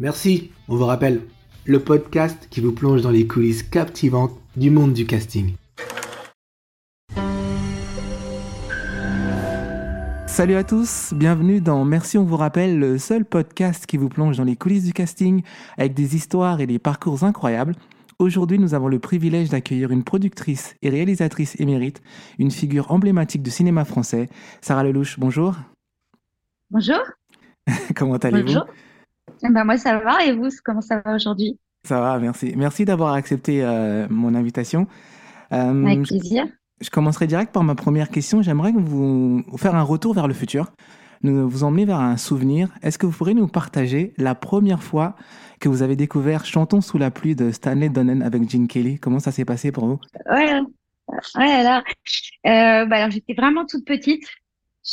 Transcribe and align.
Merci, 0.00 0.52
on 0.68 0.76
vous 0.76 0.86
rappelle, 0.86 1.22
le 1.64 1.80
podcast 1.80 2.46
qui 2.50 2.60
vous 2.60 2.70
plonge 2.70 3.02
dans 3.02 3.10
les 3.10 3.26
coulisses 3.26 3.64
captivantes 3.64 4.30
du 4.54 4.70
monde 4.70 4.92
du 4.92 5.06
casting. 5.06 5.54
Salut 10.28 10.54
à 10.54 10.62
tous, 10.62 11.12
bienvenue 11.16 11.60
dans 11.60 11.84
Merci 11.84 12.16
on 12.16 12.22
vous 12.22 12.36
rappelle, 12.36 12.78
le 12.78 12.96
seul 12.98 13.24
podcast 13.24 13.86
qui 13.86 13.96
vous 13.96 14.08
plonge 14.08 14.36
dans 14.36 14.44
les 14.44 14.54
coulisses 14.54 14.84
du 14.84 14.92
casting 14.92 15.42
avec 15.76 15.94
des 15.94 16.14
histoires 16.14 16.60
et 16.60 16.68
des 16.68 16.78
parcours 16.78 17.24
incroyables. 17.24 17.74
Aujourd'hui, 18.20 18.60
nous 18.60 18.74
avons 18.74 18.86
le 18.86 19.00
privilège 19.00 19.48
d'accueillir 19.48 19.90
une 19.90 20.04
productrice 20.04 20.76
et 20.80 20.90
réalisatrice 20.90 21.58
émérite, 21.58 22.02
une 22.38 22.52
figure 22.52 22.92
emblématique 22.92 23.42
du 23.42 23.50
cinéma 23.50 23.84
français, 23.84 24.28
Sarah 24.60 24.84
Lelouch. 24.84 25.18
Bonjour. 25.18 25.56
Bonjour. 26.70 27.00
Comment 27.96 28.14
allez-vous? 28.14 28.46
Bonjour. 28.46 28.66
Eh 29.42 29.50
ben 29.50 29.64
moi 29.64 29.76
ça 29.76 29.98
va 29.98 30.24
et 30.24 30.32
vous 30.32 30.48
comment 30.64 30.80
ça 30.80 31.00
va 31.04 31.14
aujourd'hui? 31.14 31.58
Ça 31.84 32.00
va, 32.00 32.18
merci. 32.18 32.54
Merci 32.56 32.84
d'avoir 32.84 33.14
accepté 33.14 33.62
euh, 33.62 34.06
mon 34.10 34.34
invitation. 34.34 34.86
Euh, 35.52 35.84
Avec 35.84 36.02
plaisir. 36.02 36.46
Je 36.80 36.90
commencerai 36.90 37.26
direct 37.26 37.52
par 37.52 37.64
ma 37.64 37.74
première 37.74 38.08
question. 38.08 38.42
J'aimerais 38.42 38.72
vous, 38.72 39.42
vous 39.46 39.58
faire 39.58 39.74
un 39.74 39.82
retour 39.82 40.14
vers 40.14 40.28
le 40.28 40.34
futur, 40.34 40.72
nous 41.22 41.48
vous 41.48 41.64
emmener 41.64 41.84
vers 41.84 41.98
un 41.98 42.16
souvenir. 42.16 42.68
Est-ce 42.82 42.98
que 42.98 43.06
vous 43.06 43.12
pourriez 43.12 43.34
nous 43.34 43.48
partager 43.48 44.12
la 44.18 44.34
première 44.34 44.82
fois 44.82 45.16
que 45.60 45.68
vous 45.68 45.82
avez 45.82 45.96
découvert 45.96 46.44
Chantons 46.44 46.80
sous 46.80 46.98
la 46.98 47.10
pluie 47.10 47.34
de 47.34 47.50
Stanley 47.50 47.88
Donen 47.88 48.22
avec 48.22 48.48
Gene 48.48 48.68
Kelly? 48.68 48.98
Comment 48.98 49.18
ça 49.18 49.32
s'est 49.32 49.44
passé 49.44 49.72
pour 49.72 49.86
vous? 49.86 50.00
Ouais, 50.30 50.60
ouais 51.36 51.50
alors, 51.50 51.82
euh, 52.46 52.86
bah 52.86 52.96
alors 52.96 53.10
j'étais 53.10 53.34
vraiment 53.34 53.64
toute 53.66 53.84
petite. 53.84 54.24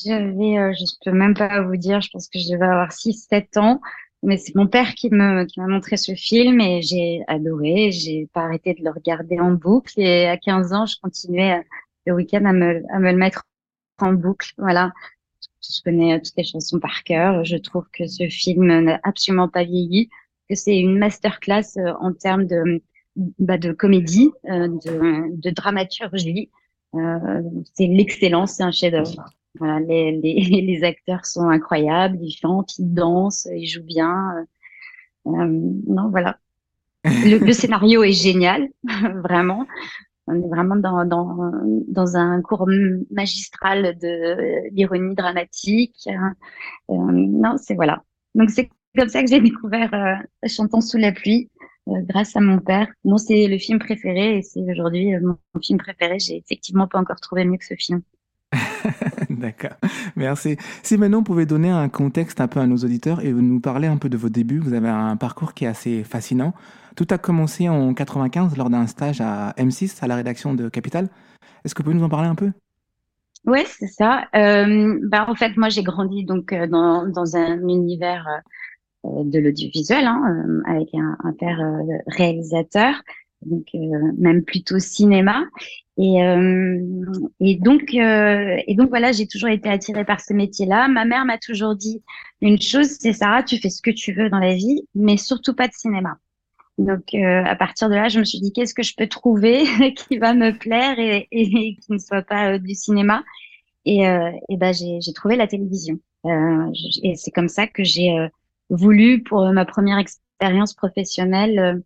J'avais, 0.03 0.57
euh, 0.57 0.73
je 0.73 0.85
peux 1.05 1.15
même 1.15 1.35
pas 1.35 1.61
vous 1.61 1.77
dire, 1.77 2.01
je 2.01 2.09
pense 2.11 2.27
que 2.27 2.39
je 2.39 2.51
devais 2.51 2.65
avoir 2.65 2.91
6-7 2.91 3.59
ans. 3.59 3.79
Mais 4.25 4.37
c'est 4.37 4.55
mon 4.55 4.67
père 4.67 4.95
qui 4.95 5.09
me 5.09 5.45
qui 5.45 5.59
m'a 5.59 5.67
montré 5.67 5.97
ce 5.97 6.13
film 6.15 6.59
et 6.59 6.81
j'ai 6.81 7.23
adoré. 7.27 7.91
J'ai 7.91 8.27
pas 8.33 8.41
arrêté 8.41 8.73
de 8.73 8.83
le 8.83 8.91
regarder 8.91 9.39
en 9.39 9.51
boucle 9.51 9.99
et 9.99 10.27
à 10.27 10.37
15 10.37 10.73
ans, 10.73 10.85
je 10.85 10.95
continuais 11.01 11.59
euh, 11.59 11.63
le 12.07 12.13
week-end 12.13 12.43
à 12.45 12.53
me 12.53 12.83
à 12.91 12.99
me 12.99 13.11
le 13.11 13.17
mettre 13.17 13.43
en 13.99 14.13
boucle. 14.13 14.53
Voilà, 14.57 14.91
je 15.61 15.81
connais 15.83 16.15
euh, 16.15 16.19
toutes 16.23 16.35
les 16.37 16.43
chansons 16.43 16.79
par 16.79 17.03
cœur. 17.03 17.43
Je 17.45 17.57
trouve 17.57 17.85
que 17.93 18.07
ce 18.07 18.27
film 18.27 18.65
n'a 18.65 18.99
absolument 19.03 19.47
pas 19.47 19.63
vieilli, 19.63 20.09
que 20.49 20.55
c'est 20.55 20.77
une 20.77 20.97
masterclass 20.97 21.77
euh, 21.77 21.93
en 21.99 22.13
termes 22.13 22.45
de 22.45 22.81
bah, 23.39 23.57
de 23.57 23.71
comédie, 23.71 24.31
de, 24.43 25.37
de 25.41 25.49
dramaturgie. 25.49 26.49
Euh, 26.95 27.41
c'est 27.73 27.87
l'excellence, 27.87 28.53
c'est 28.53 28.63
un 28.63 28.71
chef-d'œuvre. 28.71 29.25
Voilà, 29.59 29.79
les, 29.79 30.11
les, 30.11 30.33
les, 30.61 30.83
acteurs 30.83 31.25
sont 31.25 31.49
incroyables, 31.49 32.17
ils 32.21 32.31
chantent, 32.31 32.77
ils 32.77 32.93
dansent, 32.93 33.47
ils 33.53 33.67
jouent 33.67 33.83
bien. 33.83 34.45
Euh, 35.27 35.31
non, 35.87 36.09
voilà. 36.09 36.39
Le, 37.05 37.37
le, 37.37 37.53
scénario 37.53 38.03
est 38.03 38.11
génial, 38.13 38.67
vraiment. 39.23 39.67
On 40.27 40.33
est 40.33 40.47
vraiment 40.47 40.75
dans, 40.75 41.05
dans, 41.05 41.51
dans 41.87 42.17
un 42.17 42.41
cours 42.41 42.67
magistral 43.11 43.95
de 43.99 44.69
l'ironie 44.71 45.13
dramatique. 45.13 46.07
Euh, 46.07 46.15
non, 46.89 47.57
c'est 47.57 47.75
voilà. 47.75 48.01
Donc 48.33 48.49
c'est 48.49 48.69
comme 48.97 49.09
ça 49.09 49.21
que 49.21 49.29
j'ai 49.29 49.41
découvert 49.41 49.93
euh, 49.93 50.47
Chantons 50.47 50.81
sous 50.81 50.97
la 50.97 51.11
pluie 51.11 51.49
euh, 51.87 52.01
grâce 52.01 52.35
à 52.35 52.41
mon 52.41 52.59
père. 52.59 52.87
Non, 53.03 53.17
c'est 53.17 53.47
le 53.47 53.57
film 53.57 53.79
préféré 53.79 54.37
et 54.37 54.41
c'est 54.41 54.61
aujourd'hui 54.61 55.13
euh, 55.13 55.19
mon 55.21 55.61
film 55.61 55.77
préféré. 55.77 56.19
J'ai 56.19 56.37
effectivement 56.37 56.87
pas 56.87 56.99
encore 56.99 57.19
trouvé 57.19 57.45
mieux 57.45 57.57
que 57.57 57.65
ce 57.65 57.75
film. 57.75 58.01
D'accord, 59.29 59.77
merci. 60.15 60.57
Si 60.83 60.97
maintenant 60.97 61.19
vous 61.19 61.23
pouvez 61.23 61.45
donner 61.45 61.69
un 61.69 61.89
contexte 61.89 62.41
un 62.41 62.47
peu 62.47 62.59
à 62.59 62.67
nos 62.67 62.77
auditeurs 62.77 63.21
et 63.21 63.31
nous 63.31 63.59
parler 63.59 63.87
un 63.87 63.97
peu 63.97 64.09
de 64.09 64.17
vos 64.17 64.29
débuts, 64.29 64.59
vous 64.59 64.73
avez 64.73 64.89
un 64.89 65.15
parcours 65.17 65.53
qui 65.53 65.65
est 65.65 65.67
assez 65.67 66.03
fascinant. 66.03 66.53
Tout 66.95 67.07
a 67.09 67.17
commencé 67.17 67.67
en 67.67 67.93
95 67.93 68.55
lors 68.57 68.69
d'un 68.69 68.87
stage 68.87 69.21
à 69.21 69.53
M6 69.57 70.03
à 70.03 70.07
la 70.07 70.15
rédaction 70.15 70.53
de 70.53 70.69
Capital. 70.69 71.09
Est-ce 71.63 71.75
que 71.75 71.79
vous 71.79 71.85
pouvez 71.85 71.95
nous 71.97 72.05
en 72.05 72.09
parler 72.09 72.29
un 72.29 72.35
peu? 72.35 72.51
Oui, 73.45 73.59
c'est 73.67 73.87
ça. 73.87 74.25
Euh, 74.35 74.99
bah, 75.03 75.25
en 75.27 75.35
fait, 75.35 75.55
moi 75.57 75.69
j'ai 75.69 75.83
grandi 75.83 76.23
donc 76.23 76.51
euh, 76.51 76.67
dans, 76.67 77.07
dans 77.07 77.35
un 77.35 77.59
univers 77.67 78.27
euh, 79.05 79.23
de 79.23 79.39
l'audiovisuel 79.39 80.05
hein, 80.05 80.61
avec 80.65 80.89
un, 80.93 81.33
père 81.33 81.59
réalisateur 82.07 82.95
donc 83.45 83.67
même 84.17 84.43
plutôt 84.43 84.79
cinéma 84.79 85.43
et, 85.97 86.21
euh, 86.23 86.79
et 87.39 87.55
donc, 87.55 87.93
euh, 87.93 88.57
et 88.67 88.75
donc 88.75 88.89
voilà, 88.89 89.13
j'ai 89.13 89.27
toujours 89.27 89.49
été 89.49 89.69
attirée 89.69 90.03
par 90.03 90.19
ce 90.19 90.33
métier-là. 90.33 90.87
Ma 90.89 91.05
mère 91.05 91.25
m'a 91.25 91.37
toujours 91.37 91.75
dit 91.75 92.03
une 92.41 92.61
chose, 92.61 92.97
c'est 92.99 93.13
Sarah, 93.13 93.43
tu 93.43 93.57
fais 93.57 93.69
ce 93.69 93.81
que 93.81 93.91
tu 93.91 94.11
veux 94.11 94.29
dans 94.29 94.39
la 94.39 94.53
vie, 94.53 94.81
mais 94.93 95.15
surtout 95.17 95.53
pas 95.53 95.67
de 95.67 95.73
cinéma. 95.73 96.17
Donc 96.77 97.13
euh, 97.13 97.43
à 97.45 97.55
partir 97.55 97.89
de 97.89 97.95
là, 97.95 98.09
je 98.09 98.19
me 98.19 98.25
suis 98.25 98.41
dit 98.41 98.51
qu'est-ce 98.51 98.73
que 98.73 98.83
je 98.83 98.93
peux 98.95 99.07
trouver 99.07 99.63
qui 99.95 100.17
va 100.17 100.33
me 100.33 100.51
plaire 100.57 100.99
et, 100.99 101.27
et, 101.31 101.75
qui 101.81 101.91
ne 101.91 101.97
soit 101.97 102.23
pas 102.23 102.53
euh, 102.53 102.59
du 102.59 102.75
cinéma? 102.75 103.23
Et, 103.85 104.07
euh, 104.07 104.31
et 104.49 104.57
ben 104.57 104.73
j'ai, 104.73 105.13
trouvé 105.13 105.37
la 105.37 105.47
télévision. 105.47 105.99
Euh, 106.25 106.71
et 107.03 107.15
c'est 107.15 107.31
comme 107.31 107.47
ça 107.47 107.67
que 107.67 107.83
j'ai 107.83 108.11
voulu 108.69 109.21
pour 109.21 109.45
ma 109.53 109.63
première 109.63 109.99
expérience 109.99 110.73
professionnelle 110.73 111.83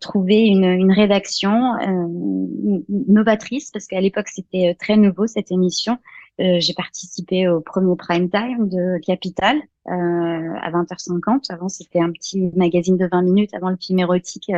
trouver 0.00 0.46
une, 0.46 0.64
une 0.64 0.92
rédaction 0.92 1.74
euh, 1.76 2.78
novatrice 2.88 3.70
parce 3.70 3.86
qu'à 3.86 4.00
l'époque 4.00 4.28
c'était 4.28 4.70
euh, 4.70 4.74
très 4.78 4.96
nouveau 4.96 5.26
cette 5.26 5.50
émission. 5.50 5.98
j'ai 6.38 6.74
participé 6.74 7.48
au 7.48 7.60
premier 7.60 7.94
prime 7.96 8.30
time 8.30 8.68
de 8.68 8.98
Capital 9.04 9.58
à 9.86 10.70
20h50. 10.70 11.52
Avant 11.52 11.68
c'était 11.68 12.00
un 12.00 12.10
petit 12.12 12.50
magazine 12.56 12.96
de 12.96 13.06
20 13.10 13.22
minutes 13.22 13.54
avant 13.54 13.70
le 13.70 13.76
film 13.76 13.98
érotique 13.98 14.50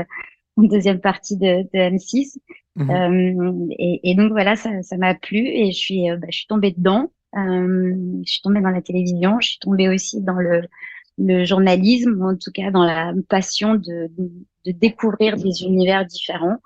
en 0.57 0.63
deuxième 0.63 1.01
partie 1.01 1.37
de, 1.37 1.63
de 1.63 1.97
M6. 1.97 2.39
Mmh. 2.77 3.71
Et, 3.79 4.11
et, 4.11 4.15
donc 4.15 4.31
voilà, 4.31 4.55
ça, 4.57 4.71
ça 4.83 4.97
m'a 4.97 5.15
plu 5.15 5.39
et 5.39 5.73
je 5.73 5.77
suis, 5.77 6.09
bah, 6.11 6.29
je 6.31 6.37
suis 6.39 6.47
tombée 6.47 6.71
dedans. 6.71 7.11
je 7.35 8.23
suis 8.31 8.43
tombée 8.43 8.61
dans 8.61 8.71
la 8.71 8.83
télévision. 8.83 9.41
Je 9.41 9.49
suis 9.49 9.59
tombée 9.59 9.89
aussi 9.89 10.21
dans 10.21 10.35
le 10.39 10.63
le 11.19 11.45
journalisme, 11.45 12.21
ou 12.21 12.31
en 12.31 12.37
tout 12.37 12.51
cas 12.53 12.71
dans 12.71 12.85
la 12.85 13.13
passion 13.29 13.75
de, 13.75 14.11
de, 14.65 14.73
découvrir 14.73 15.37
des 15.37 15.63
univers 15.65 16.07
différents. 16.07 16.57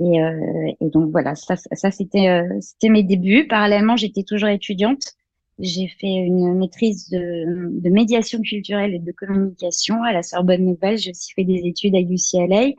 Et, 0.00 0.22
euh, 0.22 0.72
donc 0.80 1.10
voilà, 1.12 1.34
ça, 1.34 1.56
ça 1.56 1.90
c'était 1.90 2.28
euh, 2.28 2.58
c'était 2.60 2.88
mes 2.88 3.02
débuts. 3.02 3.46
Parallèlement, 3.46 3.96
j'étais 3.96 4.24
toujours 4.24 4.48
étudiante. 4.48 5.14
J'ai 5.60 5.86
fait 5.86 6.08
une 6.08 6.58
maîtrise 6.58 7.08
de, 7.10 7.88
médiation 7.88 8.40
culturelle 8.40 8.94
et 8.94 8.98
de 8.98 9.12
communication 9.12 10.02
à 10.02 10.12
la 10.12 10.22
Sorbonne 10.24 10.64
Nouvelle. 10.64 10.98
J'ai 10.98 11.10
aussi 11.10 11.32
fait 11.32 11.44
des 11.44 11.62
études 11.64 11.94
à 11.94 12.00
UCLA, 12.00 12.72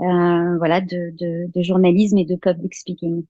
euh, 0.00 0.58
voilà, 0.58 0.80
de, 0.80 1.12
de, 1.52 1.62
journalisme 1.62 2.18
et 2.18 2.24
de 2.24 2.36
public 2.36 2.74
speaking. 2.74 3.24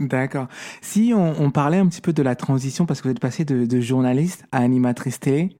D'accord. 0.00 0.48
Si 0.80 1.12
on, 1.14 1.50
parlait 1.50 1.76
un 1.76 1.88
petit 1.88 2.00
peu 2.00 2.12
de 2.14 2.22
la 2.22 2.36
transition, 2.36 2.86
parce 2.86 3.00
que 3.00 3.08
vous 3.08 3.12
êtes 3.12 3.20
passé 3.20 3.44
de, 3.44 3.66
de 3.66 3.80
journaliste 3.80 4.46
à 4.50 4.58
animatrice 4.58 5.20
télé, 5.20 5.50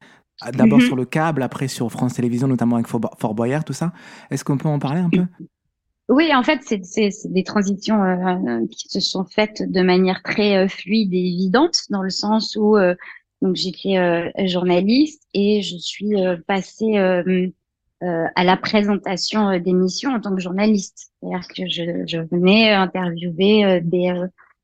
D'abord 0.53 0.78
mm 0.78 0.82
-hmm. 0.82 0.87
sur 0.87 0.97
le 0.97 1.04
câble, 1.04 1.43
après 1.43 1.69
sur 1.69 1.91
France 1.91 2.15
Télévisions, 2.15 2.49
notamment 2.49 2.76
avec 2.76 2.87
Fort 2.87 3.34
Boyard, 3.34 3.65
tout 3.65 3.72
ça. 3.72 3.93
Est-ce 4.31 4.44
qu'on 4.44 4.56
peut 4.56 4.69
en 4.69 4.78
parler 4.78 5.00
un 5.00 5.10
peu? 5.10 5.25
Oui, 6.09 6.34
en 6.34 6.43
fait, 6.43 6.60
c'est 6.62 7.10
des 7.26 7.44
transitions 7.44 8.03
euh, 8.03 8.66
qui 8.71 8.88
se 8.88 9.00
sont 9.00 9.27
faites 9.27 9.62
de 9.71 9.82
manière 9.82 10.22
très 10.22 10.56
euh, 10.56 10.69
fluide 10.69 11.12
et 11.12 11.19
évidente, 11.19 11.77
dans 11.91 12.03
le 12.03 12.09
sens 12.09 12.56
où 12.56 12.77
euh, 12.77 12.94
donc 13.43 13.56
j'étais 13.56 13.94
journaliste 14.48 15.22
et 15.32 15.62
je 15.62 15.77
suis 15.77 16.12
passée 16.48 16.97
à 18.00 18.44
la 18.44 18.56
présentation 18.56 19.60
d'émissions 19.60 20.10
en 20.10 20.21
tant 20.21 20.34
que 20.34 20.41
journaliste. 20.41 21.12
C'est-à-dire 21.21 21.47
que 21.47 21.69
je, 21.69 21.82
je, 22.09 22.19
venais 22.32 22.72
interviewer 22.72 23.81
des 23.81 24.12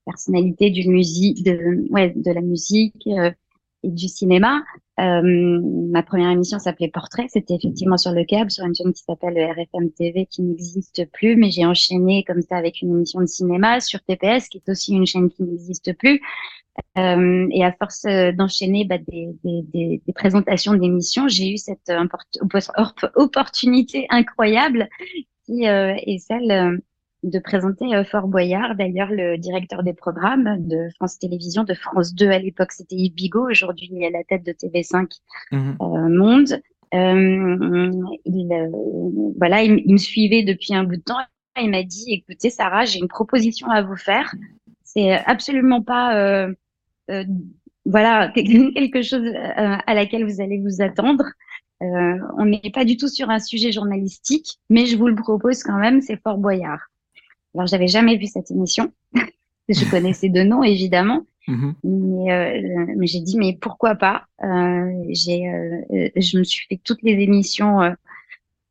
personnalités 0.05 0.71
du 0.71 0.89
musique, 0.89 1.45
de, 1.45 1.87
ouais, 1.91 2.13
de 2.17 2.33
la 2.33 2.41
musique 2.41 3.07
et 3.07 3.91
du 3.91 4.09
cinéma. 4.09 4.65
Euh, 5.00 5.60
ma 5.91 6.03
première 6.03 6.31
émission 6.31 6.59
s'appelait 6.59 6.88
Portrait. 6.88 7.27
C'était 7.28 7.55
effectivement 7.55 7.97
sur 7.97 8.12
le 8.12 8.25
câble, 8.25 8.51
sur 8.51 8.65
une 8.65 8.74
chaîne 8.74 8.92
qui 8.92 9.03
s'appelle 9.03 9.36
RFM 9.39 9.91
TV, 9.91 10.27
qui 10.27 10.42
n'existe 10.42 11.10
plus. 11.13 11.36
Mais 11.36 11.51
j'ai 11.51 11.66
enchaîné 11.66 12.24
comme 12.24 12.42
ça 12.42 12.57
avec 12.57 12.80
une 12.80 12.91
émission 12.91 13.21
de 13.21 13.27
cinéma 13.27 13.80
sur 13.80 14.01
TPS, 14.03 14.48
qui 14.48 14.59
est 14.59 14.71
aussi 14.71 14.95
une 14.95 15.07
chaîne 15.07 15.30
qui 15.30 15.42
n'existe 15.42 15.97
plus. 15.98 16.21
Euh, 16.98 17.47
et 17.53 17.65
à 17.65 17.72
force 17.72 18.04
euh, 18.04 18.33
d'enchaîner 18.33 18.84
bah, 18.84 18.98
des, 18.98 19.28
des, 19.45 20.01
des, 20.04 20.13
présentations 20.13 20.74
d'émissions, 20.74 21.28
j'ai 21.28 21.53
eu 21.53 21.57
cette 21.57 21.92
opportunité 23.15 24.07
incroyable 24.10 24.89
qui 25.47 25.69
euh, 25.69 25.95
est 26.07 26.19
celle 26.19 26.51
euh, 26.51 26.78
de 27.24 27.38
présenter 27.38 27.94
euh, 27.94 28.04
Fort 28.04 28.28
Boyard, 28.28 28.76
d'ailleurs 28.76 29.10
le 29.10 29.38
directeur 29.38 29.82
des 29.82 29.94
programmes 29.94 30.59
de 30.66 30.88
France 30.97 31.18
Télévisions, 31.18 31.65
de 31.65 31.74
France 31.74 32.15
2 32.15 32.28
à 32.28 32.38
l'époque 32.38 32.72
c'était 32.72 32.97
Yves 32.97 33.15
Bigot, 33.15 33.50
aujourd'hui 33.50 33.88
il 33.91 34.03
est 34.03 34.06
à 34.09 34.10
la 34.10 34.24
tête 34.24 34.44
de 34.44 34.53
TV5 34.53 35.09
mmh. 35.50 35.56
euh, 35.80 36.09
Monde. 36.09 36.60
Euh, 36.94 37.91
il, 38.24 38.53
euh, 38.53 39.32
voilà, 39.36 39.62
il, 39.65 39.82
il, 39.84 39.92
me 39.94 39.98
suivait 39.98 40.44
depuis 40.44 40.74
un 40.74 40.84
bout 40.84 40.97
de 40.97 41.03
temps. 41.03 41.18
Il 41.60 41.71
m'a 41.71 41.82
dit 41.82 42.12
"Écoutez, 42.12 42.50
Sarah, 42.50 42.84
j'ai 42.84 43.00
une 43.00 43.09
proposition 43.09 43.68
à 43.68 43.82
vous 43.82 43.97
faire. 43.97 44.32
C'est 44.84 45.12
absolument 45.12 45.82
pas, 45.82 46.16
euh, 46.16 46.54
voilà, 47.84 48.28
quelque 48.34 49.03
chose 49.03 49.26
à 49.34 49.94
laquelle 49.94 50.24
vous 50.24 50.41
allez 50.41 50.59
vous 50.59 50.82
attendre. 50.82 51.24
on 51.80 52.44
n'est 52.44 52.71
pas 52.72 52.84
du 52.84 52.97
tout 52.97 53.09
sur 53.09 53.30
un 53.30 53.41
sujet 53.41 53.72
journalistique, 53.72 54.59
mais 54.71 54.86
je 54.86 54.97
vous 54.97 55.09
le 55.09 55.16
propose 55.16 55.62
quand 55.62 55.78
même, 55.78 56.00
c'est 56.00 56.21
Fort 56.22 56.38
Boyard. 56.38 56.80
Alors, 57.54 57.66
j'avais 57.66 57.89
jamais 57.89 58.16
vu 58.16 58.27
cette 58.27 58.51
émission. 58.51 58.92
je 59.68 59.91
connaissais 59.91 60.28
de 60.28 60.42
nom, 60.42 60.62
évidemment. 60.62 61.24
Mm-hmm. 61.48 61.74
Mais, 61.84 62.62
mais 62.97 63.06
j'ai 63.06 63.21
dit, 63.21 63.36
mais 63.36 63.56
pourquoi 63.60 63.95
pas? 63.95 64.27
J'ai, 65.10 65.42
Je 66.16 66.39
me 66.39 66.45
suis 66.45 66.66
fait 66.68 66.80
toutes 66.83 67.03
les 67.03 67.22
émissions 67.22 67.95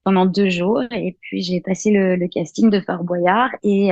pendant 0.03 0.25
deux 0.25 0.49
jours 0.49 0.81
et 0.91 1.15
puis 1.21 1.41
j'ai 1.41 1.61
passé 1.61 1.91
le, 1.91 2.15
le, 2.15 2.27
casting 2.27 2.69
de 2.69 2.79
Fort 2.81 3.03
Boyard 3.03 3.51
et, 3.61 3.89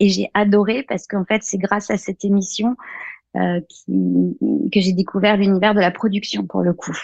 et 0.00 0.08
j'ai 0.08 0.30
adoré 0.34 0.82
parce 0.82 1.06
qu'en 1.06 1.24
fait, 1.24 1.42
c'est 1.42 1.58
grâce 1.58 1.90
à 1.90 1.96
cette 1.96 2.24
émission 2.24 2.76
euh, 3.36 3.60
qui, 3.68 4.38
que 4.72 4.80
j'ai 4.80 4.92
découvert 4.92 5.36
l'univers 5.36 5.74
de 5.74 5.80
la 5.80 5.90
production 5.90 6.46
pour 6.46 6.62
le 6.62 6.72
coup. 6.72 6.96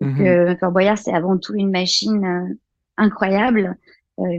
Mm 0.00 0.56
Fort 0.58 0.72
Boyard, 0.72 0.98
c'est 0.98 1.12
avant 1.12 1.38
tout 1.38 1.54
une 1.54 1.70
machine 1.70 2.24
euh, 2.24 2.54
incroyable 2.96 3.76
euh, 3.78 3.89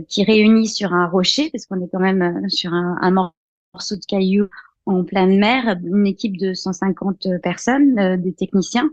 qui 0.08 0.24
réunit 0.24 0.68
sur 0.68 0.94
un 0.94 1.08
rocher, 1.08 1.50
parce 1.52 1.66
qu'on 1.66 1.82
est 1.82 1.90
quand 1.92 2.00
même 2.00 2.50
sur 2.50 2.74
un, 2.74 2.98
un, 3.02 3.32
morceau 3.74 3.96
de 3.96 4.06
caillou 4.06 4.48
en 4.86 5.04
pleine 5.04 5.40
mer, 5.40 5.78
une 5.84 6.08
équipe 6.08 6.38
de 6.38 6.54
150 6.54 7.28
personnes, 7.42 8.18
des 8.18 8.34
techniciens, 8.34 8.90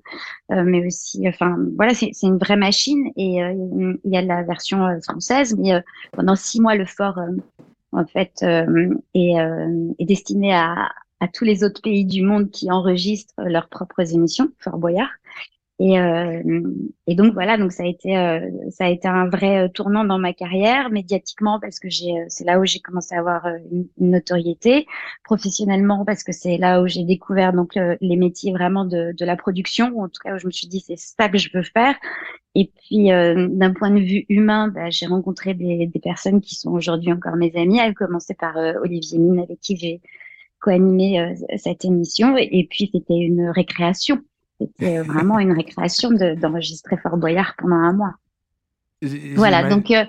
mais 0.51 0.87
aussi, 0.87 1.27
enfin 1.27 1.57
voilà, 1.77 1.95
c'est 1.95 2.13
une 2.23 2.39
vraie 2.39 2.57
machine 2.57 3.11
et 3.17 3.39
il 3.39 3.99
y 4.05 4.17
a 4.17 4.23
la 4.23 4.43
version 4.43 4.87
française, 5.03 5.57
mais 5.59 5.83
pendant 6.13 6.37
six 6.37 6.61
mois 6.61 6.75
le 6.75 6.85
fort 6.85 7.19
en 7.93 8.05
fait 8.05 8.43
est, 8.43 9.35
est 9.99 10.05
destiné 10.05 10.53
à, 10.53 10.91
à 11.21 11.29
tous 11.29 11.45
les 11.45 11.65
autres 11.65 11.83
pays 11.83 12.05
du 12.05 12.23
monde 12.23 12.51
qui 12.51 12.71
enregistrent 12.71 13.35
leurs 13.39 13.69
propres 13.69 14.15
émissions, 14.15 14.51
Fort 14.59 14.79
Boyard. 14.79 15.11
Et, 15.81 15.99
euh, 16.01 16.43
et 17.07 17.15
donc 17.15 17.35
voilà, 17.35 17.57
donc 17.57 17.71
ça 17.71 17.85
a 17.85 17.87
été 17.87 18.19
euh, 18.19 18.41
ça 18.71 18.87
a 18.87 18.89
été 18.89 19.07
un 19.07 19.29
vrai 19.29 19.67
euh, 19.67 19.69
tournant 19.69 20.03
dans 20.03 20.19
ma 20.19 20.33
carrière 20.33 20.91
médiatiquement 20.91 21.61
parce 21.61 21.79
que 21.79 21.89
j'ai 21.89 22.13
c'est 22.29 22.43
là 22.45 22.59
où 22.59 22.65
j'ai 22.65 22.81
commencé 22.81 23.15
à 23.15 23.21
avoir 23.21 23.47
une, 23.71 23.87
notoriété, 23.99 24.87
professionnellement 25.23 26.05
parce 26.05 26.25
que 26.25 26.33
c'est 26.33 26.59
là 26.59 26.83
où 26.83 26.89
j'ai 26.89 27.05
découvert 27.05 27.53
donc 27.53 27.79
les 28.01 28.17
métiers 28.17 28.53
vraiment 28.53 28.85
de, 28.85 29.13
de 29.17 29.25
la 29.25 29.37
production, 29.37 29.91
ou 29.95 30.03
en 30.03 30.09
tout 30.09 30.21
cas 30.25 30.35
où 30.35 30.39
je 30.39 30.47
me 30.47 30.53
suis 30.53 30.67
dit 30.67 30.81
c'est 30.81 30.99
ça 30.99 31.29
que 31.29 31.39
je 31.39 31.51
veux 31.55 31.63
faire. 31.63 31.95
Et 32.55 32.73
puis 32.75 33.09
d'un 33.09 33.73
point 33.73 33.91
de 33.91 34.01
vue 34.01 34.25
humain, 34.29 34.69
bah, 34.69 34.91
j'ai 34.91 35.07
rencontré 35.07 35.55
des, 35.55 35.87
des 35.87 36.01
personnes 36.01 36.41
qui 36.41 36.57
sont 36.57 36.73
aujourd'hui 36.73 37.13
encore 37.13 37.37
mes 37.37 37.55
amies, 37.55 37.81
à 37.81 37.93
commencer 37.93 38.35
par 38.35 38.57
Olivier 38.83 39.19
Mine 39.19 39.39
avec 39.41 39.61
qui 39.61 39.77
j'ai 39.77 40.01
co-animé 40.61 41.21
euh, 41.21 41.35
cette 41.57 41.85
émission. 41.85 42.37
Et, 42.37 42.67
puis, 42.69 42.91
c'était 42.93 43.19
une 43.19 43.49
récréation. 43.51 44.19
C'était 44.61 44.99
vraiment 45.03 45.39
une 45.39 45.53
récréation 45.53 46.11
d'enregistrer 46.11 46.97
Fort 46.97 47.17
Boyard 47.17 47.55
pendant 47.59 47.77
un 47.77 47.93
mois. 47.93 48.15
Voilà, 49.37 49.69
donc 49.69 49.91
euh, 49.93 50.05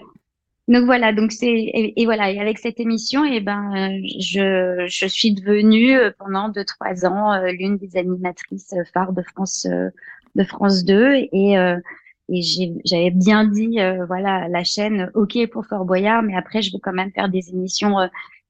donc 0.67 0.85
voilà, 0.85 1.13
donc 1.13 1.31
c'est 1.31 1.51
et, 1.51 2.05
voilà 2.05 2.31
et 2.31 2.39
avec 2.39 2.57
cette 2.57 2.79
émission, 2.79 3.23
et 3.23 3.35
eh 3.35 3.39
ben 3.41 4.01
je 4.19 4.85
je 4.87 5.05
suis 5.05 5.33
devenue 5.33 5.95
euh, 5.95 6.11
pendant 6.17 6.49
deux 6.49 6.65
trois 6.65 7.05
ans 7.05 7.39
l'une 7.51 7.77
des 7.77 7.97
animatrices 7.97 8.73
phares 8.93 9.13
de 9.13 9.21
France 9.21 9.67
de 10.35 10.43
France 10.43 10.83
2 10.83 11.13
et 11.31 11.55
et 12.31 12.41
j'avais 12.85 13.11
bien 13.11 13.45
dit 13.45 13.77
voilà 14.07 14.47
la 14.47 14.63
chaîne 14.63 15.11
OK 15.13 15.37
pour 15.51 15.67
Fort 15.67 15.85
Boyard, 15.85 16.23
mais 16.23 16.35
après 16.35 16.63
je 16.63 16.71
veux 16.71 16.79
quand 16.81 16.93
même 16.93 17.11
faire 17.11 17.29
des 17.29 17.49
émissions 17.49 17.97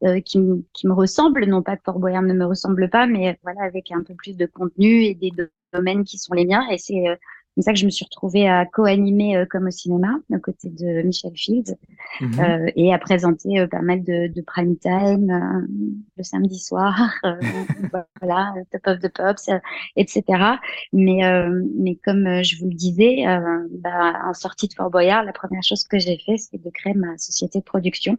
euh, 0.06 0.22
qui, 0.22 0.40
qui, 0.72 0.88
me 0.88 0.94
ressemblent, 0.94 1.46
non 1.46 1.62
pas 1.62 1.76
que 1.76 1.84
Fort 1.84 2.00
Boyard 2.00 2.22
ne 2.22 2.34
me 2.34 2.46
ressemble 2.46 2.90
pas, 2.90 3.06
mais 3.06 3.38
voilà, 3.44 3.64
avec 3.64 3.92
un 3.92 4.02
peu 4.02 4.14
plus 4.16 4.38
de 4.38 4.46
contenu 4.46 5.04
et 5.04 5.14
des 5.14 5.30
domaines 5.74 6.04
qui 6.04 6.18
sont 6.18 6.34
les 6.34 6.46
miens. 6.46 6.64
Et 6.72 6.78
c'est 6.78 7.08
euh, 7.08 7.16
comme 7.56 7.64
ça 7.64 7.74
que 7.74 7.80
je 7.80 7.86
me 7.86 7.90
suis 7.90 8.06
retrouvée 8.06 8.48
à 8.48 8.66
co-animer 8.66 9.36
euh, 9.36 9.46
comme 9.50 9.68
au 9.68 9.72
cinéma, 9.72 10.20
aux 10.32 10.40
côtés 10.40 10.70
de 10.70 11.02
Michel 11.02 11.34
Fields, 11.36 11.76
mhm. 12.22 12.40
euh, 12.40 12.72
et 12.76 12.94
à 12.94 13.00
présenter 13.00 13.68
pas 13.68 13.82
mal 13.82 14.04
de, 14.04 14.28
de 14.28 14.42
prime 14.42 14.78
time 14.78 15.68
le 16.18 16.24
samedi 16.24 16.60
soir, 16.60 17.14
voilà, 18.22 18.54
Top 18.72 18.88
of 18.88 19.00
the 19.00 19.12
Pops, 19.14 19.50
etc. 19.96 20.24
Mais, 20.94 21.22
mais 21.76 21.96
comme 22.04 22.44
je 22.44 22.60
vous 22.60 22.70
le 22.70 22.76
disais, 22.76 23.26
bah, 23.72 24.22
en 24.26 24.34
sortie 24.34 24.68
de 24.68 24.74
Fort 24.74 24.90
Boyard, 24.90 25.24
la 25.24 25.34
première 25.34 25.64
chose 25.64 25.84
que 25.86 26.00
j'ai 26.00 26.18
fait, 26.26 26.38
c'est 26.38 26.64
de 26.64 26.70
créer 26.70 26.94
ma 26.94 27.18
société 27.18 27.60
de 27.60 27.66
production, 27.66 28.16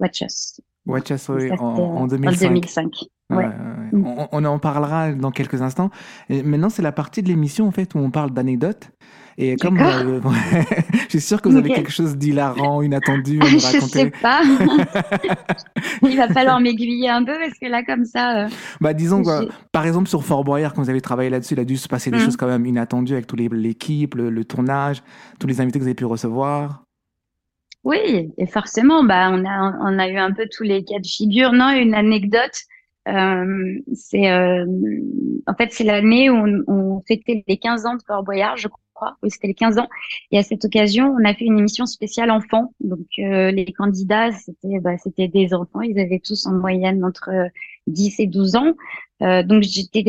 Watch 0.00 0.20
Us. 0.22 0.60
Watch 0.86 1.10
Us 1.10 1.30
en, 1.30 1.62
en, 1.62 2.06
2005. 2.08 2.90
Ouais. 3.36 3.48
On, 4.32 4.44
en 4.44 4.58
parlera 4.58 5.12
dans 5.12 5.30
quelques 5.30 5.60
instants. 5.60 5.90
Et 6.30 6.42
maintenant, 6.42 6.70
c'est 6.70 6.82
la 6.82 6.92
partie 6.92 7.22
de 7.22 7.28
l'émission 7.28 7.66
en 7.66 7.70
fait 7.72 7.94
où 7.94 7.98
on 7.98 8.10
parle 8.10 8.30
d'anecdotes. 8.30 8.90
Et 9.38 9.56
comme 9.56 9.78
euh, 9.78 10.20
je 10.92 11.08
suis 11.08 11.20
sûr 11.20 11.40
que 11.40 11.48
vous 11.48 11.56
avez 11.56 11.70
quelque 11.70 11.90
chose 11.90 12.16
d'hilarant, 12.16 12.82
inattendu 12.82 13.40
à 13.40 13.44
nous 13.50 13.58
raconter. 13.58 13.70
je 13.72 13.86
sais 13.86 14.10
pas. 14.10 14.42
Il 16.02 16.16
va 16.16 16.28
falloir 16.28 16.60
m'aiguiller 16.60 17.08
un 17.08 17.24
peu 17.24 17.32
parce 17.38 17.58
que 17.58 17.66
là, 17.66 17.82
comme 17.82 18.04
ça. 18.04 18.44
Euh, 18.44 18.48
bah, 18.80 18.92
disons, 18.92 19.22
que, 19.22 19.48
par 19.72 19.86
exemple, 19.86 20.08
sur 20.08 20.24
Fort 20.24 20.44
Boyard, 20.44 20.74
quand 20.74 20.82
vous 20.82 20.90
avez 20.90 21.00
travaillé 21.00 21.30
là-dessus, 21.30 21.54
il 21.54 21.60
a 21.60 21.64
dû 21.64 21.76
se 21.76 21.88
passer 21.88 22.10
des 22.10 22.18
mm. 22.18 22.20
choses 22.20 22.36
quand 22.36 22.46
même 22.46 22.66
inattendues 22.66 23.14
avec 23.14 23.26
toute 23.26 23.40
l'équipe, 23.40 24.14
le, 24.14 24.44
tournage, 24.44 25.02
tous 25.38 25.46
les 25.46 25.60
invités 25.60 25.78
que 25.78 25.84
vous 25.84 25.88
avez 25.88 25.94
pu 25.94 26.04
recevoir. 26.04 26.84
Oui, 27.84 28.32
et 28.38 28.46
forcément, 28.46 29.02
bah, 29.02 29.30
on 29.32 29.44
a, 29.44 29.76
on 29.80 29.98
a 29.98 30.08
eu 30.08 30.16
un 30.16 30.32
peu 30.32 30.46
tous 30.54 30.62
les 30.62 30.84
cas 30.84 30.98
de 31.00 31.06
figure. 31.06 31.52
Non, 31.52 31.70
une 31.70 31.94
anecdote. 31.94 32.62
Euh, 33.08 33.80
c'est 33.94 34.30
euh, 34.30 34.64
en 35.48 35.54
fait 35.54 35.72
c'est 35.72 35.82
l'année 35.82 36.30
où 36.30 36.34
on, 36.34 36.62
on, 36.68 37.02
fêtait 37.06 37.42
les 37.48 37.56
15 37.56 37.84
ans 37.86 37.96
de 37.96 38.02
Fort 38.06 38.22
Boyard, 38.22 38.56
je 38.56 38.68
crois. 38.94 39.16
Oui, 39.22 39.30
c'était 39.30 39.48
les 39.48 39.54
15 39.54 39.78
ans. 39.78 39.88
Et 40.30 40.38
à 40.38 40.44
cette 40.44 40.64
occasion, 40.64 41.16
on 41.18 41.24
a 41.24 41.34
fait 41.34 41.44
une 41.44 41.58
émission 41.58 41.86
spéciale 41.86 42.30
enfants. 42.30 42.72
Donc 42.80 43.06
euh, 43.18 43.50
les 43.50 43.64
candidats, 43.72 44.30
c'était 44.32 44.78
bah, 44.80 44.96
c'était 44.98 45.28
des 45.28 45.52
enfants. 45.52 45.80
Ils 45.80 45.98
avaient 45.98 46.20
tous 46.20 46.46
en 46.46 46.52
moyenne 46.52 47.04
entre 47.04 47.30
10 47.88 48.20
et 48.20 48.26
12 48.26 48.56
ans. 48.56 48.74
Euh, 49.22 49.42
donc 49.42 49.62
j'étais 49.62 50.04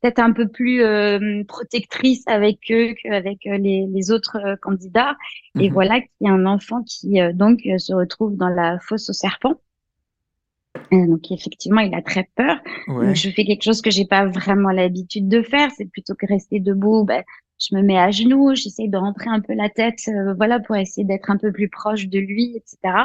peut-être 0.00 0.18
un 0.18 0.32
peu 0.32 0.48
plus 0.48 0.82
euh, 0.82 1.44
protectrice 1.44 2.26
avec 2.26 2.58
eux 2.70 2.94
qu'avec 3.02 3.46
euh, 3.46 3.58
les, 3.58 3.86
les, 3.86 4.10
autres 4.10 4.38
euh, 4.44 4.56
candidats. 4.56 5.16
Et 5.58 5.68
mhm. 5.68 5.74
voilà 5.74 6.00
qu'il 6.00 6.10
y 6.22 6.28
a 6.28 6.32
un 6.32 6.46
enfant 6.46 6.82
qui 6.82 7.18
donc 7.34 7.60
se 7.78 7.92
retrouve 7.92 8.36
dans 8.36 8.48
la 8.48 8.78
fosse 8.80 9.10
au 9.10 9.12
serpent. 9.12 9.60
Donc 10.92 11.30
effectivement, 11.30 11.80
il 11.80 11.94
a 11.94 12.02
très 12.02 12.28
peur. 12.36 12.58
Donc, 12.88 13.14
je 13.14 13.30
fais 13.30 13.44
quelque 13.44 13.62
chose 13.62 13.82
que 13.82 13.90
j'ai 13.90 14.04
pas 14.04 14.26
vraiment 14.26 14.70
l'habitude 14.70 15.28
de 15.28 15.42
faire. 15.42 15.70
C'est 15.76 15.86
plutôt 15.86 16.14
que 16.14 16.26
rester 16.26 16.60
debout. 16.60 17.04
Ben, 17.04 17.22
je 17.58 17.76
me 17.76 17.82
mets 17.82 17.98
à 17.98 18.10
genoux, 18.10 18.54
j'essaye 18.54 18.88
de 18.88 18.96
rentrer 18.96 19.28
un 19.28 19.40
peu 19.40 19.54
la 19.54 19.68
tête, 19.68 19.98
voilà, 20.36 20.60
pour 20.60 20.76
essayer 20.76 21.06
d'être 21.06 21.30
un 21.30 21.36
peu 21.36 21.52
plus 21.52 21.68
proche 21.68 22.08
de 22.08 22.18
lui, 22.18 22.56
etc. 22.56 23.04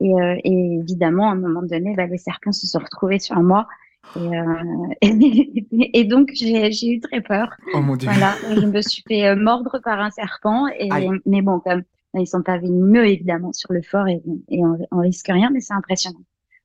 Et, 0.00 0.10
et 0.44 0.78
évidemment, 0.80 1.28
à 1.28 1.32
un 1.32 1.36
moment 1.36 1.62
donné, 1.62 1.94
ben, 1.94 2.10
les 2.10 2.18
serpents 2.18 2.52
se 2.52 2.66
sont 2.66 2.80
retrouvés 2.80 3.20
sur 3.20 3.40
moi. 3.40 3.68
Et, 4.16 4.38
euh, 4.38 4.94
et, 5.92 6.04
donc 6.04 6.30
j'ai 6.34 6.90
eu 6.90 7.00
très 7.00 7.20
peur. 7.20 7.50
Oh 7.74 7.80
mon 7.80 7.96
Dieu. 7.96 8.08
Voilà, 8.08 8.34
je 8.54 8.66
me 8.66 8.80
suis 8.80 9.02
fait 9.06 9.26
euh, 9.26 9.36
mordre 9.36 9.80
par 9.82 10.00
un 10.00 10.10
serpent. 10.10 10.66
Et, 10.78 10.88
mais 11.26 11.42
bon, 11.42 11.60
comme 11.60 11.82
ils 12.14 12.26
sont 12.26 12.42
pas 12.42 12.58
venimeux 12.58 13.06
évidemment 13.06 13.52
sur 13.52 13.72
le 13.72 13.82
fort 13.82 14.06
et, 14.06 14.22
et 14.48 14.60
on, 14.64 15.00
risque 15.00 15.28
rien, 15.28 15.50
mais 15.50 15.60
c'est 15.60 15.74
impressionnant. 15.74 16.20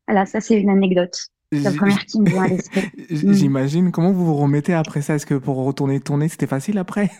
Voilà, 0.09 0.25
ça 0.25 0.41
c'est 0.41 0.59
une 0.59 0.71
anecdote. 0.71 1.27
La 1.51 1.71
première 1.71 2.03
qui 2.05 2.19
me 2.19 2.27
vient 2.27 2.41
à 2.43 2.47
l'esprit. 2.49 2.89
Mm. 3.11 3.33
J'imagine. 3.33 3.91
Comment 3.91 4.11
vous 4.11 4.25
vous 4.25 4.35
remettez 4.35 4.73
après 4.73 5.03
ça? 5.03 5.13
Est-ce 5.15 5.27
que 5.27 5.35
pour 5.35 5.63
retourner 5.63 5.99
tourner, 5.99 6.27
c'était 6.27 6.47
facile 6.47 6.79
après? 6.79 7.11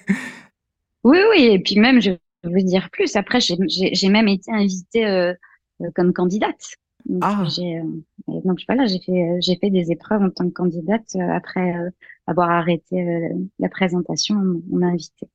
Oui, 1.04 1.20
oui. 1.32 1.50
Et 1.52 1.60
puis 1.60 1.80
même, 1.80 2.02
je 2.02 2.12
veux 2.44 2.62
dire 2.64 2.90
plus. 2.92 3.16
Après, 3.16 3.40
j'ai 3.40 4.10
même 4.10 4.28
été 4.28 4.52
invitée 4.52 5.06
euh, 5.06 5.34
comme 5.96 6.14
candidate. 6.14 6.76
Donc, 7.06 7.22
ah. 7.24 7.44
j'ai, 7.48 7.78
euh, 7.78 7.84
donc 8.28 8.60
voilà, 8.68 8.86
j'ai 8.86 9.00
fait, 9.00 9.30
euh, 9.30 9.38
j'ai 9.40 9.56
fait 9.56 9.70
des 9.70 9.92
épreuves 9.92 10.22
en 10.22 10.30
tant 10.30 10.48
que 10.50 10.54
candidate 10.54 11.08
euh, 11.16 11.32
après 11.32 11.74
avoir 12.28 12.50
arrêté 12.50 13.32
la 13.60 13.70
présentation. 13.70 14.36
On 14.72 14.78
m'a 14.78 14.88
invité. 14.88 15.28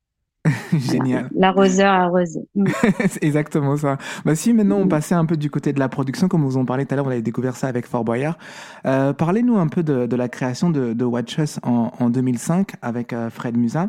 Génial. 0.73 1.31
L'arroseur 1.35 1.93
arrosé. 1.93 2.41
Mm. 2.55 2.67
C'est 3.09 3.25
exactement 3.25 3.77
ça. 3.77 3.99
Bah, 4.25 4.35
si 4.35 4.53
maintenant 4.53 4.77
on 4.77 4.85
mm. 4.85 4.91
passait 4.91 5.15
un 5.15 5.25
peu 5.25 5.37
du 5.37 5.51
côté 5.51 5.73
de 5.73 5.79
la 5.79 5.89
production, 5.89 6.29
comme 6.29 6.45
vous 6.45 6.57
en 6.57 6.65
parlez 6.65 6.87
tout 6.87 6.95
à 6.95 6.97
l'heure, 6.97 7.05
vous 7.05 7.11
avez 7.11 7.23
découvert 7.23 7.57
ça 7.57 7.69
avec 7.69 7.87
Fort 7.87 8.05
Boyard. 8.05 8.39
Euh, 8.87 9.13
Parlez-nous 9.13 9.57
un 9.57 9.69
peu 9.69 9.83
de, 9.83 10.07
de, 10.07 10.17
la 10.17 10.29
création 10.29 10.71
de, 10.71 10.93
de 10.93 11.05
Watch 11.05 11.39
Us 11.39 11.61
en, 11.63 11.91
en 11.99 12.11
2005 12.11 12.73
avec 12.83 13.15
Fred 13.31 13.57
Musa. 13.57 13.89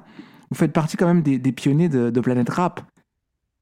Vous 0.50 0.58
faites 0.58 0.74
partie 0.74 0.98
quand 0.98 1.08
même 1.08 1.22
des, 1.22 1.40
des 1.40 1.52
pionniers 1.52 1.90
de, 1.90 2.10
de 2.10 2.20
Planète 2.22 2.50
Rap. 2.50 2.82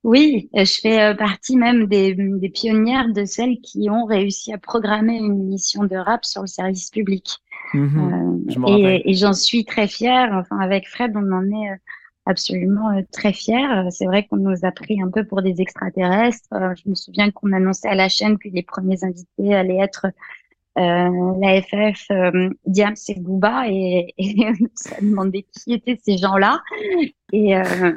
Oui, 0.03 0.49
euh, 0.55 0.65
je 0.65 0.79
fais 0.81 1.01
euh, 1.01 1.15
partie 1.15 1.55
même 1.55 1.85
des, 1.87 2.13
des, 2.13 2.49
pionnières 2.49 3.11
de 3.13 3.23
celles 3.23 3.59
qui 3.61 3.89
ont 3.89 4.03
réussi 4.03 4.51
à 4.51 4.57
programmer 4.57 5.17
une 5.17 5.39
émission 5.41 5.85
de 5.85 5.95
rap 5.95 6.25
sur 6.25 6.41
le 6.41 6.47
service 6.47 6.89
public. 6.89 7.37
Mhm. 7.73 8.43
euh, 8.49 8.67
et, 8.67 9.09
et 9.09 9.13
j'en 9.13 9.33
suis 9.33 9.63
très 9.63 9.87
fière. 9.87 10.31
Enfin, 10.33 10.59
avec 10.59 10.89
Fred, 10.89 11.13
on 11.15 11.31
en 11.31 11.45
est 11.45 11.79
euh, 12.27 12.31
absolument 12.31 13.03
très 13.11 13.33
fiers. 13.33 13.89
C'est 13.89 14.05
vrai 14.05 14.25
qu'on 14.25 14.37
nous 14.37 14.65
a 14.65 14.71
pris 14.71 15.01
un 15.01 15.09
peu 15.09 15.25
pour 15.25 15.41
des 15.41 15.61
extraterrestres. 15.61 16.47
Je 16.51 16.89
me 16.89 16.95
souviens 16.95 17.31
qu'on 17.31 17.51
annonçait 17.51 17.89
à 17.89 17.95
la 17.95 18.09
chaîne 18.09 18.37
que 18.37 18.49
les 18.49 18.63
premiers 18.63 19.03
invités 19.03 19.53
allaient 19.53 19.79
être 19.81 20.07
euh, 20.79 21.33
l'AFF, 21.39 22.07
euh, 22.11 22.49
Diams 22.65 22.95
et 23.07 23.19
Bouba, 23.19 23.67
et, 23.69 24.13
et 24.17 24.53
ça 24.73 24.95
demandait 25.01 25.45
qui 25.51 25.73
étaient 25.73 25.99
ces 26.03 26.17
gens-là. 26.17 26.61
Et, 27.31 27.55
euh, 27.55 27.93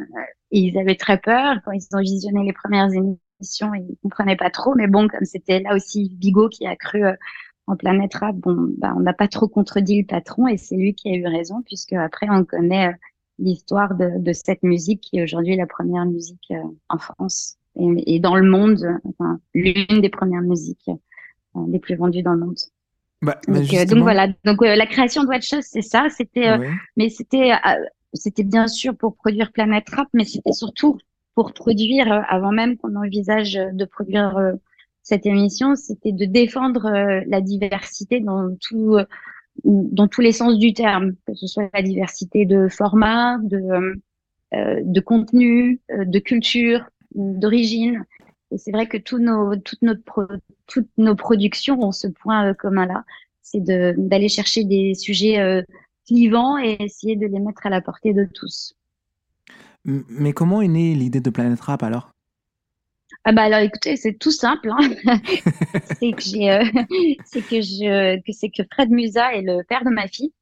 et 0.50 0.60
ils 0.60 0.78
avaient 0.78 0.96
très 0.96 1.18
peur 1.18 1.56
quand 1.64 1.72
ils 1.72 1.86
ont 1.92 2.00
visionné 2.00 2.44
les 2.44 2.52
premières 2.52 2.90
émissions, 2.92 3.72
ils 3.74 3.96
comprenaient 4.02 4.36
pas 4.36 4.50
trop. 4.50 4.74
Mais 4.74 4.88
bon, 4.88 5.08
comme 5.08 5.24
c'était 5.24 5.60
là 5.60 5.74
aussi 5.74 6.10
Bigot 6.12 6.48
qui 6.48 6.66
a 6.66 6.76
cru 6.76 7.02
en 7.66 7.76
Planète 7.76 8.14
Rap, 8.14 8.36
bon, 8.36 8.74
bah, 8.78 8.92
on 8.96 9.00
n'a 9.00 9.14
pas 9.14 9.28
trop 9.28 9.48
contredit 9.48 10.02
le 10.02 10.06
patron 10.06 10.46
et 10.46 10.56
c'est 10.56 10.76
lui 10.76 10.94
qui 10.94 11.08
a 11.08 11.14
eu 11.14 11.26
raison 11.26 11.62
puisque 11.62 11.94
après 11.94 12.28
on 12.30 12.44
connaît 12.44 12.94
l'histoire 13.38 13.94
de, 13.94 14.18
de, 14.18 14.32
cette 14.32 14.62
musique 14.62 15.00
qui 15.00 15.18
est 15.18 15.22
aujourd'hui 15.22 15.56
la 15.56 15.66
première 15.66 16.06
musique 16.06 16.52
en 16.88 16.98
France 16.98 17.56
et, 17.78 18.14
et 18.16 18.20
dans 18.20 18.36
le 18.36 18.48
monde, 18.48 18.84
enfin, 19.04 19.38
l'une 19.54 20.00
des 20.00 20.08
premières 20.08 20.42
musiques 20.42 20.90
les 21.68 21.78
plus 21.78 21.96
vendues 21.96 22.22
dans 22.22 22.32
le 22.32 22.40
monde. 22.40 22.58
Bah, 23.22 23.38
bah 23.48 23.60
donc, 23.60 23.88
donc, 23.88 23.98
voilà, 24.02 24.28
donc 24.44 24.60
la 24.60 24.86
création 24.86 25.22
de 25.22 25.28
Watch 25.28 25.54
c'est 25.60 25.82
ça. 25.82 26.08
C'était, 26.10 26.58
mais 26.96 27.08
c'était 27.08 27.52
c'était 28.16 28.44
bien 28.44 28.66
sûr 28.66 28.96
pour 28.96 29.16
produire 29.16 29.52
Planète 29.52 29.88
Rap, 29.90 30.08
mais 30.12 30.24
c'était 30.24 30.52
surtout 30.52 30.98
pour 31.34 31.52
produire, 31.52 32.10
euh, 32.10 32.22
avant 32.28 32.50
même 32.50 32.76
qu'on 32.76 32.96
envisage 32.96 33.54
de 33.54 33.84
produire 33.84 34.36
euh, 34.38 34.52
cette 35.02 35.26
émission, 35.26 35.76
c'était 35.76 36.12
de 36.12 36.24
défendre 36.24 36.86
euh, 36.86 37.20
la 37.26 37.40
diversité 37.40 38.20
dans 38.20 38.56
tout, 38.60 38.96
dans 39.64 40.08
tous 40.08 40.20
les 40.20 40.32
sens 40.32 40.58
du 40.58 40.72
terme, 40.72 41.14
que 41.26 41.34
ce 41.34 41.46
soit 41.46 41.68
la 41.72 41.82
diversité 41.82 42.46
de 42.46 42.68
format, 42.68 43.38
de, 43.38 44.00
de 44.52 45.00
contenu, 45.00 45.80
de 45.90 46.18
culture, 46.18 46.84
d'origine. 47.14 48.04
Et 48.52 48.58
c'est 48.58 48.70
vrai 48.70 48.86
que 48.86 48.96
tous 48.96 49.18
nos, 49.18 49.56
toutes, 49.56 49.82
notre 49.82 50.28
toutes 50.66 50.90
nos 50.98 51.16
productions 51.16 51.80
ont 51.82 51.92
ce 51.92 52.06
point 52.06 52.54
commun-là, 52.54 53.04
c'est 53.42 53.62
d'aller 53.62 54.28
chercher 54.28 54.64
des 54.64 54.94
sujets 54.94 55.64
clivants 56.06 56.58
et 56.58 56.76
essayer 56.80 57.16
de 57.16 57.26
les 57.26 57.40
mettre 57.40 57.66
à 57.66 57.70
la 57.70 57.80
portée 57.80 58.12
de 58.12 58.24
tous. 58.24 58.76
Mais 59.84 60.32
comment 60.32 60.62
est 60.62 60.68
née 60.68 60.94
l'idée 60.94 61.20
de 61.20 61.30
Planète 61.30 61.60
Rap 61.60 61.82
alors? 61.82 62.15
Ah 63.28 63.32
bah 63.32 63.42
alors 63.42 63.60
écoutez, 63.60 63.96
c'est 63.96 64.14
tout 64.14 64.30
simple. 64.30 64.70
Hein. 64.70 64.90
c'est 66.00 66.12
que 66.12 66.22
j'ai, 66.22 66.50
euh, 66.50 66.64
c'est 67.24 67.42
que 67.42 67.60
je, 67.60 68.16
que 68.20 68.32
c'est 68.32 68.50
que 68.50 68.62
Fred 68.72 68.90
Musa 68.90 69.34
est 69.34 69.42
le 69.42 69.62
père 69.64 69.84
de 69.84 69.90
ma 69.90 70.06
fille. 70.08 70.32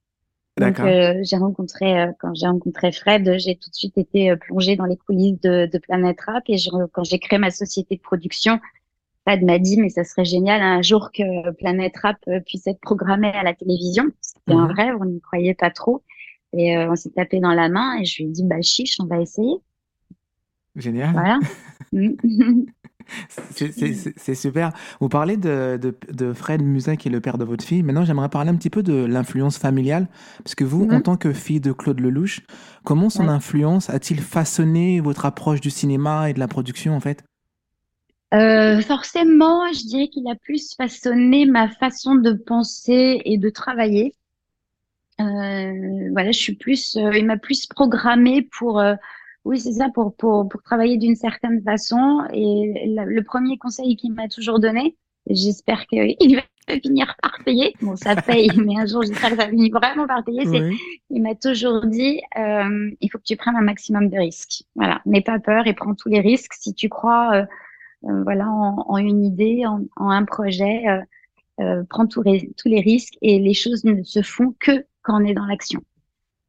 Donc 0.59 0.79
euh, 0.79 1.15
j'ai 1.23 1.37
rencontré 1.37 2.01
euh, 2.01 2.13
quand 2.21 2.33
j'ai 2.35 2.47
rencontré 2.47 2.93
Fred, 2.93 3.39
j'ai 3.39 3.57
tout 3.57 3.71
de 3.71 3.75
suite 3.75 3.99
été 3.99 4.37
plongée 4.37 4.77
dans 4.77 4.85
les 4.85 4.97
coulisses 4.97 5.41
de, 5.41 5.67
de 5.67 5.79
Planète 5.79 6.21
Rap 6.21 6.45
et 6.47 6.57
quand 6.93 7.03
j'ai 7.03 7.19
créé 7.19 7.41
ma 7.41 7.51
société 7.51 7.97
de 7.97 8.01
production, 8.01 8.61
Fred 9.27 9.43
m'a 9.43 9.59
dit 9.59 9.81
mais 9.81 9.89
ça 9.89 10.05
serait 10.05 10.25
génial 10.25 10.63
un 10.63 10.81
jour 10.81 11.11
que 11.13 11.51
Planète 11.53 11.97
Rap 11.97 12.19
puisse 12.47 12.69
être 12.69 12.81
programmée 12.81 13.33
à 13.33 13.43
la 13.43 13.55
télévision. 13.55 14.05
C'était 14.21 14.53
un 14.53 14.69
mhm. 14.69 14.73
rêve, 14.73 14.95
on 15.01 15.07
n'y 15.07 15.21
croyait 15.21 15.55
pas 15.55 15.71
trop. 15.71 16.03
Et 16.57 16.77
euh, 16.77 16.91
on 16.91 16.97
s'est 16.97 17.11
tapé 17.11 17.41
dans 17.41 17.53
la 17.53 17.69
main 17.69 17.99
et 18.01 18.05
je 18.05 18.23
lui 18.23 18.29
ai 18.29 18.33
dit, 18.33 18.45
bah 18.45 18.63
chiche, 18.63 18.97
on 19.01 19.07
va 19.07 19.21
essayer. 19.21 19.57
Génial. 20.77 21.13
Voilà. 21.13 21.39
c'est 23.51 24.35
super. 24.35 24.73
Vous 25.01 25.09
parlez 25.09 25.37
de, 25.37 25.79
de, 25.81 25.95
de, 26.13 26.33
Fred 26.33 26.63
Musin, 26.63 26.97
qui 26.97 27.09
est 27.09 27.11
le 27.11 27.21
père 27.21 27.39
de 27.39 27.45
votre 27.45 27.65
fille. 27.65 27.83
Maintenant, 27.83 28.05
j'aimerais 28.05 28.29
parler 28.29 28.51
un 28.51 28.57
petit 28.57 28.71
peu 28.71 28.83
de 28.83 29.05
l'influence 29.05 29.59
familiale. 29.59 30.09
Parce 30.43 30.55
que 30.55 30.65
vous, 30.65 30.85
en 30.85 30.97
mhm. 30.97 31.03
tant 31.03 31.17
que 31.17 31.33
fille 31.33 31.61
de 31.61 31.73
Claude 31.73 32.01
Lelouch, 32.01 32.41
comment 32.85 33.11
son 33.11 33.29
influence 33.29 33.91
a-t-il 33.91 34.21
façonné 34.21 35.01
votre 35.01 35.27
approche 35.27 35.61
du 35.61 35.71
cinéma 35.71 36.31
et 36.31 36.35
de 36.35 36.39
la 36.39 36.49
production, 36.49 36.97
en 36.97 37.01
fait? 37.01 37.25
Euh, 38.33 38.81
forcément, 38.81 39.73
je 39.73 39.87
dirais 39.87 40.09
qu'il 40.09 40.29
a 40.29 40.35
plus 40.35 40.75
façonné 40.75 41.47
ma 41.47 41.69
façon 41.69 42.17
de 42.17 42.33
penser 42.33 43.21
et 43.25 43.39
de 43.39 43.49
travailler. 43.49 44.15
Euh, 45.21 46.11
voilà, 46.11 46.33
je 46.33 46.39
suis 46.39 46.57
plus, 46.57 46.97
euh, 46.97 47.17
il 47.17 47.27
m'a 47.27 47.37
plus 47.37 47.67
programmé 47.67 48.49
pour, 48.59 48.83
oui, 49.45 49.61
c'est 49.61 49.73
ça, 49.73 49.89
pour, 49.91 50.15
pour, 50.17 50.49
pour 50.49 50.63
travailler 50.63 50.97
d'une 50.97 51.17
certaine 51.17 51.63
façon. 51.63 52.25
Et 52.33 52.87
le 52.87 53.23
premier 53.23 53.59
conseil 53.59 53.97
qu'il 53.97 54.13
m'a 54.13 54.29
toujours 54.29 54.59
donné, 54.59 54.97
j'espère 55.29 55.87
qu'il 55.87 56.17
va 56.69 56.81
finir 56.81 57.15
par 57.21 57.37
payer. 57.45 57.75
Bon, 57.83 57.95
ça 57.95 58.17
paye, 58.17 58.51
mais 58.57 58.79
un 58.79 58.87
jour, 58.87 59.03
j'espère 59.03 59.31
que 59.31 59.37
ça 59.37 59.49
finit 59.49 59.71
vraiment 59.71 60.07
par 60.07 60.25
payer. 60.25 60.47
C'est, 60.47 60.71
il 61.11 61.23
m'a 61.23 61.35
toujours 61.35 61.85
dit, 61.85 62.23
euh, 62.39 62.91
il 63.01 63.11
faut 63.11 63.19
que 63.19 63.25
tu 63.25 63.37
prennes 63.37 63.57
un 63.57 63.63
maximum 63.63 64.09
de 64.09 64.17
risques. 64.17 64.65
Voilà, 64.77 65.03
n'aie 65.05 65.21
pas 65.21 65.39
peur 65.39 65.67
et 65.67 65.75
prends 65.75 65.95
tous 65.95 66.09
les 66.09 66.21
risques. 66.21 66.55
Si 66.55 66.73
tu 66.73 66.89
crois, 66.89 67.47
euh, 68.03 68.23
voilà, 68.23 68.49
en, 68.49 68.87
en, 68.89 68.97
une 68.97 69.27
idée, 69.27 69.67
en, 69.67 69.83
en 69.97 70.09
un 70.09 70.25
projet, 70.25 70.85
prends 71.91 72.07
tous 72.07 72.23
les, 72.23 72.51
tous 72.57 72.69
les 72.69 72.81
risques 72.81 73.15
et 73.21 73.39
les 73.39 73.55
choses 73.55 73.85
ne 73.85 74.03
se 74.03 74.23
font 74.23 74.55
que 74.59 74.87
quand 75.03 75.21
on 75.23 75.25
est 75.27 75.35
dans 75.35 75.45
l'action. 75.45 75.83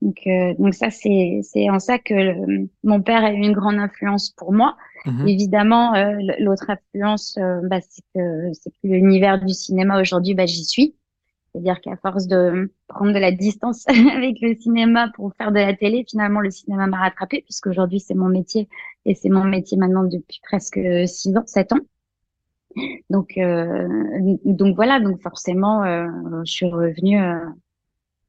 Donc, 0.01 0.17
euh, 0.27 0.53
donc 0.59 0.73
ça, 0.73 0.89
c'est, 0.89 1.39
c'est 1.43 1.69
en 1.69 1.79
ça 1.79 1.97
que 1.99 2.13
mon 2.83 3.01
père 3.01 3.23
a 3.23 3.31
eu 3.31 3.37
une 3.37 3.53
grande 3.53 3.75
influence 3.75 4.29
pour 4.31 4.51
moi. 4.51 4.75
Mhm. 5.05 5.27
Évidemment, 5.27 5.95
euh, 5.95 6.15
l'autre 6.39 6.69
influence, 6.69 7.37
euh, 7.37 7.61
bah, 7.63 7.79
c'est 7.81 8.03
que, 8.13 8.51
c'est 8.53 8.71
que 8.71 8.75
l'univers 8.83 9.43
du 9.43 9.53
cinéma 9.53 9.99
aujourd'hui, 10.01 10.33
bah, 10.33 10.45
j'y 10.45 10.65
suis. 10.65 10.95
C'est-à-dire 11.51 11.79
qu'à 11.79 11.95
force 11.95 12.27
de 12.27 12.73
prendre 12.87 13.13
de 13.13 13.19
la 13.19 13.31
distance 13.31 13.85
avec 13.87 14.41
le 14.41 14.55
cinéma 14.55 15.09
pour 15.15 15.33
faire 15.35 15.51
de 15.51 15.59
la 15.59 15.73
télé, 15.73 16.05
finalement, 16.09 16.41
le 16.41 16.51
cinéma 16.51 16.87
m'a 16.87 16.97
rattrapé 16.97 17.43
puisqu'aujourd'hui, 17.43 18.01
c'est 18.01 18.15
mon 18.15 18.27
métier 18.27 18.67
et 19.05 19.15
c'est 19.15 19.29
mon 19.29 19.45
métier 19.45 19.77
maintenant 19.77 20.03
depuis 20.03 20.41
presque 20.43 20.79
six 21.07 21.35
ans, 21.37 21.45
sept 21.45 21.71
ans. 21.71 21.79
Donc, 23.09 23.37
euh, 23.37 23.87
donc 24.43 24.75
voilà, 24.75 24.99
donc 24.99 25.21
forcément, 25.21 25.85
je 26.43 26.51
suis 26.51 26.65
revenue 26.65 27.17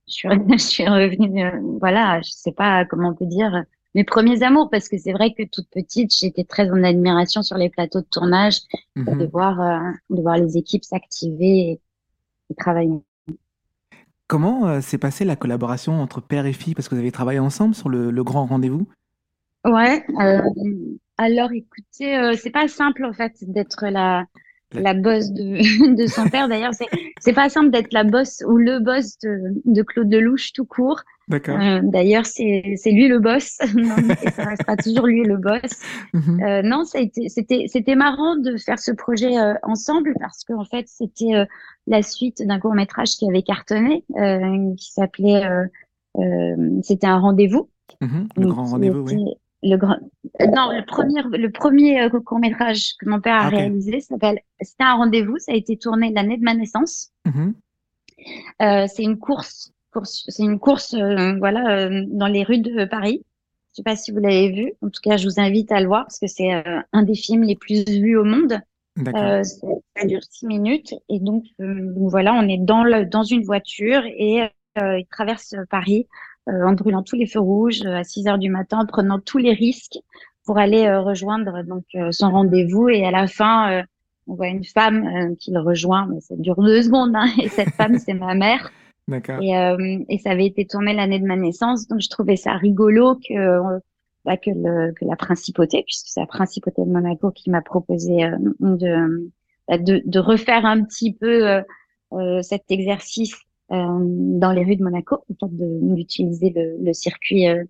je 0.09 0.13
suis, 0.13 0.29
je 0.53 0.59
suis 0.59 0.89
revenue, 0.89 1.45
euh, 1.45 1.61
voilà, 1.81 2.21
je 2.23 2.31
sais 2.31 2.53
pas 2.53 2.85
comment 2.85 3.11
on 3.11 3.15
peut 3.15 3.27
dire, 3.27 3.65
mes 3.95 4.05
premiers 4.05 4.43
amours, 4.43 4.69
parce 4.71 4.89
que 4.89 4.99
c'est 4.99 5.13
vrai 5.13 5.33
que 5.33 5.43
toute 5.45 5.69
petite, 5.71 6.15
j'étais 6.15 6.45
très 6.45 6.71
en 6.71 6.83
admiration 6.85 7.43
sur 7.43 7.57
les 7.57 7.71
plateaux 7.71 8.01
de 8.01 8.07
tournage, 8.11 8.59
mhm. 8.95 9.19
de 9.19 9.27
voir, 9.27 9.61
euh, 9.61 9.91
de 10.11 10.21
voir 10.21 10.37
les 10.37 10.57
équipes 10.57 10.85
s'activer 10.85 11.81
et, 12.51 12.55
travailler. 12.57 13.01
Comment 14.29 14.67
euh, 14.67 14.81
s'est 14.81 14.99
passée 14.99 15.25
la 15.25 15.37
collaboration 15.37 16.01
entre 16.01 16.21
père 16.21 16.47
et 16.47 16.53
fille, 16.53 16.75
parce 16.75 16.89
que 16.89 16.95
vous 16.95 17.01
avez 17.01 17.13
travaillé 17.13 17.39
ensemble 17.39 17.75
sur 17.75 17.89
le, 17.89 18.11
le 18.11 18.25
grand 18.25 18.47
rendez-vous 18.47 18.87
Ouais. 19.65 20.07
alors, 21.19 21.51
écoutez, 21.53 22.37
c'est 22.37 22.51
pas 22.51 22.69
simple 22.69 23.05
en 23.05 23.13
fait 23.13 23.33
d'être 23.43 23.87
la 23.87 24.27
la 24.73 24.95
bosse 24.95 25.31
de, 25.31 25.95
de 25.97 26.07
son 26.07 26.29
père. 26.29 26.49
D'ailleurs, 26.49 26.75
c'est 26.75 26.87
c'est 27.21 27.33
pas 27.33 27.49
simple 27.49 27.71
d'être 27.71 27.93
la 27.93 28.05
bosse 28.05 28.43
ou 28.47 28.57
le 28.57 28.79
boss 28.79 29.19
de, 29.19 29.55
de 29.65 29.83
Claude 29.83 30.09
Delouche 30.09 30.53
tout 30.53 30.65
court. 30.65 31.03
D'accord. 31.29 31.59
Euh, 31.61 31.81
D'ailleurs, 31.83 32.27
c'est 32.27 32.75
c'est 32.77 32.93
lui 32.93 33.09
le 33.09 33.19
boss. 33.19 33.59
non, 33.75 33.97
ça 34.35 34.45
restera 34.45 34.77
toujours 34.77 35.07
lui 35.07 35.25
le 35.25 35.37
boss. 35.37 35.83
Mhm. 36.13 36.43
euh, 36.43 36.63
non, 36.63 36.85
c'était 36.85 37.67
c'était 37.67 37.95
marrant 37.95 38.37
de 38.37 38.57
faire 38.57 38.79
ce 38.79 38.93
projet 38.93 39.39
euh, 39.39 39.55
ensemble 39.63 40.15
parce 40.21 40.45
qu'en 40.45 40.65
fait, 40.65 40.87
c'était 40.89 41.47
la 41.87 42.03
suite 42.03 42.47
d'un 42.47 42.59
court 42.59 42.75
métrage 42.75 43.11
qui 43.11 43.29
avait 43.29 43.43
cartonné, 43.43 44.05
qui 44.79 44.93
s'appelait 44.93 45.43
c'était 46.83 47.07
un 47.07 47.19
rendez-vous. 47.19 47.69
Mhm. 48.01 48.29
le 48.37 48.47
grand 48.49 48.65
rendez-vous, 48.65 49.07
oui 49.07 49.37
le 49.63 49.77
grand 49.77 49.97
euh, 50.41 50.47
non 50.47 50.71
le 50.71 50.85
premier 50.85 51.23
le 51.23 51.51
premier 51.51 52.03
euh, 52.03 52.21
court 52.21 52.39
métrage 52.39 52.95
que 52.99 53.09
mon 53.09 53.21
père 53.21 53.37
a 53.37 53.49
réalisé 53.49 54.01
s'appelle 54.01 54.41
c'était 54.61 54.85
un 54.85 54.95
rendez-vous. 54.95 55.39
Ça 55.39 55.53
a 55.53 55.55
été 55.55 55.77
tourné 55.77 56.13
l'année 56.13 56.37
de 56.37 56.43
ma 56.43 56.55
naissance. 56.55 57.11
Euh, 58.63 58.87
c'est 58.89 59.03
une 59.03 59.19
course 59.19 59.73
course 59.93 60.25
c'est 60.29 60.43
une 60.43 60.59
course 60.59 60.95
euh, 60.95 61.37
voilà 61.39 61.89
dans 62.07 62.27
les 62.27 62.43
rues 62.43 62.59
de 62.59 62.85
Paris. 62.85 63.23
Je 63.73 63.77
sais 63.77 63.83
pas 63.83 63.97
si 63.97 64.11
vous 64.11 64.19
l'avez 64.19 64.51
vu. 64.51 64.73
En 64.83 64.89
tout 64.89 65.01
cas 65.03 65.17
je 65.17 65.27
vous 65.27 65.41
invite 65.41 65.73
à 65.73 65.81
le 65.81 65.87
voir 65.87 66.05
parce 66.05 66.19
que 66.19 66.27
c'est 66.27 66.51
un 66.93 67.03
des 67.03 67.15
films 67.15 67.43
les 67.43 67.57
plus 67.57 67.85
vus 67.87 68.17
au 68.17 68.25
monde. 68.25 68.61
Ça 69.05 69.43
dure 70.07 70.23
six 70.31 70.47
minutes 70.47 70.95
et 71.11 71.21
donc, 71.21 71.45
donc, 71.59 72.11
voilà 72.11 72.33
on 72.33 72.49
est 72.49 72.59
dans 72.59 72.83
le 72.83 73.05
dans 73.05 73.25
une 73.25 73.43
voiture 73.43 74.03
et 74.07 74.49
il 74.77 75.07
traverse 75.11 75.55
Paris 75.69 76.07
euh, 76.11 76.13
en 76.47 76.73
brûlant 76.73 77.03
tous 77.03 77.17
les 77.17 77.27
feux 77.27 77.41
rouges 77.41 77.83
euh, 77.85 77.97
à 77.97 78.05
6 78.05 78.29
heures 78.29 78.39
du 78.39 78.51
matin, 78.51 78.81
en 78.81 78.87
prenant 78.87 79.19
tous 79.19 79.39
les 79.39 79.53
risques 79.53 79.99
pour 80.45 80.59
aller 80.59 80.87
euh, 80.87 81.01
rejoindre 81.01 81.63
donc 81.65 81.85
son 82.13 82.31
rendez-vous. 82.31 82.89
Et 82.89 83.05
à 83.05 83.11
la 83.11 83.27
fin, 83.27 83.83
on 84.29 84.35
voit 84.35 84.49
une 84.49 84.65
femme 84.65 85.37
qui 85.39 85.51
le 85.51 85.61
rejoint, 85.61 86.07
mais 86.07 86.21
ça 86.21 86.37
dure 86.37 86.63
deux 86.63 86.83
secondes. 86.83 87.17
Hein, 87.17 87.27
et 87.43 87.49
cette 87.49 87.71
femme, 87.71 87.99
c'est 88.05 88.15
ma 88.15 88.35
mère. 88.35 88.71
Et, 89.41 89.57
euh, 89.57 89.99
et, 90.09 90.19
ça 90.19 90.31
avait 90.31 90.47
été 90.47 90.67
tourné 90.67 90.93
l'année 90.93 91.21
de 91.21 91.27
ma 91.27 91.37
naissance, 91.37 91.87
donc 91.87 92.01
je 92.01 92.09
trouvais 92.09 92.35
ça 92.35 92.55
rigolo 92.55 93.15
que 93.15 93.81
bah, 94.25 94.37
que, 94.37 94.51
le, 94.51 94.93
que 94.95 95.05
la 95.05 95.15
principauté, 95.15 95.85
puisque 95.85 96.09
c'est 96.09 96.19
la 96.19 96.27
principauté 96.27 96.83
de 96.85 96.91
Monaco 96.91 97.31
qui 97.31 97.51
m'a 97.51 97.63
proposé 97.63 98.29
de, 98.59 99.31
bah, 99.69 99.79
de, 99.79 100.03
de 100.05 100.19
refaire 100.19 100.67
un 100.67 100.83
petit 100.83 101.13
peu 101.13 101.63
euh, 102.13 102.41
cet 102.43 102.71
exercice 102.71 103.35
euh, 103.35 103.46
dans 103.71 104.53
les 104.53 104.65
rues 104.65 104.77
de 104.77 104.85
Monaco, 104.85 105.25
d'utiliser 105.29 106.51
le, 106.51 106.77
le, 106.85 106.93
circuit 106.93 107.49
euh, 107.49 107.65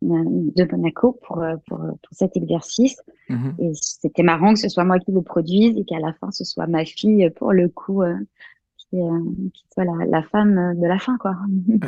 de 0.00 0.64
Monaco 0.70 1.18
pour, 1.26 1.42
euh, 1.42 1.56
pour, 1.66 1.78
pour 1.78 2.12
cet 2.12 2.36
exercice. 2.36 2.96
Mhm. 3.28 3.54
Et 3.58 3.70
c'était 3.74 4.22
marrant 4.22 4.54
que 4.54 4.60
ce 4.60 4.68
soit 4.68 4.84
moi 4.84 4.98
qui 4.98 5.12
le 5.12 5.22
produise 5.22 5.76
et 5.76 5.84
qu'à 5.84 5.98
la 5.98 6.12
fin, 6.14 6.30
ce 6.30 6.44
soit 6.44 6.66
ma 6.66 6.84
fille, 6.84 7.28
pour 7.36 7.52
le 7.52 7.68
coup, 7.68 8.02
qui 8.92 9.64
soit 9.72 9.84
la, 9.84 10.04
la, 10.06 10.22
femme 10.22 10.78
de 10.78 10.86
la 10.86 10.98
fin, 10.98 11.16
quoi. 11.18 11.34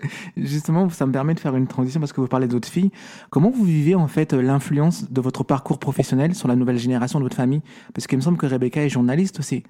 Justement, 0.36 0.88
ça 0.88 1.06
me 1.06 1.12
permet 1.12 1.34
de 1.34 1.40
faire 1.40 1.54
une 1.56 1.66
transition 1.66 2.00
parce 2.00 2.12
que 2.12 2.20
vous 2.20 2.28
parlez 2.28 2.48
d'autres 2.48 2.68
filles. 2.68 2.90
Comment 3.30 3.50
vous 3.50 3.64
vivez 3.64 3.94
en 3.94 4.08
fait 4.08 4.32
l'influence 4.32 5.10
de 5.10 5.20
votre 5.20 5.44
parcours 5.44 5.78
professionnel 5.78 6.34
sur 6.34 6.48
la 6.48 6.56
nouvelle 6.56 6.78
génération 6.78 7.18
de 7.18 7.24
votre 7.24 7.36
famille? 7.36 7.62
Parce 7.94 8.06
qu'il 8.06 8.18
me 8.18 8.22
semble 8.22 8.38
que 8.38 8.46
Rebecca 8.46 8.84
est 8.84 8.88
journaliste 8.88 9.38
aussi. 9.38 9.62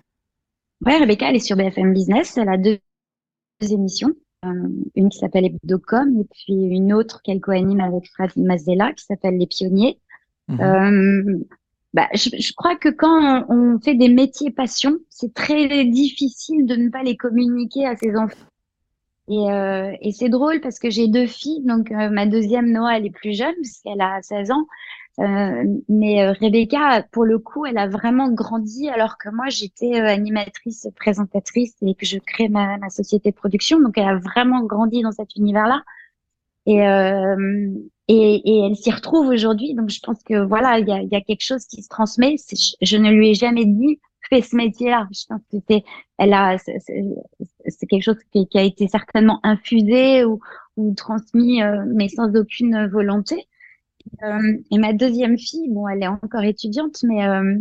Ouais, 0.85 0.99
Rebecca, 0.99 1.29
elle 1.29 1.37
est 1.37 1.41
sur 1.41 1.57
BFM 1.57 1.93
Business. 1.93 2.37
Elle 2.37 2.49
a 2.49 2.57
deux, 2.57 2.79
émissions. 3.61 4.13
Euh, 4.45 4.69
une 4.95 5.09
qui 5.09 5.19
s'appelle 5.19 5.47
Hebdocom 5.47 6.21
et 6.21 6.25
puis 6.25 6.55
une 6.55 6.93
autre 6.93 7.23
qu'elle 7.23 7.41
co-anime 7.41 7.81
avec 7.81 8.11
Fred 8.11 8.31
Mazella 8.37 8.93
qui 8.93 9.05
s'appelle 9.05 9.39
Les 9.39 9.47
Pionniers. 9.47 9.99
Mhm. 10.49 10.61
Euh, 10.61 11.39
bah, 11.95 12.09
je, 12.13 12.29
je, 12.39 12.53
crois 12.53 12.77
que 12.77 12.91
quand 12.91 13.47
on 13.49 13.79
fait 13.79 13.95
des 13.95 14.09
métiers 14.09 14.51
passion, 14.51 14.99
c'est 15.09 15.33
très 15.33 15.85
difficile 15.87 16.67
de 16.67 16.75
ne 16.75 16.91
pas 16.91 17.03
les 17.03 17.17
communiquer 17.17 17.87
à 17.87 17.97
ses 17.97 18.17
enfants. 18.17 18.47
Et, 19.29 19.51
euh, 19.51 19.93
et 20.03 20.13
c'est 20.13 20.29
drôle 20.29 20.61
parce 20.61 20.79
que 20.79 20.91
j'ai 20.91 21.09
deux 21.09 21.27
filles, 21.27 21.63
donc 21.65 21.91
euh, 21.91 22.11
ma 22.11 22.27
deuxième 22.27 22.71
Noah, 22.71 22.99
elle 22.99 23.07
est 23.07 23.11
plus 23.11 23.37
jeune 23.37 23.55
puisqu'elle 23.55 24.01
a 24.01 24.21
16 24.21 24.51
ans. 24.51 24.67
Euh, 25.21 25.65
mais 25.89 26.25
euh, 26.25 26.33
Rebecca, 26.33 27.05
pour 27.13 27.25
le 27.25 27.39
coup, 27.39 27.67
elle 27.67 27.79
a 27.79 27.89
vraiment 27.89 28.31
grandi 28.33 28.89
alors 28.89 29.17
que 29.17 29.29
moi, 29.29 29.49
j'étais 29.49 30.01
euh, 30.01 30.07
animatrice, 30.07 30.89
présentatrice 30.97 31.77
et 31.83 31.95
que 31.95 32.05
je 32.05 32.19
crée 32.19 32.49
ma, 32.49 32.79
ma, 32.79 32.91
société 32.91 33.31
de 33.31 33.37
production. 33.37 33.81
Donc, 33.81 33.97
elle 33.97 34.09
a 34.09 34.17
vraiment 34.17 34.65
grandi 34.65 35.03
dans 35.03 35.13
cet 35.13 35.37
univers-là. 35.37 35.83
Et, 36.67 36.87
euh, 36.87 37.71
et, 38.09 38.43
et, 38.45 38.67
elle 38.67 38.77
s'y 38.77 38.91
retrouve 38.91 39.29
aujourd'hui. 39.29 39.75
Donc, 39.75 39.91
je 39.91 40.01
pense 40.01 40.23
que 40.25 40.45
voilà, 40.45 40.79
il 40.81 40.89
y 40.89 40.93
a, 40.93 41.03
y 41.03 41.15
a, 41.15 41.21
quelque 41.21 41.45
chose 41.45 41.65
qui 41.67 41.83
se 41.83 41.89
transmet. 41.89 42.37
Je, 42.83 42.97
ne 42.97 43.11
lui 43.11 43.31
ai 43.31 43.35
jamais 43.35 43.67
dit 43.67 44.01
fais 44.29 44.43
ce 44.43 44.57
métier-là. 44.57 45.07
Je 45.13 45.27
pense 45.29 45.43
que 45.53 45.59
c'est, 45.71 45.85
elle 46.19 46.33
a, 46.33 46.57
c'est 46.59 47.87
quelque 47.87 48.03
chose 48.03 48.19
qui, 48.33 48.49
qui, 48.49 48.59
a 48.59 48.63
été 48.63 48.89
certainement 48.89 49.39
infusé 49.45 50.25
ou, 50.25 50.41
ou 50.77 50.93
transmis, 50.95 51.61
mais 51.95 52.09
sans 52.09 52.35
aucune 52.35 52.89
volonté. 52.89 53.47
Euh, 54.23 54.59
et 54.71 54.79
ma 54.79 54.93
deuxième 54.93 55.39
fille, 55.39 55.69
bon, 55.69 55.89
elle 55.89 56.03
est 56.03 56.09
encore 56.09 56.43
étudiante, 56.43 57.03
mais 57.03 57.27
euh, 57.27 57.59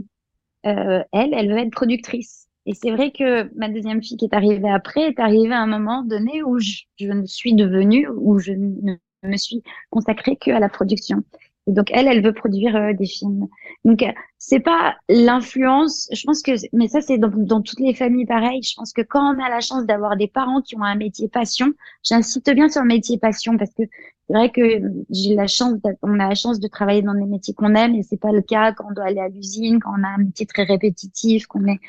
euh, 0.66 1.04
elle, 1.12 1.34
elle 1.34 1.50
veut 1.50 1.60
être 1.60 1.72
productrice. 1.72 2.48
Et 2.66 2.74
c'est 2.74 2.92
vrai 2.92 3.12
que 3.12 3.54
ma 3.58 3.70
deuxième 3.70 4.02
fille 4.02 4.18
qui 4.18 4.26
est 4.26 4.36
arrivée 4.36 4.70
après 4.70 5.10
est 5.10 5.20
arrivée 5.20 5.54
à 5.54 5.62
un 5.62 5.68
moment 5.68 6.04
donné 6.04 6.44
où 6.44 6.60
je, 6.60 6.84
je 6.98 7.12
ne 7.12 7.26
suis 7.26 7.54
devenue, 7.54 8.08
où 8.10 8.40
je 8.40 8.54
ne 8.54 8.96
me 9.24 9.38
suis 9.38 9.64
consacrée 9.90 10.38
que 10.38 10.52
à 10.52 10.60
la 10.60 10.70
production. 10.70 11.24
Et 11.67 11.72
donc 11.72 11.89
elle, 11.91 12.08
elle 12.08 12.24
veut 12.24 12.34
produire 12.34 12.75
euh, 12.75 12.93
des 12.93 13.05
films. 13.05 13.48
Donc 13.86 14.01
euh, 14.03 14.12
c'est 14.38 14.60
pas 14.60 14.96
l'influence. 15.08 16.10
Je 16.12 16.24
pense 16.25 16.41
que, 16.41 16.51
mais 16.74 16.88
ça 16.88 17.01
c'est 17.01 17.17
dans, 17.17 17.32
dans, 17.34 17.62
toutes 17.62 17.79
les 17.79 17.93
familles 17.93 18.25
pareil. 18.25 18.62
Je 18.63 18.74
pense 18.75 18.91
que 18.91 19.01
quand 19.01 19.36
on 19.36 19.39
a 19.41 19.50
la 19.50 19.62
chance 19.62 19.86
d'avoir 19.86 20.17
des 20.17 20.27
parents 20.27 20.62
qui 20.62 20.75
ont 20.75 20.84
un 20.84 20.96
métier 20.96 21.29
passion, 21.29 21.74
j'insiste 22.03 22.53
bien 22.53 22.70
sur 22.70 22.82
le 22.82 22.88
métier 22.88 23.17
passion 23.17 23.58
parce 23.58 23.74
que 23.74 23.84
c'est 24.27 24.34
vrai 24.34 24.51
que 24.51 24.62
j'ai 25.10 25.36
la 25.36 25.48
chance, 25.48 25.79
on 26.01 26.20
a 26.20 26.29
la 26.29 26.36
chance 26.36 26.60
de 26.60 26.67
travailler 26.67 27.01
dans 27.01 27.13
des 27.13 27.25
métiers 27.25 27.53
qu'on 27.53 27.75
aime 27.75 27.96
et 27.96 28.03
c'est 28.03 28.20
pas 28.20 28.32
le 28.32 28.41
cas 28.41 28.72
quand 28.72 28.86
on 28.89 28.93
doit 28.93 29.05
aller 29.05 29.20
à 29.20 29.27
l'usine, 29.27 29.79
quand 29.79 29.91
on 29.98 30.03
a 30.03 30.08
un 30.08 30.17
métier 30.17 30.46
très 30.46 30.63
répétitif, 30.63 31.46
qu'on 31.48 31.65
est, 31.67 31.79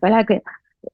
voilà. 0.00 0.24
Que, 0.24 0.34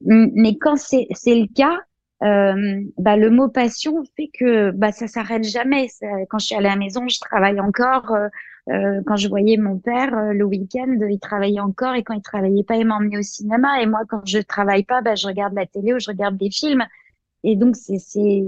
mais 0.01 0.57
quand 0.57 0.77
c'est 0.77 1.07
c'est 1.11 1.35
le 1.35 1.47
cas, 1.53 1.77
euh, 2.25 2.81
bah, 2.97 3.17
le 3.17 3.29
mot 3.29 3.49
passion 3.49 4.03
fait 4.15 4.29
que 4.33 4.71
bah, 4.71 4.91
ça 4.91 5.07
s'arrête 5.07 5.43
jamais. 5.43 5.87
Quand 6.29 6.39
je 6.39 6.47
suis 6.47 6.55
allée 6.55 6.67
à 6.67 6.71
la 6.71 6.75
maison, 6.75 7.07
je 7.07 7.19
travaille 7.19 7.59
encore. 7.59 8.11
Euh, 8.11 8.27
euh 8.69 9.01
quand 9.05 9.15
je 9.15 9.27
voyais 9.27 9.57
mon 9.57 9.77
père 9.77 10.17
euh, 10.17 10.33
le 10.33 10.43
week-end, 10.43 10.97
il 11.07 11.19
travaillait 11.19 11.59
encore 11.59 11.93
et 11.93 12.03
quand 12.03 12.15
il 12.15 12.23
travaillait 12.23 12.63
pas, 12.63 12.77
il 12.77 12.87
m'emmenait 12.87 13.19
au 13.19 13.21
cinéma. 13.21 13.81
Et 13.81 13.85
moi, 13.85 14.01
quand 14.09 14.25
je 14.25 14.39
travaille 14.39 14.83
pas, 14.83 15.01
bah, 15.01 15.15
je 15.15 15.27
regarde 15.27 15.53
la 15.53 15.67
télé 15.67 15.93
ou 15.93 15.99
je 15.99 16.09
regarde 16.09 16.37
des 16.37 16.49
films. 16.49 16.83
Et 17.43 17.55
donc 17.55 17.75
c'est 17.75 18.43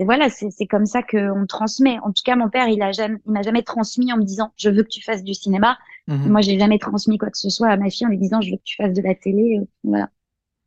voilà, 0.00 0.28
c'est 0.28 0.66
comme 0.66 0.86
ça 0.86 1.02
qu'on 1.04 1.46
transmet. 1.46 1.98
En 2.02 2.08
tout 2.08 2.24
cas, 2.24 2.34
mon 2.34 2.48
père, 2.48 2.66
il 2.66 2.82
a 2.82 2.90
jamais, 2.90 3.18
il 3.24 3.32
m'a 3.32 3.42
jamais 3.42 3.62
transmis 3.62 4.12
en 4.12 4.16
me 4.16 4.24
disant 4.24 4.52
je 4.56 4.68
veux 4.68 4.82
que 4.82 4.88
tu 4.88 5.02
fasses 5.02 5.22
du 5.22 5.34
cinéma. 5.34 5.78
Mmh 6.08 6.28
moi, 6.28 6.40
j'ai 6.40 6.58
jamais 6.58 6.80
transmis 6.80 7.18
quoi 7.18 7.30
que 7.30 7.38
ce 7.38 7.50
soit 7.50 7.68
à 7.68 7.76
ma 7.76 7.88
fille 7.88 8.04
en 8.04 8.10
lui 8.10 8.18
disant 8.18 8.40
je 8.40 8.50
veux 8.50 8.56
que 8.56 8.64
tu 8.64 8.74
fasses 8.74 8.94
de 8.94 9.02
la 9.02 9.14
télé. 9.14 9.60
Voilà. 9.84 10.08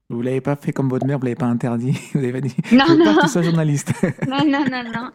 Vous 0.09 0.21
l'avez 0.21 0.41
pas 0.41 0.55
fait 0.55 0.71
comme 0.71 0.89
votre 0.89 1.05
mère, 1.05 1.17
vous 1.17 1.25
l'avez 1.25 1.35
pas 1.35 1.45
interdit. 1.45 1.97
Vous 2.13 2.19
avez 2.19 2.33
pas 2.33 2.41
dit. 2.41 2.55
Non, 2.71 2.85
je 2.87 2.93
non. 2.93 3.05
Pas 3.05 3.15
que 3.15 3.21
tu 3.21 3.27
sois 3.27 3.41
journaliste. 3.41 3.91
non, 4.27 4.45
non, 4.45 4.63
non, 4.69 4.83
non, 4.83 5.11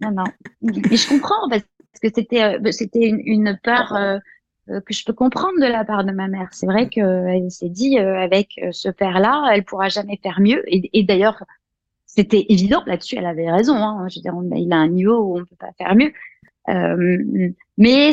non, 0.00 0.10
non. 0.12 0.24
Mais 0.62 0.96
je 0.96 1.08
comprends 1.08 1.48
parce 1.48 1.64
que 2.00 2.08
c'était, 2.14 2.42
euh, 2.42 2.70
c'était 2.70 3.08
une, 3.08 3.20
une 3.24 3.58
peur 3.62 3.94
euh, 3.94 4.18
euh, 4.70 4.80
que 4.80 4.94
je 4.94 5.04
peux 5.04 5.12
comprendre 5.12 5.60
de 5.60 5.66
la 5.66 5.84
part 5.84 6.04
de 6.04 6.12
ma 6.12 6.28
mère. 6.28 6.48
C'est 6.52 6.66
vrai 6.66 6.88
qu'elle 6.88 7.50
s'est 7.50 7.68
dit 7.68 7.98
avec 7.98 8.60
ce 8.70 8.88
père-là, 8.88 9.50
elle 9.52 9.64
pourra 9.64 9.88
jamais 9.88 10.18
faire 10.22 10.40
mieux. 10.40 10.62
Et, 10.72 10.88
et 10.92 11.02
d'ailleurs, 11.02 11.42
c'était 12.06 12.46
évident 12.48 12.82
là-dessus. 12.86 13.16
Elle 13.16 13.26
avait 13.26 13.50
raison. 13.50 13.74
Hein. 13.76 14.06
Je 14.08 14.18
veux 14.18 14.22
dire, 14.22 14.34
il 14.56 14.72
a 14.72 14.76
un 14.76 14.88
niveau 14.88 15.18
où 15.18 15.40
on 15.40 15.44
peut 15.44 15.56
pas 15.58 15.72
faire 15.78 15.96
mieux. 15.96 16.12
Euh, 16.68 17.50
mais 17.76 18.12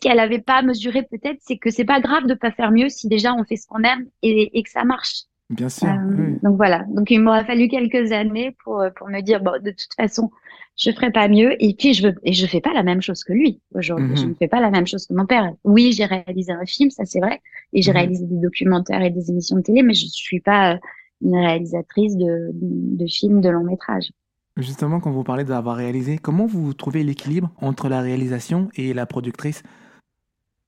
qu'elle 0.00 0.16
n'avait 0.16 0.40
pas 0.40 0.62
mesuré 0.62 1.02
peut-être, 1.02 1.38
c'est 1.40 1.58
que 1.58 1.70
c'est 1.70 1.84
pas 1.84 2.00
grave 2.00 2.26
de 2.26 2.34
pas 2.34 2.50
faire 2.50 2.70
mieux 2.70 2.88
si 2.88 3.08
déjà 3.08 3.34
on 3.34 3.44
fait 3.44 3.56
ce 3.56 3.66
qu'on 3.66 3.82
aime 3.82 4.06
et, 4.22 4.58
et, 4.58 4.62
que 4.62 4.70
ça 4.70 4.84
marche. 4.84 5.24
Bien 5.50 5.68
sûr. 5.68 5.88
Euh, 5.88 6.36
donc 6.42 6.56
voilà. 6.56 6.84
Donc 6.88 7.10
il 7.10 7.20
m'aura 7.20 7.44
fallu 7.44 7.68
quelques 7.68 8.12
années 8.12 8.56
pour 8.64 8.80
euh, 8.80 8.90
pour 8.96 9.08
me 9.08 9.20
dire 9.20 9.42
bon 9.42 9.62
de 9.62 9.70
toute 9.70 9.94
façon 9.96 10.30
je 10.76 10.90
ferai 10.90 11.12
pas 11.12 11.28
mieux 11.28 11.54
et 11.62 11.74
puis 11.74 11.94
je 11.94 12.08
veux 12.08 12.14
et 12.24 12.32
je 12.32 12.46
fais 12.46 12.60
pas 12.60 12.72
la 12.72 12.82
même 12.82 13.02
chose 13.02 13.22
que 13.24 13.32
lui 13.32 13.60
aujourd'hui. 13.74 14.08
Mhm. 14.08 14.16
Je 14.16 14.26
ne 14.26 14.34
fais 14.34 14.48
pas 14.48 14.60
la 14.60 14.70
même 14.70 14.86
chose 14.86 15.06
que 15.06 15.14
mon 15.14 15.26
père. 15.26 15.52
Oui, 15.64 15.92
j'ai 15.92 16.06
réalisé 16.06 16.52
un 16.52 16.64
film, 16.66 16.90
ça 16.90 17.04
c'est 17.04 17.20
vrai, 17.20 17.40
et 17.72 17.82
j'ai 17.82 17.92
mhm. 17.92 17.96
réalisé 17.98 18.26
des 18.26 18.40
documentaires 18.40 19.02
et 19.02 19.10
des 19.10 19.30
émissions 19.30 19.56
de 19.56 19.62
télé, 19.62 19.82
mais 19.82 19.94
je 19.94 20.06
suis 20.06 20.40
pas 20.40 20.74
euh, 20.74 20.78
une 21.22 21.36
réalisatrice 21.36 22.16
de, 22.16 22.50
de 22.52 23.06
films 23.06 23.40
de 23.40 23.48
long 23.50 23.64
métrage. 23.64 24.10
Justement, 24.56 25.00
quand 25.00 25.10
vous 25.10 25.24
parlez 25.24 25.42
d'avoir 25.42 25.76
réalisé, 25.76 26.16
comment 26.16 26.46
vous 26.46 26.74
trouvez 26.74 27.02
l'équilibre 27.02 27.50
entre 27.60 27.88
la 27.88 28.00
réalisation 28.00 28.68
et 28.76 28.94
la 28.94 29.04
productrice? 29.04 29.64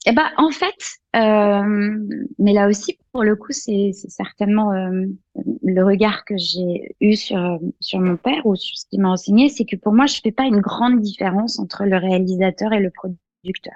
Eh 0.09 0.13
ben, 0.13 0.31
en 0.37 0.51
fait, 0.51 1.01
euh, 1.17 1.99
mais 2.39 2.53
là 2.53 2.69
aussi, 2.69 2.97
pour 3.13 3.25
le 3.25 3.35
coup, 3.35 3.51
c'est 3.51 3.91
certainement 3.93 4.73
euh, 4.73 5.07
le 5.65 5.83
regard 5.83 6.25
que 6.25 6.37
j'ai 6.37 6.95
eu 7.01 7.17
sur, 7.17 7.59
sur 7.81 8.01
mon 8.01 8.17
père 8.17 8.47
ou 8.47 8.55
sur 8.55 8.79
ce 8.79 8.87
qu'il 8.87 9.01
m'a 9.01 9.11
enseigné, 9.11 9.49
c'est 9.49 9.65
que 9.65 9.75
pour 9.75 9.93
moi, 9.93 10.07
je 10.07 10.21
fais 10.23 10.31
pas 10.31 10.45
une 10.45 10.61
grande 10.61 11.01
différence 11.01 11.59
entre 11.59 11.85
le 11.85 11.97
réalisateur 11.97 12.73
et 12.73 12.79
le 12.79 12.91
producteur. 12.91 13.75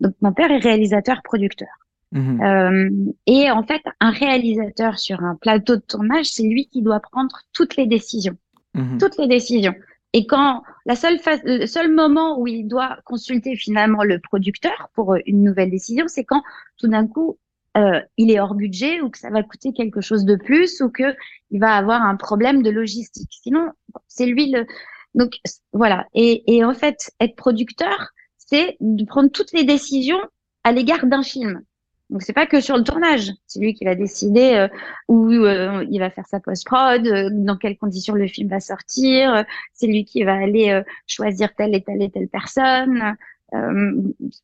Donc, 0.00 0.14
mon 0.20 0.32
père 0.32 0.50
est 0.50 0.58
réalisateur-producteur. 0.58 1.68
Mmh 2.10 2.42
euh, 2.42 2.90
et 3.26 3.50
en 3.50 3.62
fait, 3.62 3.82
un 4.00 4.10
réalisateur 4.10 4.98
sur 4.98 5.22
un 5.22 5.36
plateau 5.36 5.76
de 5.76 5.82
tournage, 5.82 6.26
c'est 6.26 6.42
lui 6.42 6.66
qui 6.66 6.82
doit 6.82 7.00
prendre 7.00 7.38
toutes 7.52 7.76
les 7.76 7.86
décisions. 7.86 8.36
Mmh 8.74 8.98
toutes 8.98 9.18
les 9.18 9.28
décisions. 9.28 9.74
Et 10.14 10.26
quand 10.26 10.62
la 10.86 10.96
seule 10.96 11.18
phase, 11.18 11.40
le 11.44 11.66
seul 11.66 11.92
moment 11.92 12.38
où 12.40 12.46
il 12.46 12.66
doit 12.66 12.98
consulter 13.04 13.56
finalement 13.56 14.04
le 14.04 14.18
producteur 14.18 14.88
pour 14.94 15.14
euh, 15.14 15.18
une 15.26 15.42
nouvelle 15.42 15.70
décision, 15.70 16.06
c'est 16.08 16.24
quand 16.24 16.42
tout 16.78 16.88
d'un 16.88 17.06
coup 17.06 17.38
euh, 17.76 18.00
il 18.16 18.30
est 18.30 18.40
hors 18.40 18.54
budget 18.54 19.00
ou 19.02 19.10
que 19.10 19.18
ça 19.18 19.30
va 19.30 19.42
coûter 19.42 19.72
quelque 19.72 20.00
chose 20.00 20.24
de 20.24 20.36
plus 20.36 20.80
ou 20.80 20.88
que 20.88 21.14
il 21.50 21.60
va 21.60 21.76
avoir 21.76 22.02
un 22.02 22.16
problème 22.16 22.62
de 22.62 22.70
logistique. 22.70 23.30
Sinon, 23.42 23.70
c'est 24.06 24.26
lui 24.26 24.50
le. 24.50 24.66
Donc 25.14 25.36
voilà. 25.72 26.06
Et, 26.14 26.56
et 26.56 26.64
en 26.64 26.74
fait, 26.74 27.10
être 27.20 27.36
producteur, 27.36 28.08
c'est 28.38 28.76
de 28.80 29.04
prendre 29.04 29.30
toutes 29.30 29.52
les 29.52 29.64
décisions 29.64 30.20
à 30.64 30.72
l'égard 30.72 31.06
d'un 31.06 31.22
film. 31.22 31.62
Donc 32.10 32.22
c'est 32.22 32.32
pas 32.32 32.46
que 32.46 32.60
sur 32.60 32.76
le 32.76 32.84
tournage, 32.84 33.32
c'est 33.46 33.60
lui 33.60 33.74
qui 33.74 33.84
va 33.84 33.94
décider 33.94 34.54
euh, 34.54 34.68
où 35.08 35.28
euh, 35.30 35.84
il 35.90 35.98
va 35.98 36.08
faire 36.10 36.26
sa 36.26 36.40
post-prod, 36.40 37.06
euh, 37.06 37.28
dans 37.30 37.56
quelles 37.56 37.76
conditions 37.76 38.14
le 38.14 38.26
film 38.26 38.48
va 38.48 38.60
sortir, 38.60 39.44
c'est 39.74 39.86
lui 39.86 40.04
qui 40.04 40.24
va 40.24 40.34
aller 40.34 40.82
choisir 41.06 41.54
telle 41.54 41.74
et 41.74 41.82
telle 41.82 42.02
et 42.02 42.10
telle 42.10 42.28
personne. 42.28 43.14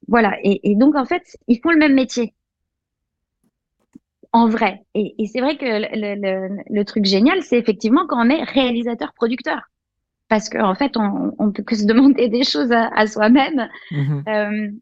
voilà. 0.09 0.37
Et, 0.43 0.71
et, 0.71 0.77
donc 0.77 0.95
en 0.95 1.07
fait, 1.07 1.39
ils 1.49 1.59
font 1.61 1.71
le 1.71 1.79
même 1.79 1.95
métier. 1.95 2.35
En 4.33 4.49
vrai. 4.49 4.83
Et, 4.95 5.15
et 5.23 5.27
c'est 5.27 5.41
vrai 5.41 5.57
que 5.57 5.65
le, 5.65 6.21
le, 6.21 6.63
le, 6.69 6.85
truc 6.85 7.05
génial, 7.05 7.41
c'est 7.43 7.57
effectivement 7.57 8.05
quand 8.07 8.27
on 8.27 8.29
est 8.29 8.43
réalisateur-producteur. 8.43 9.71
Parce 10.29 10.49
qu'en 10.49 10.71
en 10.71 10.75
fait, 10.75 10.97
on, 10.97 11.35
on 11.39 11.53
peut 11.53 11.63
que 11.63 11.77
se 11.77 11.87
demander 11.87 12.29
des 12.29 12.43
choses 12.43 12.73
à, 12.73 12.89
à 12.89 13.07
soi-même. 13.07 13.69
Mm-hmm. 13.93 14.75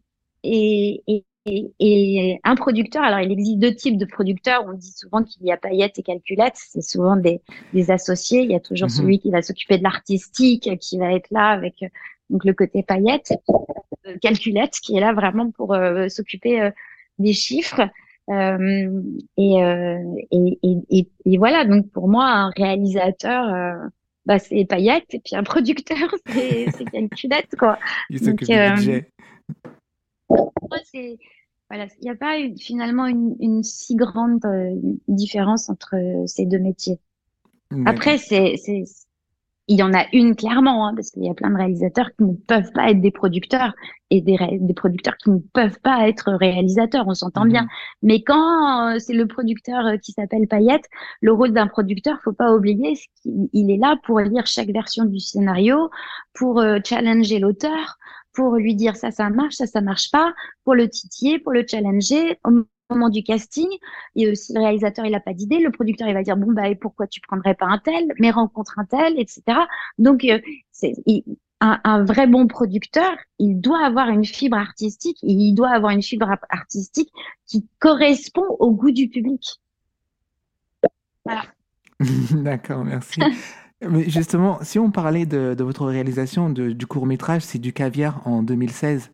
et, 0.45 1.03
et, 1.07 1.25
et, 1.45 1.73
et, 1.81 2.41
un 2.45 2.55
producteur, 2.55 3.03
alors 3.03 3.21
il 3.21 3.33
existe 3.33 3.59
deux 3.59 3.75
types 3.75 3.99
de 3.99 4.05
producteurs. 4.05 4.65
On 4.67 4.75
dit 4.75 4.93
souvent 4.93 5.25
qu'il 5.25 5.45
y 5.45 5.51
a 5.51 5.57
paillettes 5.57 5.99
et 5.99 6.03
calculettes. 6.03 6.57
C'est 6.57 6.83
souvent 6.83 7.17
des, 7.17 7.41
des, 7.73 7.91
associés. 7.91 8.43
Il 8.43 8.51
y 8.51 8.55
a 8.55 8.61
toujours 8.61 8.89
mhm. 8.89 8.95
celui 8.95 9.19
qui 9.19 9.31
va 9.31 9.43
s'occuper 9.43 9.79
de 9.79 9.83
l'artistique, 9.83 10.79
qui 10.79 10.99
va 10.99 11.13
être 11.13 11.31
là 11.31 11.49
avec 11.49 11.85
donc 12.31 12.45
le 12.45 12.55
côté 12.55 12.83
paillettes, 12.83 13.35
euh, 14.07 14.17
calculette, 14.21 14.79
qui 14.83 14.97
est 14.97 15.01
là 15.01 15.13
vraiment 15.13 15.51
pour 15.51 15.75
euh, 15.75 16.09
s'occuper 16.09 16.61
euh, 16.61 16.71
des 17.19 17.33
chiffres. 17.33 17.83
Euh, 18.31 19.03
et, 19.37 19.57
et, 20.31 21.09
et, 21.25 21.39
voilà. 21.39 21.65
Donc 21.65 21.91
pour 21.91 22.09
moi, 22.09 22.27
un 22.27 22.51
réalisateur, 22.51 23.81
bah, 24.27 24.39
c'est 24.39 24.65
paillettes, 24.65 25.13
et 25.13 25.19
puis 25.19 25.35
un 25.35 25.43
producteur, 25.43 25.99
c'est 26.27 26.91
calculette, 26.91 27.57
quoi. 27.59 27.79
Il 28.11 28.21
s'occupe 28.21 28.49
du 28.49 28.75
budget 28.75 29.13
c'est 30.85 31.19
Voilà, 31.71 31.87
il 32.01 32.05
n'y 32.05 32.11
a 32.11 32.17
pas 32.17 32.37
finalement 32.59 33.07
une, 33.07 33.37
une 33.41 33.63
si 33.63 33.97
grande 33.97 34.45
euh, 34.45 34.75
différence 35.09 35.69
entre 35.69 35.97
ces 36.27 36.47
deux 36.47 36.59
métiers. 36.59 36.99
Après, 37.87 38.19
c'est, 38.19 38.57
il 39.69 39.79
y 39.79 39.83
en 39.83 39.95
a 39.95 40.05
une 40.13 40.35
clairement, 40.35 40.87
hein, 40.87 40.95
parce 40.95 41.11
qu'il 41.11 41.25
y 41.25 41.31
a 41.31 41.35
plein 41.35 41.51
de 41.51 41.57
réalisateurs 41.57 42.11
qui 42.17 42.25
ne 42.25 42.35
peuvent 42.35 42.73
pas 42.73 42.91
être 42.91 43.01
des 43.01 43.13
producteurs 43.13 43.73
et 44.11 44.21
des, 44.21 44.37
des 44.61 44.75
producteurs 44.75 45.17
qui 45.17 45.31
ne 45.31 45.39
peuvent 45.39 45.79
pas 45.83 46.09
être 46.09 46.33
réalisateurs, 46.33 47.05
on 47.07 47.15
s'entend 47.15 47.47
bien. 47.47 47.63
Mhm. 47.63 47.69
Mais 48.03 48.23
quand 48.23 48.95
euh, 48.95 48.99
c'est 48.99 49.15
le 49.15 49.27
producteur 49.27 49.87
euh, 49.87 49.97
qui 49.97 50.13
s'appelle 50.13 50.49
Payette, 50.49 50.85
le 51.21 51.33
rôle 51.33 51.53
d'un 51.53 51.69
producteur, 51.69 52.19
faut 52.23 52.33
pas 52.33 52.53
oublier, 52.53 52.99
qu'il 53.23 53.71
est 53.71 53.79
là 53.79 53.97
pour 54.05 54.21
lire 54.21 54.47
chaque 54.47 54.71
version 54.71 55.05
du 55.05 55.21
scénario, 55.21 55.91
pour 56.35 56.61
euh, 56.61 56.79
challenger 56.85 57.39
l'auteur, 57.39 57.99
pour 58.33 58.57
lui 58.57 58.75
dire 58.75 58.97
ça, 58.97 59.11
ça 59.11 59.31
marche, 59.31 59.55
ça, 59.55 59.67
ça 59.67 59.81
marche 59.81 60.11
pas, 60.11 60.33
pour 60.65 60.75
le 60.75 60.89
titiller, 60.89 61.39
pour 61.39 61.53
le 61.53 61.65
challenger 61.69 62.39
moment 62.93 63.09
du 63.09 63.23
casting, 63.23 63.69
et 64.17 64.35
si 64.35 64.53
le 64.53 64.61
réalisateur 64.61 65.05
il 65.07 65.15
a 65.15 65.21
pas 65.21 65.33
d'idée, 65.33 65.59
le 65.59 65.71
producteur 65.71 66.09
il 66.09 66.15
va 66.15 66.23
dire 66.23 66.37
bon 66.37 66.53
bah 66.53 66.69
et 66.69 66.75
pourquoi 66.75 67.07
tu 67.07 67.21
prendrais 67.21 67.55
pas 67.55 67.67
un 67.67 67.79
tel, 67.79 68.13
mais 68.19 68.31
rencontre 68.31 68.79
un 68.79 68.85
tel, 68.85 69.19
etc. 69.19 69.43
Donc 69.99 70.25
euh, 70.25 70.41
c'est 70.71 70.95
un, 71.61 71.81
un, 71.85 72.05
vrai 72.05 72.27
bon 72.27 72.47
producteur, 72.47 73.17
il 73.39 73.61
doit 73.61 73.85
avoir 73.85 74.09
une 74.09 74.25
fibre 74.25 74.57
artistique, 74.57 75.19
et 75.23 75.33
il 75.33 75.55
doit 75.55 75.71
avoir 75.71 75.93
une 75.93 76.03
fibre 76.03 76.29
artistique 76.51 77.11
qui 77.47 77.67
correspond 77.79 78.47
au 78.59 78.73
goût 78.73 78.91
du 78.91 79.09
public. 79.09 79.61
Voilà. 81.25 81.45
D'accord, 82.33 82.85
merci. 82.85 83.21
Mais 83.89 84.09
justement, 84.09 84.59
si 84.63 84.79
on 84.79 84.91
parlait 84.91 85.27
de, 85.27 85.55
de 85.55 85.65
votre 85.65 85.87
réalisation 85.87 86.51
de, 86.51 86.71
du 86.71 86.87
court 86.87 87.07
métrage, 87.07 87.43
c'est 87.43 87.59
du 87.59 87.73
caviar 87.73 88.27
en 88.27 88.43
2016. 88.43 89.11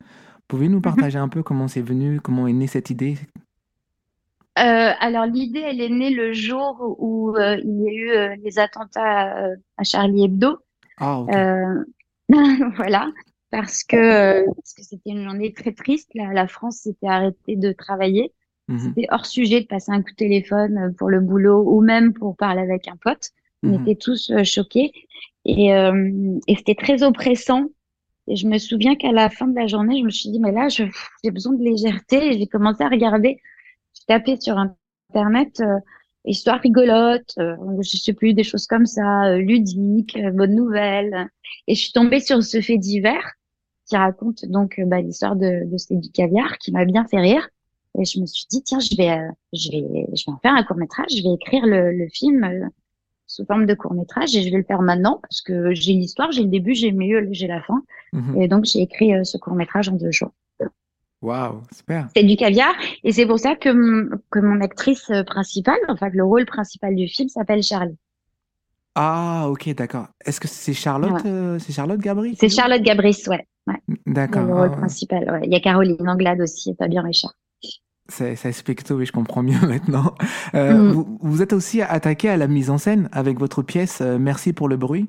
Pouvez-vous 0.46 0.72
nous 0.72 0.78
mm-hmm. 0.78 0.83
partager 0.83 1.18
un 1.18 1.28
peu 1.28 1.42
comment 1.42 1.68
c'est 1.68 1.81
venu, 1.81 2.20
comment 2.20 2.46
est 2.46 2.52
née 2.52 2.66
cette 2.66 2.90
idée? 2.90 3.16
Euh, 4.59 4.90
alors 4.98 5.26
l'idée, 5.26 5.61
elle 5.61 5.81
est 5.81 5.88
née 5.88 6.11
le 6.11 6.33
jour 6.33 6.96
où 6.98 7.37
euh, 7.37 7.57
il 7.62 7.83
y 7.83 7.88
a 7.88 7.92
eu 7.92 8.11
euh, 8.11 8.37
les 8.42 8.59
attentats 8.59 9.52
à 9.76 9.85
Charlie 9.85 10.24
Hebdo. 10.24 10.59
Ah, 10.98 11.24
voilà, 12.76 13.11
parce 13.50 13.85
que 13.85 14.44
c'était 14.64 15.11
une 15.11 15.24
journée 15.24 15.52
très 15.52 15.72
triste. 15.72 16.11
La, 16.14 16.33
la 16.33 16.48
France 16.48 16.78
s'était 16.78 17.07
arrêtée 17.07 17.57
de 17.57 17.72
travailler. 17.72 18.33
Mhm. 18.66 18.78
C'était 18.78 19.07
hors 19.11 19.26
sujet 19.26 19.61
de 19.61 19.66
passer 19.66 19.92
un 19.92 20.02
coup 20.02 20.11
de 20.11 20.16
téléphone 20.16 20.94
pour 20.98 21.09
le 21.09 21.20
boulot 21.20 21.62
ou 21.66 21.81
même 21.81 22.12
pour 22.12 22.37
parler 22.37 22.61
avec 22.61 22.88
un 22.88 22.96
pote. 22.96 23.31
On 23.62 23.68
mhm. 23.68 23.83
était 23.83 23.97
tous 23.97 24.33
choqués 24.44 24.92
et, 25.44 25.68
et 25.68 26.57
c'était 26.57 26.75
très 26.75 27.03
oppressant. 27.03 27.66
Et 28.29 28.37
je 28.37 28.47
me 28.47 28.59
souviens 28.59 28.94
qu'à 28.94 29.11
la 29.11 29.31
fin 29.31 29.47
de 29.47 29.55
la 29.55 29.66
journée, 29.66 29.99
je 30.01 30.05
me 30.05 30.11
suis 30.11 30.31
dit 30.31 30.38
mais 30.38 30.53
là, 30.53 30.68
j'ai 30.68 31.31
besoin 31.31 31.55
de 31.55 31.64
légèreté. 31.64 32.35
Et 32.35 32.38
j'ai 32.38 32.47
commencé 32.47 32.85
à 32.85 32.88
regarder 32.88 33.40
tapé 34.07 34.38
sur 34.40 34.57
Internet 35.11 35.61
euh, 35.61 35.79
histoire 36.29 36.61
rigolote, 36.61 37.33
euh, 37.38 37.57
je 37.81 37.97
sais 37.97 38.12
plus, 38.12 38.35
des 38.35 38.44
choses 38.44 38.66
comme 38.66 38.87
ça, 38.87 39.27
euh, 39.27 39.38
ludiques, 39.38 40.16
euh, 40.16 40.31
bonnes 40.31 40.55
nouvelles. 40.55 41.29
Et 41.66 41.75
je 41.75 41.81
suis 41.81 41.92
tombée 41.92 42.21
sur 42.21 42.42
ce 42.42 42.61
fait 42.61 42.79
divers 42.79 43.33
qui 43.87 43.97
raconte 43.97 44.44
donc 44.47 44.81
bah, 44.87 45.01
l'histoire 45.01 45.35
de, 45.37 45.64
de 45.64 46.01
du 46.01 46.11
caviar 46.11 46.59
qui 46.59 46.73
m'a 46.73 46.85
bien 46.85 47.07
fait 47.07 47.21
rire. 47.21 47.49
Et 47.99 48.05
je 48.05 48.21
me 48.21 48.27
suis 48.27 48.44
dit, 48.51 48.62
tiens, 48.62 48.81
je 48.81 48.94
vais, 48.97 49.18
je 49.53 49.71
vais, 49.71 50.07
je 50.14 50.25
vais 50.27 50.33
en 50.33 50.38
faire 50.38 50.55
un 50.55 50.62
court 50.62 50.77
métrage, 50.77 51.09
je 51.11 51.23
vais 51.23 51.35
écrire 51.35 51.64
le, 51.66 51.90
le 51.92 52.07
film 52.09 52.71
sous 53.28 53.44
forme 53.44 53.66
de 53.66 53.74
court 53.74 53.94
métrage 53.94 54.34
et 54.34 54.42
je 54.42 54.50
vais 54.50 54.56
le 54.56 54.64
faire 54.64 54.82
maintenant 54.82 55.20
parce 55.22 55.40
que 55.40 55.72
j'ai 55.72 55.92
l'histoire, 55.92 56.32
j'ai 56.32 56.42
le 56.42 56.48
début, 56.48 56.74
j'ai 56.74 56.90
le 56.90 56.96
milieu, 56.96 57.28
j'ai 57.30 57.46
la 57.46 57.62
fin. 57.62 57.82
Mhm. 58.12 58.42
Et 58.42 58.48
donc, 58.48 58.64
j'ai 58.64 58.80
écrit 58.80 59.12
ce 59.24 59.38
court 59.38 59.54
métrage 59.54 59.88
en 59.88 59.92
deux 59.92 60.10
jours. 60.10 60.32
Waouh, 61.20 61.62
super. 61.74 62.08
C'est 62.16 62.22
du 62.22 62.36
caviar. 62.36 62.74
Et 63.04 63.12
c'est 63.12 63.26
pour 63.26 63.38
ça 63.38 63.54
que, 63.54 64.08
que 64.30 64.38
mon 64.38 64.60
actrice 64.60 65.12
principale, 65.26 65.78
enfin, 65.88 66.08
le 66.12 66.24
rôle 66.24 66.46
principal 66.46 66.94
du 66.94 67.08
film 67.08 67.28
s'appelle 67.28 67.62
Charlie. 67.62 67.98
Ah, 69.00 69.46
ok, 69.48 69.74
d'accord. 69.76 70.08
Est-ce 70.24 70.40
que 70.40 70.48
c'est 70.48 70.72
Charlotte, 70.72 71.24
euh, 71.24 71.58
c'est 71.60 71.72
Charlotte 71.72 72.00
Gabris 72.00 72.36
C'est 72.36 72.48
Charlotte 72.48 72.82
Gabris, 72.82 73.22
ouais. 73.28 73.46
ouais. 73.68 73.96
D'accord. 74.06 74.42
Le 74.42 74.54
rôle 74.54 74.72
principal, 74.72 75.30
ouais. 75.30 75.40
Il 75.44 75.52
y 75.52 75.54
a 75.54 75.60
Caroline 75.60 76.08
Anglade 76.08 76.40
aussi 76.40 76.70
et 76.70 76.74
Fabien 76.74 77.02
Richard. 77.02 77.32
Ça 78.09 78.49
explique 78.49 78.85
tout, 78.85 78.94
oui, 78.94 79.07
je 79.07 79.12
comprends 79.12 79.42
mieux 79.42 79.61
maintenant. 79.66 80.14
Euh, 80.55 80.73
mm. 80.73 80.92
vous, 80.92 81.18
vous, 81.21 81.42
êtes 81.42 81.53
aussi 81.53 81.83
attaqué 81.83 82.31
à 82.31 82.37
la 82.37 82.47
mise 82.47 82.71
en 82.71 82.79
scène 82.79 83.09
avec 83.12 83.38
votre 83.38 83.62
pièce 83.62 84.01
euh, 84.01 84.18
Merci 84.18 84.53
pour 84.53 84.68
le 84.68 84.77
bruit. 84.77 85.09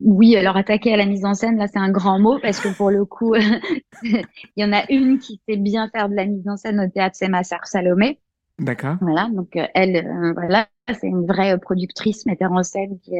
Oui, 0.00 0.36
alors 0.36 0.56
attaquer 0.56 0.92
à 0.92 0.96
la 0.96 1.06
mise 1.06 1.24
en 1.24 1.34
scène, 1.34 1.56
là, 1.56 1.66
c'est 1.68 1.78
un 1.78 1.90
grand 1.90 2.18
mot 2.18 2.38
parce 2.40 2.60
que 2.60 2.68
pour 2.68 2.90
le 2.90 3.04
coup, 3.04 3.34
il 4.02 4.24
y 4.56 4.64
en 4.64 4.72
a 4.72 4.84
une 4.90 5.18
qui 5.18 5.40
sait 5.48 5.56
bien 5.56 5.88
faire 5.88 6.08
de 6.08 6.14
la 6.14 6.26
mise 6.26 6.46
en 6.46 6.56
scène 6.56 6.80
au 6.80 6.88
théâtre, 6.88 7.16
c'est 7.18 7.28
ma 7.28 7.44
sœur 7.44 7.60
Salomé. 7.64 8.20
D'accord. 8.58 8.96
Voilà, 9.00 9.28
donc 9.32 9.56
euh, 9.56 9.66
elle, 9.74 10.06
voilà, 10.34 10.68
c'est 10.88 11.08
une 11.08 11.26
vraie 11.26 11.58
productrice, 11.58 12.24
metteur 12.24 12.52
en 12.52 12.62
scène 12.62 12.98
qui, 13.00 13.12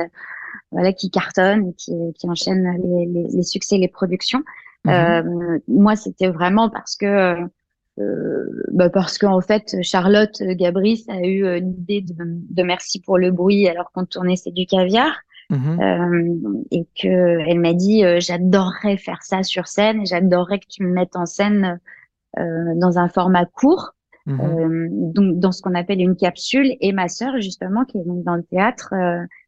voilà, 0.71 0.93
qui 0.93 1.11
cartonne 1.11 1.71
et 1.71 1.75
qui, 1.75 1.93
qui 2.15 2.29
enchaîne 2.29 2.79
les, 2.83 3.07
les, 3.07 3.29
les 3.29 3.43
succès, 3.43 3.79
les 3.79 3.89
productions. 3.89 4.43
Mhm. 4.87 5.61
moi, 5.67 5.97
c'était 5.97 6.29
vraiment 6.29 6.69
parce 6.69 6.95
que 6.95 7.49
bah 7.97 8.91
parce 8.91 9.19
qu'en 9.19 9.41
fait, 9.41 9.77
Charlotte 9.83 10.43
Gabris 10.43 11.05
a 11.09 11.21
eu 11.21 11.61
l'idée 11.61 12.01
de, 12.01 12.15
de 12.19 12.63
Merci 12.63 13.01
pour 13.01 13.19
le 13.19 13.31
bruit 13.31 13.69
alors 13.69 13.93
qu'on 13.93 14.05
tournait 14.05 14.37
C'est 14.37 14.51
du 14.51 14.67
caviar. 14.67 15.15
Mhm. 15.51 15.81
Euh, 15.81 16.63
et 16.71 16.87
que 17.01 17.39
elle 17.49 17.61
m'a 17.61 17.75
dit 17.75 18.05
euh, 18.05 18.19
j'adorerais 18.19 18.97
faire 18.97 19.23
ça 19.23 19.43
sur 19.43 19.67
scène 19.67 20.01
et 20.01 20.07
j'adorerais 20.07 20.59
que 20.59 20.67
tu 20.69 20.83
me 20.83 20.93
mettes 20.93 21.17
en 21.17 21.27
scène 21.27 21.81
euh, 22.39 22.75
dans 22.77 22.99
un 22.99 23.09
format 23.09 23.45
court. 23.45 23.91
Mhm. 24.27 25.13
donc 25.13 25.39
dans 25.39 25.53
ce 25.53 25.61
qu'on 25.61 25.75
appelle 25.75 26.01
une 26.01 26.17
capsule 26.17 26.79
et 26.81 26.93
ma 26.93 27.09
sœur 27.09 27.43
justement 27.43 27.85
qui 27.85 27.99
est 27.99 28.05
donc 28.07 28.25
dans 28.25 28.37
le 28.37 28.43
théâtre 28.43 28.95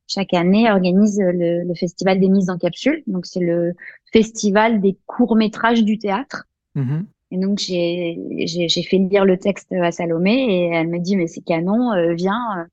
chaque 0.06 0.34
année 0.34 0.70
organise 0.70 1.18
le, 1.18 1.62
le, 1.62 1.74
festival 1.74 2.20
des 2.20 2.28
mises 2.28 2.50
en 2.50 2.58
capsule 2.58 3.02
donc 3.06 3.24
c'est 3.24 3.40
le 3.40 3.72
festival 4.12 4.82
des 4.82 4.98
courts 5.06 5.34
métrages 5.34 5.82
du 5.82 5.96
théâtre 5.96 6.44
mhm. 6.74 7.06
Et 7.30 7.38
donc 7.38 7.58
j'ai 7.58 8.82
fait 8.88 8.98
lire 8.98 9.24
le 9.24 9.36
texte 9.36 9.72
à 9.72 9.90
Salomé 9.90 10.32
et 10.32 10.66
elle 10.72 10.88
me 10.88 10.98
dit 10.98 11.16
mais 11.16 11.26
c'est 11.26 11.42
canon 11.42 11.90
viens 12.14 12.66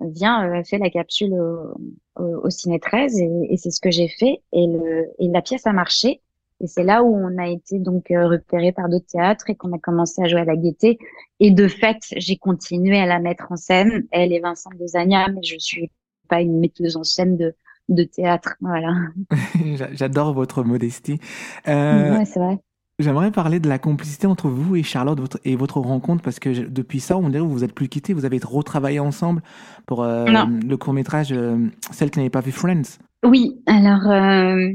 viens, 0.00 0.48
euh, 0.48 0.62
fais 0.64 0.78
la 0.78 0.90
capsule 0.90 1.34
au, 1.34 2.44
au, 2.44 2.50
Ciné 2.50 2.78
13 2.78 3.18
et, 3.18 3.28
et 3.50 3.56
c'est 3.56 3.70
ce 3.70 3.80
que 3.80 3.90
j'ai 3.90 4.08
fait 4.08 4.42
et, 4.52 4.66
le, 4.66 5.06
et 5.18 5.28
la 5.28 5.42
pièce 5.42 5.66
a 5.66 5.72
marché. 5.72 6.20
Et 6.60 6.66
c'est 6.66 6.82
là 6.82 7.04
où 7.04 7.14
on 7.14 7.38
a 7.38 7.48
été 7.48 7.78
donc 7.78 8.10
euh, 8.10 8.26
repéré 8.26 8.72
par 8.72 8.88
d'autres 8.88 9.06
théâtres 9.06 9.48
et 9.48 9.54
qu'on 9.54 9.72
a 9.72 9.78
commencé 9.78 10.20
à 10.22 10.26
jouer 10.26 10.40
à 10.40 10.44
la 10.44 10.56
gaieté. 10.56 10.98
Et 11.38 11.52
de 11.52 11.68
fait, 11.68 11.98
j'ai 12.16 12.36
continué 12.36 12.98
à 12.98 13.06
la 13.06 13.20
mettre 13.20 13.52
en 13.52 13.56
scène. 13.56 14.06
Elle 14.10 14.32
est 14.32 14.40
Vincent 14.40 14.70
Dezania, 14.76 15.28
mais 15.28 15.42
je 15.44 15.56
suis 15.58 15.90
pas 16.28 16.40
une 16.40 16.58
metteuse 16.58 16.96
en 16.96 17.04
scène 17.04 17.36
de, 17.36 17.54
de 17.88 18.02
théâtre. 18.02 18.56
Voilà. 18.60 18.92
J'adore 19.92 20.34
votre 20.34 20.64
modestie. 20.64 21.20
Euh, 21.68 22.18
ouais, 22.18 22.24
c'est 22.24 22.40
vrai. 22.40 22.58
J'aimerais 23.00 23.30
parler 23.30 23.60
de 23.60 23.68
la 23.68 23.78
complicité 23.78 24.26
entre 24.26 24.48
vous 24.48 24.74
et 24.74 24.82
Charlotte 24.82 25.20
votre, 25.20 25.38
et 25.44 25.54
votre 25.54 25.78
rencontre 25.78 26.20
parce 26.20 26.40
que 26.40 26.66
depuis 26.66 26.98
ça, 26.98 27.16
on 27.16 27.28
dirait 27.28 27.38
que 27.38 27.46
vous 27.46 27.52
vous 27.52 27.62
êtes 27.62 27.74
plus 27.74 27.88
quittés, 27.88 28.12
vous 28.12 28.24
avez 28.24 28.40
retravaillé 28.42 28.98
ensemble 28.98 29.40
pour 29.86 30.02
euh, 30.02 30.24
le 30.26 30.76
court 30.76 30.94
métrage 30.94 31.28
euh, 31.30 31.58
Celle 31.92 32.10
qui 32.10 32.18
n'avait 32.18 32.28
pas 32.28 32.40
vu 32.40 32.50
Friends. 32.50 32.98
Oui, 33.24 33.62
alors 33.66 34.10
euh, 34.10 34.72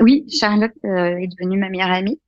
oui, 0.00 0.24
Charlotte 0.28 0.72
euh, 0.84 1.16
est 1.18 1.28
devenue 1.28 1.56
ma 1.56 1.68
meilleure 1.68 1.92
amie, 1.92 2.18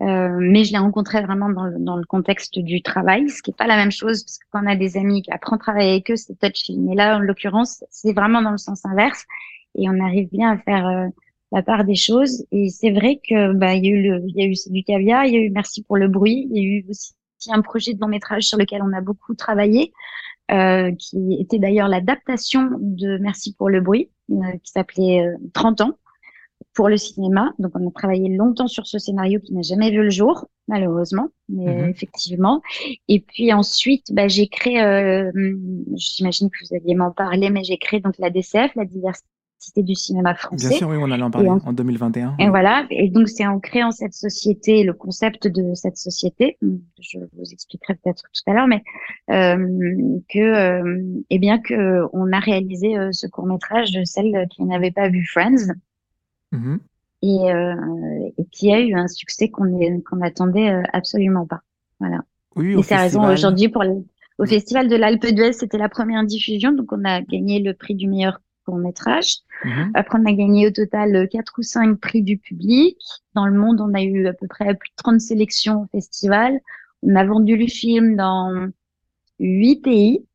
mais 0.00 0.64
je 0.64 0.72
l'ai 0.72 0.78
rencontrée 0.78 1.20
vraiment 1.20 1.50
dans 1.50 1.64
le, 1.64 1.78
dans 1.78 1.98
le 1.98 2.06
contexte 2.06 2.58
du 2.58 2.80
travail, 2.80 3.28
ce 3.28 3.42
qui 3.42 3.50
est 3.50 3.56
pas 3.58 3.66
la 3.66 3.76
même 3.76 3.92
chose 3.92 4.24
parce 4.24 4.38
que 4.38 4.46
quand 4.50 4.64
on 4.64 4.66
a 4.66 4.76
des 4.76 4.96
amis 4.96 5.20
qui 5.20 5.30
apprennent 5.30 5.56
à 5.56 5.58
travailler 5.58 5.90
avec 5.90 6.10
eux, 6.10 6.16
c'est 6.16 6.38
touchy. 6.38 6.78
Mais 6.78 6.94
là, 6.94 7.18
en 7.18 7.20
l'occurrence, 7.20 7.84
c'est 7.90 8.14
vraiment 8.14 8.40
dans 8.40 8.52
le 8.52 8.56
sens 8.56 8.86
inverse 8.86 9.26
et 9.74 9.86
on 9.90 10.02
arrive 10.02 10.30
bien 10.30 10.52
à 10.52 10.56
faire 10.56 11.10
la 11.52 11.62
part 11.62 11.84
des 11.84 11.94
choses. 11.94 12.44
Et 12.52 12.68
c'est 12.68 12.90
vrai 12.90 13.20
que 13.28 13.52
bah 13.54 13.74
il 13.74 13.84
y 13.84 13.88
a 13.88 13.92
eu 13.92 14.02
le, 14.02 14.22
il 14.26 14.36
y 14.36 14.42
a 14.42 14.46
eu 14.46 14.54
du 14.70 14.84
caviar, 14.84 15.24
il 15.24 15.34
y 15.34 15.36
a 15.36 15.40
eu 15.40 15.50
Merci 15.50 15.82
pour 15.82 15.96
le 15.96 16.08
bruit, 16.08 16.48
il 16.50 16.56
y 16.56 16.60
a 16.60 16.62
eu 16.62 16.86
aussi 16.88 17.14
un 17.48 17.62
projet 17.62 17.94
de 17.94 18.00
long 18.00 18.08
métrage 18.08 18.44
sur 18.44 18.58
lequel 18.58 18.82
on 18.82 18.92
a 18.92 19.00
beaucoup 19.00 19.34
travaillé, 19.34 19.92
euh, 20.50 20.92
qui 20.92 21.36
était 21.40 21.58
d'ailleurs 21.58 21.88
l'adaptation 21.88 22.70
de 22.80 23.18
Merci 23.18 23.54
pour 23.54 23.70
le 23.70 23.80
bruit, 23.80 24.10
euh, 24.30 24.52
qui 24.62 24.72
s'appelait 24.72 25.24
30 25.52 25.80
euh, 25.80 25.84
ans 25.84 25.98
pour 26.74 26.88
le 26.88 26.96
cinéma. 26.96 27.52
Donc 27.58 27.72
on 27.74 27.88
a 27.88 27.90
travaillé 27.92 28.28
longtemps 28.28 28.66
sur 28.66 28.86
ce 28.86 28.98
scénario 28.98 29.40
qui 29.40 29.54
n'a 29.54 29.62
jamais 29.62 29.90
vu 29.90 30.02
le 30.02 30.10
jour, 30.10 30.46
malheureusement, 30.66 31.28
mais 31.48 31.82
mhm. 31.82 31.90
effectivement. 31.90 32.62
Et 33.08 33.20
puis 33.20 33.52
ensuite, 33.52 34.12
bah, 34.12 34.28
j'ai 34.28 34.48
créé, 34.48 34.82
euh, 34.82 35.30
j'imagine 35.94 36.50
que 36.50 36.56
vous 36.62 36.74
alliez 36.74 36.94
m'en 36.94 37.10
parler, 37.10 37.50
mais 37.50 37.64
j'ai 37.64 37.78
créé 37.78 38.00
donc 38.00 38.14
la 38.18 38.30
DCF, 38.30 38.74
la 38.74 38.84
diversité 38.84 39.28
Cité 39.60 39.82
du 39.82 39.96
cinéma 39.96 40.36
français. 40.36 40.68
Bien 40.68 40.78
sûr, 40.78 40.88
oui, 40.88 40.96
on 41.00 41.10
allait 41.10 41.22
en 41.22 41.32
parler 41.32 41.48
en, 41.48 41.72
2021. 41.72 42.36
Et 42.38 42.48
voilà, 42.48 42.86
et 42.90 43.10
donc 43.10 43.28
c'est 43.28 43.44
en 43.44 43.58
créant 43.58 43.90
cette 43.90 44.12
société, 44.12 44.84
le 44.84 44.92
concept 44.92 45.48
de 45.48 45.74
cette 45.74 45.96
société, 45.96 46.56
je 46.62 47.18
vous 47.18 47.52
expliquerai 47.52 47.96
peut-être 47.96 48.22
tout 48.32 48.50
à 48.50 48.54
l'heure, 48.54 48.68
mais 48.68 48.84
euh, 49.30 49.56
que, 50.28 50.38
euh, 50.38 51.22
eh 51.30 51.38
bien 51.40 51.58
que 51.58 52.02
on 52.12 52.32
a 52.32 52.38
réalisé 52.38 52.96
euh, 52.96 53.08
ce 53.10 53.26
court 53.26 53.46
métrage 53.46 53.90
de 53.90 54.04
celle 54.04 54.46
qui 54.48 54.62
n'avait 54.62 54.92
pas 54.92 55.08
vu 55.08 55.26
Friends. 55.26 55.72
Mm-hmm. 56.52 56.78
Et, 57.22 57.52
euh, 57.52 58.30
et, 58.38 58.44
qui 58.52 58.72
a 58.72 58.80
eu 58.80 58.94
un 58.94 59.08
succès 59.08 59.48
qu'on 59.48 60.00
qu'on 60.08 60.16
n'attendait 60.16 60.70
euh, 60.70 60.82
absolument 60.92 61.46
pas. 61.46 61.62
Voilà. 61.98 62.20
Oui, 62.54 62.76
au 62.76 62.80
raison 62.80 63.28
aujourd'hui 63.28 63.68
pour 63.68 63.84
au 64.38 64.46
festival 64.46 64.88
de 64.88 64.94
l'Alpe 64.94 65.26
d'Huez, 65.26 65.52
c'était 65.52 65.78
la 65.78 65.88
première 65.88 66.24
diffusion, 66.24 66.70
donc 66.70 66.92
on 66.92 67.04
a 67.04 67.22
gagné 67.22 67.58
le 67.58 67.74
prix 67.74 67.96
du 67.96 68.06
meilleur 68.06 68.40
court 68.68 68.78
métrage. 68.78 69.38
Mhm. 69.64 69.92
Après, 69.94 70.18
on 70.20 70.26
a 70.26 70.32
gagné 70.32 70.66
au 70.66 70.70
total 70.70 71.26
quatre 71.30 71.54
ou 71.58 71.62
cinq 71.62 71.98
prix 71.98 72.22
du 72.22 72.36
public. 72.36 72.98
Dans 73.34 73.46
le 73.46 73.58
monde, 73.58 73.80
on 73.80 73.94
a 73.94 74.02
eu 74.02 74.26
à 74.26 74.34
peu 74.34 74.46
près 74.46 74.74
plus 74.74 74.90
de 74.90 74.96
30 74.96 75.20
sélections 75.20 75.82
au 75.82 75.86
festival. 75.86 76.60
On 77.02 77.16
a 77.16 77.24
vendu 77.24 77.56
le 77.56 77.66
film 77.66 78.16
dans 78.16 78.68
huit 79.38 79.82
pays. 79.82 80.26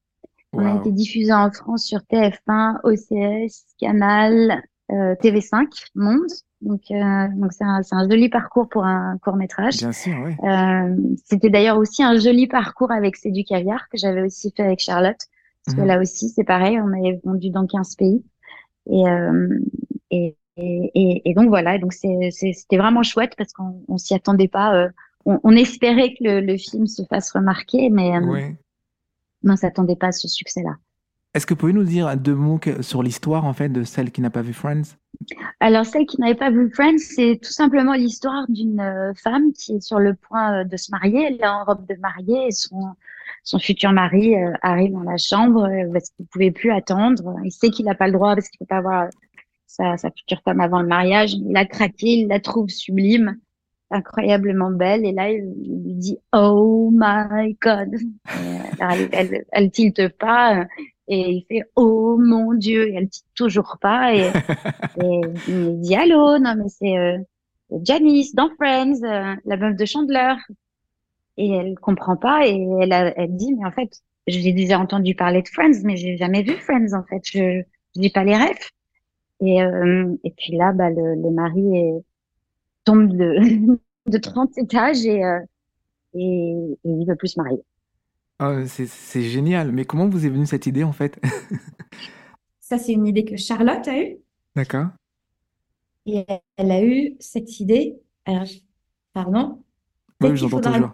On 0.54 0.66
a 0.66 0.80
été 0.80 0.92
diffusé 0.92 1.34
en 1.34 1.52
France 1.52 1.84
sur 1.84 2.00
TF1, 2.00 2.80
OCS, 2.84 3.66
Canal, 3.80 4.62
euh, 4.92 5.16
TV5, 5.16 5.68
Monde. 5.96 6.30
Donc, 6.62 6.82
euh, 6.92 7.28
donc 7.36 7.52
c'est 7.52 7.64
un, 7.64 7.82
un, 7.92 8.10
joli 8.10 8.30
parcours 8.30 8.70
pour 8.70 8.86
un 8.86 9.18
court 9.18 9.36
métrage. 9.36 9.78
Bien 9.78 9.92
sûr, 9.92 10.14
oui. 10.24 10.34
Euh, 10.48 10.96
C'était 11.26 11.50
d'ailleurs 11.50 11.78
aussi 11.78 12.04
un 12.04 12.18
joli 12.18 12.48
parcours 12.48 12.92
avec 12.92 13.18
C'est 13.18 13.32
du 13.32 13.44
caviar 13.44 13.90
que 13.90 13.98
j'avais 13.98 14.22
aussi 14.22 14.54
fait 14.56 14.64
avec 14.64 14.80
Charlotte. 14.80 15.20
Parce 15.66 15.76
que 15.76 15.82
mhm. 15.82 15.88
là 15.88 16.00
aussi, 16.00 16.30
c'est 16.30 16.44
pareil, 16.44 16.80
on 16.80 16.88
avait 16.88 17.20
vendu 17.24 17.50
dans 17.50 17.66
15 17.66 17.96
pays. 17.96 18.24
Et, 18.90 19.08
euh, 19.08 19.60
et, 20.12 20.36
et, 20.58 21.22
et, 21.26 21.34
donc 21.34 21.48
voilà, 21.48 21.78
donc 21.80 21.94
c'était 21.94 22.78
vraiment 22.78 23.04
chouette 23.04 23.34
parce 23.38 23.54
qu'on 23.54 23.84
on, 23.88 23.98
s'y 23.98 24.14
attendait 24.14 24.48
pas. 24.50 24.76
Euh, 24.76 24.90
on, 25.26 25.40
on, 25.44 25.56
espérait 25.56 26.14
que 26.14 26.24
le, 26.24 26.42
le, 26.42 26.58
film 26.58 26.86
se 26.86 27.04
fasse 27.10 27.32
remarquer, 27.32 27.90
mais, 27.90 28.16
euh, 28.18 28.22
oui. 28.26 28.42
on 29.48 29.56
s'attendait 29.56 29.96
pas 29.96 30.08
à 30.08 30.12
ce 30.12 30.28
succès-là. 30.28 30.76
Est-ce 31.34 31.48
que 31.48 31.56
vous 31.56 31.60
pouvez 31.60 31.74
nous 31.74 31.84
dire 31.84 32.16
deux 32.16 32.36
mots 32.36 32.60
sur 32.82 33.02
l'histoire 33.02 33.46
en 33.46 33.54
fait 33.54 33.70
de 33.70 33.84
celle 33.84 34.12
qui 34.12 34.22
n'a 34.22 34.30
pas 34.30 34.44
vu 34.44 34.54
Friends? 34.54 34.98
Alors 35.60 35.86
celle 35.86 36.06
qui 36.06 36.22
n'avait 36.22 36.36
pas 36.36 36.52
vu 36.52 36.70
Friends, 36.72 37.00
c'est 37.00 37.40
tout 37.42 37.52
simplement 37.52 37.94
l'histoire 37.94 38.46
d'une 38.50 38.80
euh, 38.80 39.14
femme 39.16 39.52
qui 39.54 39.78
est 39.78 39.82
sur 39.82 39.98
le 39.98 40.14
point 40.14 40.64
de 40.64 40.78
se 40.78 40.92
marier. 40.92 41.26
Elle 41.30 41.42
est 41.42 41.48
en 41.48 41.64
robe 41.64 41.88
de 41.88 41.96
mariée 41.96 42.48
et 42.48 42.52
son 42.52 42.94
son 43.44 43.60
futur 43.60 43.92
mari 43.92 44.36
euh, 44.36 44.54
arrive 44.62 44.94
dans 44.94 45.04
la 45.04 45.18
chambre 45.18 45.68
parce 45.92 46.10
qu'il 46.10 46.24
ne 46.24 46.28
pouvait 46.28 46.52
plus 46.52 46.72
attendre. 46.72 47.36
Il 47.44 47.52
sait 47.52 47.70
qu'il 47.70 47.86
n'a 47.86 47.96
pas 47.96 48.08
le 48.08 48.14
droit 48.14 48.36
parce 48.36 48.50
qu'il 48.50 48.58
ne 48.62 48.66
peut 48.66 48.76
pas 48.76 48.82
voir 48.82 49.08
sa, 49.68 49.98
sa 49.98 50.10
future 50.12 50.42
femme 50.44 50.62
avant 50.62 50.82
le 50.82 50.88
mariage. 50.88 51.34
Il 51.34 51.56
a 51.58 51.66
craqué, 51.66 52.08
il 52.20 52.28
la 52.28 52.40
trouve 52.40 52.70
sublime 52.70 53.38
incroyablement 53.94 54.72
belle. 54.72 55.06
Et 55.06 55.12
là, 55.12 55.32
il 55.32 55.84
lui 55.86 55.94
dit 55.96 56.18
Oh 56.34 56.90
my 56.92 57.56
God. 57.62 57.90
elle, 58.80 59.10
elle, 59.12 59.46
elle, 59.52 59.72
tilte 59.72 60.08
pas 60.18 60.66
et 61.08 61.32
il 61.32 61.46
fait 61.50 61.64
oh 61.76 62.18
mon 62.18 62.54
dieu 62.54 62.88
et 62.88 62.96
elle 62.96 63.08
dit 63.08 63.24
toujours 63.36 63.78
pas 63.82 64.16
et, 64.16 64.32
et 65.02 65.22
il 65.48 65.82
dit 65.82 65.96
allô? 65.96 66.40
Non 66.40 66.56
mais 66.58 66.70
c'est 66.70 66.98
euh, 66.98 67.18
Janice 67.84 68.34
dans 68.36 68.50
Friends 68.56 69.04
euh, 69.04 69.36
la 69.46 69.58
meuf 69.58 69.76
de 69.76 69.86
Chandler 69.86 70.34
et 71.38 71.52
elle 71.52 71.76
comprend 71.80 72.18
pas 72.18 72.48
et 72.48 72.68
elle, 72.82 73.14
elle 73.18 73.36
dit 73.36 73.54
mais 73.56 73.66
en 73.66 73.72
fait 73.72 74.02
j'ai 74.28 74.54
déjà 74.54 74.80
entendu 74.80 75.16
parler 75.16 75.42
de 75.42 75.48
Friends 75.50 75.82
mais 75.84 75.98
j'ai 75.98 76.18
jamais 76.18 76.44
vu 76.44 76.56
Friends 76.58 76.94
en 76.94 77.04
fait 77.04 77.22
je 77.26 77.64
je 77.96 78.02
dis 78.02 78.10
pas 78.10 78.24
les 78.24 78.36
rêves 78.38 78.58
et 79.42 79.62
euh, 79.64 80.16
et 80.24 80.32
puis 80.32 80.58
là 80.58 80.74
bah 80.74 80.90
le, 80.90 81.16
le 81.16 81.32
mari 81.32 81.78
est, 81.78 81.94
tombe 82.86 83.10
de 83.16 83.80
de 84.08 84.18
30 84.18 84.58
étages 84.58 85.06
et 85.06 85.24
euh, 85.24 85.40
et, 86.16 86.54
et 86.86 86.90
il 86.90 87.06
veut 87.08 87.16
plus 87.18 87.30
se 87.30 87.42
marier 87.42 87.62
Oh, 88.40 88.64
c'est 88.68 89.22
génial. 89.24 89.72
Mais 89.72 89.86
comment 89.86 90.08
vous 90.10 90.26
est 90.26 90.30
venue 90.30 90.46
cette 90.46 90.66
idée 90.66 90.84
en 90.84 90.92
fait? 90.92 91.20
Ça, 92.62 92.80
c'est 92.80 92.94
une 92.94 93.06
idée 93.06 93.26
que 93.26 93.38
Charlotte 93.38 93.88
a 93.88 93.96
eue. 94.02 94.18
D'accord. 94.56 94.94
Et 96.06 96.26
elle 96.58 96.72
a 96.72 96.84
eu 96.84 97.16
cette 97.20 97.60
idée. 97.60 98.00
Alors, 98.26 98.48
pardon. 99.14 99.64
Oui, 100.22 100.36
j'entends 100.38 100.62
toujours. 100.62 100.92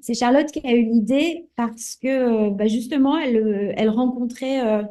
C'est 0.00 0.14
Charlotte 0.14 0.50
qui 0.50 0.66
a 0.66 0.72
eu 0.72 0.84
l'idée 0.84 1.48
parce 1.56 1.96
que 1.96 2.50
bah, 2.50 2.66
justement, 2.66 3.18
elle, 3.18 3.74
elle 3.76 3.90
rencontrait 3.90 4.66
euh, 4.66 4.82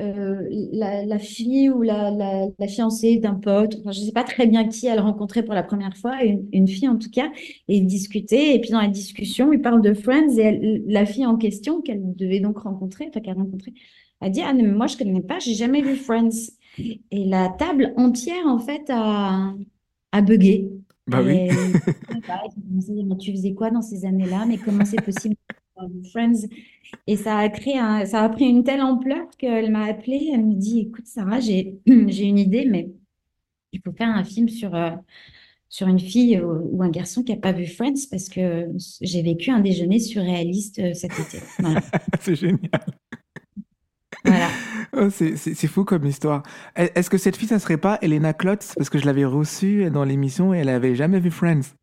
euh, 0.00 0.48
la, 0.72 1.18
fille 1.20 1.70
ou 1.70 1.82
la, 1.82 2.48
fiancée 2.68 3.18
d'un 3.18 3.34
pote, 3.34 3.76
je 3.84 3.88
ne 3.88 4.06
sais 4.06 4.12
pas 4.12 4.24
très 4.24 4.46
bien 4.46 4.66
qui 4.66 4.86
elle 4.88 4.98
rencontrait 4.98 5.44
pour 5.44 5.54
la 5.54 5.62
première 5.62 5.96
fois, 5.96 6.16
une, 6.24 6.66
fille 6.66 6.88
en 6.88 6.98
tout 6.98 7.10
cas, 7.10 7.30
et 7.68 7.76
ils 7.76 7.86
discutaient, 7.86 8.56
et 8.56 8.60
puis 8.60 8.70
dans 8.70 8.80
la 8.80 8.88
discussion, 8.88 9.52
ils 9.52 9.60
parlent 9.62 9.82
de 9.82 9.94
Friends, 9.94 10.36
et 10.36 10.82
la 10.86 11.06
fille 11.06 11.26
en 11.26 11.36
question, 11.36 11.80
qu'elle 11.80 12.14
devait 12.16 12.40
donc 12.40 12.58
rencontrer, 12.58 13.06
enfin 13.08 13.20
qu'elle 13.20 13.36
a 14.20 14.28
dit, 14.30 14.40
ah 14.42 14.52
mais 14.52 14.64
moi 14.64 14.88
je 14.88 14.94
ne 14.94 14.98
connais 14.98 15.22
pas, 15.22 15.38
j'ai 15.38 15.54
jamais 15.54 15.80
vu 15.80 15.94
Friends. 15.94 16.50
Et 16.78 17.24
la 17.24 17.50
table 17.50 17.94
entière, 17.96 18.46
en 18.46 18.58
fait, 18.58 18.90
a, 18.90 19.54
a 20.10 20.22
bugué. 20.22 20.72
Bah 21.06 21.22
oui. 21.22 21.48
tu 23.20 23.32
faisais 23.32 23.54
quoi 23.54 23.70
dans 23.70 23.82
ces 23.82 24.04
années-là? 24.04 24.46
Mais 24.46 24.58
comment 24.58 24.84
c'est 24.84 25.02
possible 25.02 25.36
Friends? 26.10 26.46
Et 27.06 27.16
ça 27.16 27.38
a 27.38 27.48
créé 27.48 27.74
ça 28.06 28.22
a 28.22 28.28
pris 28.28 28.44
une 28.44 28.64
telle 28.64 28.80
ampleur 28.80 29.26
qu'elle 29.38 29.70
m'a 29.70 29.84
appelée. 29.84 30.30
Elle 30.32 30.44
me 30.46 30.54
dit, 30.54 30.80
écoute 30.80 31.06
Sarah, 31.06 31.40
j'ai 31.40 31.78
j'ai 31.86 32.24
une 32.24 32.38
idée, 32.38 32.66
mais 32.66 32.90
il 33.72 33.80
faut 33.84 33.92
faire 33.92 34.08
un 34.08 34.24
film 34.24 34.48
sur 34.48 34.74
euh, 34.74 34.92
sur 35.68 35.88
une 35.88 35.98
fille 35.98 36.40
ou, 36.40 36.82
un 36.82 36.90
garçon 36.90 37.24
qui 37.24 37.32
n'a 37.32 37.38
pas 37.38 37.52
vu 37.52 37.66
Friends 37.66 38.06
parce 38.10 38.28
que 38.28 38.68
j'ai 39.00 39.22
vécu 39.22 39.50
un 39.50 39.60
déjeuner 39.60 39.98
surréaliste 39.98 40.78
euh, 40.78 40.94
cet 40.94 41.12
été. 41.18 41.38
c'est 42.20 42.36
génial. 42.36 42.70
Voilà. 44.24 44.48
Oh, 44.96 45.08
c'est 45.10 45.66
fou 45.66 45.82
comme 45.82 46.06
histoire. 46.06 46.44
Est-ce 46.76 47.10
que 47.10 47.18
cette 47.18 47.36
fille, 47.36 47.48
ça 47.48 47.58
serait 47.58 47.78
pas 47.78 47.98
Elena 48.00 48.32
Klotz? 48.32 48.74
Parce 48.76 48.90
que 48.90 48.98
je 48.98 49.06
l'avais 49.06 49.24
reçue 49.24 49.90
dans 49.90 50.04
l'émission 50.04 50.54
et 50.54 50.58
elle 50.58 50.68
avait 50.68 50.94
jamais 50.94 51.18
vu 51.18 51.32
Friends. 51.32 51.74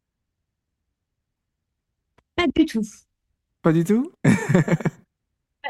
Pas 2.38 2.46
du 2.56 2.66
tout. 2.66 2.84
Pas 3.62 3.74
du 3.74 3.84
tout? 3.84 4.10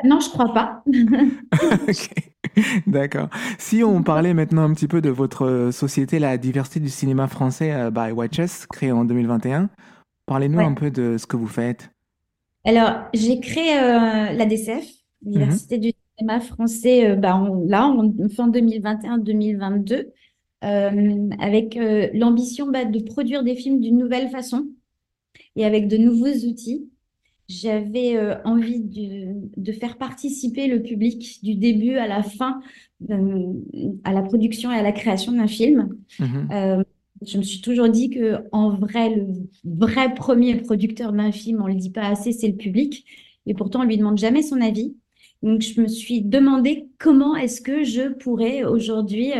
Non, 0.03 0.19
je 0.19 0.29
crois 0.29 0.53
pas. 0.53 0.83
D'accord. 2.87 3.29
Si 3.57 3.83
on 3.83 4.03
parlait 4.03 4.33
maintenant 4.33 4.63
un 4.63 4.73
petit 4.73 4.87
peu 4.87 5.01
de 5.01 5.09
votre 5.09 5.69
société, 5.71 6.19
la 6.19 6.37
diversité 6.37 6.79
du 6.79 6.89
cinéma 6.89 7.27
français 7.27 7.71
euh, 7.71 7.91
by 7.91 8.11
Watches, 8.11 8.65
créée 8.67 8.91
en 8.91 9.05
2021, 9.05 9.69
parlez-nous 10.25 10.59
un 10.59 10.73
peu 10.73 10.91
de 10.91 11.17
ce 11.17 11.27
que 11.27 11.37
vous 11.37 11.47
faites. 11.47 11.91
Alors, 12.65 13.05
j'ai 13.13 13.39
créé 13.39 13.79
euh, 13.79 14.33
la 14.33 14.45
DCF, 14.45 14.85
Diversité 15.21 15.77
mhm. 15.77 15.81
du 15.81 15.93
cinéma 16.21 16.39
français, 16.39 17.09
euh, 17.09 17.15
bah, 17.15 17.41
là, 17.67 17.87
en 17.87 18.11
fin 18.29 18.49
2021-2022, 18.49 20.07
avec 20.61 21.77
l'ambition 22.13 22.67
bah, 22.67 22.85
de 22.85 22.99
produire 22.99 23.43
des 23.43 23.55
films 23.55 23.79
d'une 23.79 23.97
nouvelle 23.97 24.29
façon 24.29 24.67
et 25.55 25.65
avec 25.65 25.87
de 25.87 25.97
nouveaux 25.97 26.47
outils 26.47 26.87
j'avais 27.51 28.15
euh, 28.15 28.35
envie 28.43 28.79
de, 28.79 29.71
faire 29.73 29.97
participer 29.97 30.67
le 30.67 30.81
public 30.81 31.43
du 31.43 31.55
début 31.55 31.97
à 31.97 32.07
la 32.07 32.23
fin 32.23 32.61
euh, 33.09 33.53
à 34.03 34.13
la 34.13 34.21
production 34.21 34.71
et 34.71 34.75
à 34.75 34.81
la 34.81 34.91
création 34.91 35.31
d'un 35.31 35.47
film. 35.47 35.97
Mhm. 36.19 36.47
Euh, 36.51 36.83
je 37.25 37.37
me 37.37 37.43
suis 37.43 37.61
toujours 37.61 37.89
dit 37.89 38.09
que 38.09 38.43
en 38.51 38.69
vrai, 38.69 39.15
le 39.15 39.27
vrai 39.63 40.13
premier 40.13 40.55
producteur 40.55 41.13
d'un 41.13 41.31
film, 41.31 41.61
on 41.61 41.67
le 41.67 41.75
dit 41.75 41.91
pas 41.91 42.07
assez, 42.07 42.31
c'est 42.31 42.47
le 42.47 42.55
public. 42.55 43.05
Et 43.45 43.53
pourtant, 43.53 43.81
on 43.81 43.85
lui 43.85 43.97
demande 43.97 44.17
jamais 44.17 44.41
son 44.41 44.59
avis. 44.61 44.95
Donc, 45.43 45.61
je 45.61 45.81
me 45.81 45.87
suis 45.87 46.21
demandé 46.21 46.87
comment 46.99 47.35
est-ce 47.35 47.61
que 47.61 47.83
je 47.83 48.13
pourrais 48.13 48.63
aujourd'hui 48.63 49.31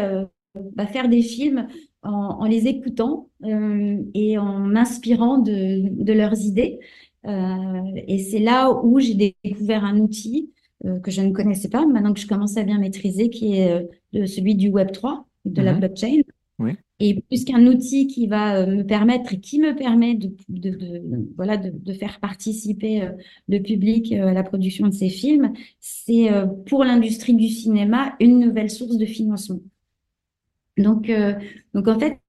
bah, 0.75 0.87
faire 0.87 1.09
des 1.09 1.21
films 1.21 1.67
en, 2.03 2.45
les 2.45 2.67
écoutant 2.67 3.29
et 3.43 4.37
en 4.37 4.59
m'inspirant 4.59 5.37
de, 5.37 6.13
leurs 6.13 6.39
idées. 6.39 6.79
Euh, 7.27 8.01
et 8.07 8.17
c'est 8.17 8.39
là 8.39 8.71
où 8.71 8.99
j'ai 8.99 9.35
découvert 9.43 9.85
un 9.85 9.99
outil 9.99 10.51
euh, 10.85 10.99
que 10.99 11.11
je 11.11 11.21
ne 11.21 11.31
connaissais 11.31 11.69
pas, 11.69 11.85
maintenant 11.85 12.13
que 12.13 12.19
je 12.19 12.27
commence 12.27 12.57
à 12.57 12.63
bien 12.63 12.79
maîtriser, 12.79 13.29
qui 13.29 13.57
est 13.57 13.87
euh, 14.15 14.25
celui 14.25 14.55
du 14.55 14.71
Web3, 14.71 15.23
de 15.45 15.61
la 15.61 15.73
mhm. 15.73 15.79
blockchain. 15.79 16.21
Oui. 16.57 16.71
Et 17.03 17.21
plus 17.21 17.45
qu'un 17.45 17.65
outil 17.65 18.07
qui 18.07 18.27
va 18.27 18.65
me 18.65 18.83
permettre 18.83 19.33
et 19.33 19.39
qui 19.39 19.59
me 19.59 19.75
permet 19.75 20.13
de, 20.15 20.31
de, 20.49 20.69
de 20.69 21.31
voilà, 21.35 21.57
de, 21.57 21.71
de, 21.73 21.93
faire 21.93 22.19
participer 22.19 23.09
le 23.49 23.59
public 23.59 24.13
à 24.13 24.33
la 24.33 24.43
production 24.43 24.87
de 24.87 24.93
ces 24.93 25.09
films, 25.09 25.51
c'est 25.79 26.29
pour 26.67 26.83
l'industrie 26.83 27.33
du 27.33 27.47
cinéma 27.47 28.15
une 28.19 28.39
nouvelle 28.39 28.69
source 28.69 28.97
de 28.97 29.05
financement. 29.05 29.61
Donc, 30.77 31.11
donc 31.73 31.87
en 31.87 31.99
fait, 31.99 32.19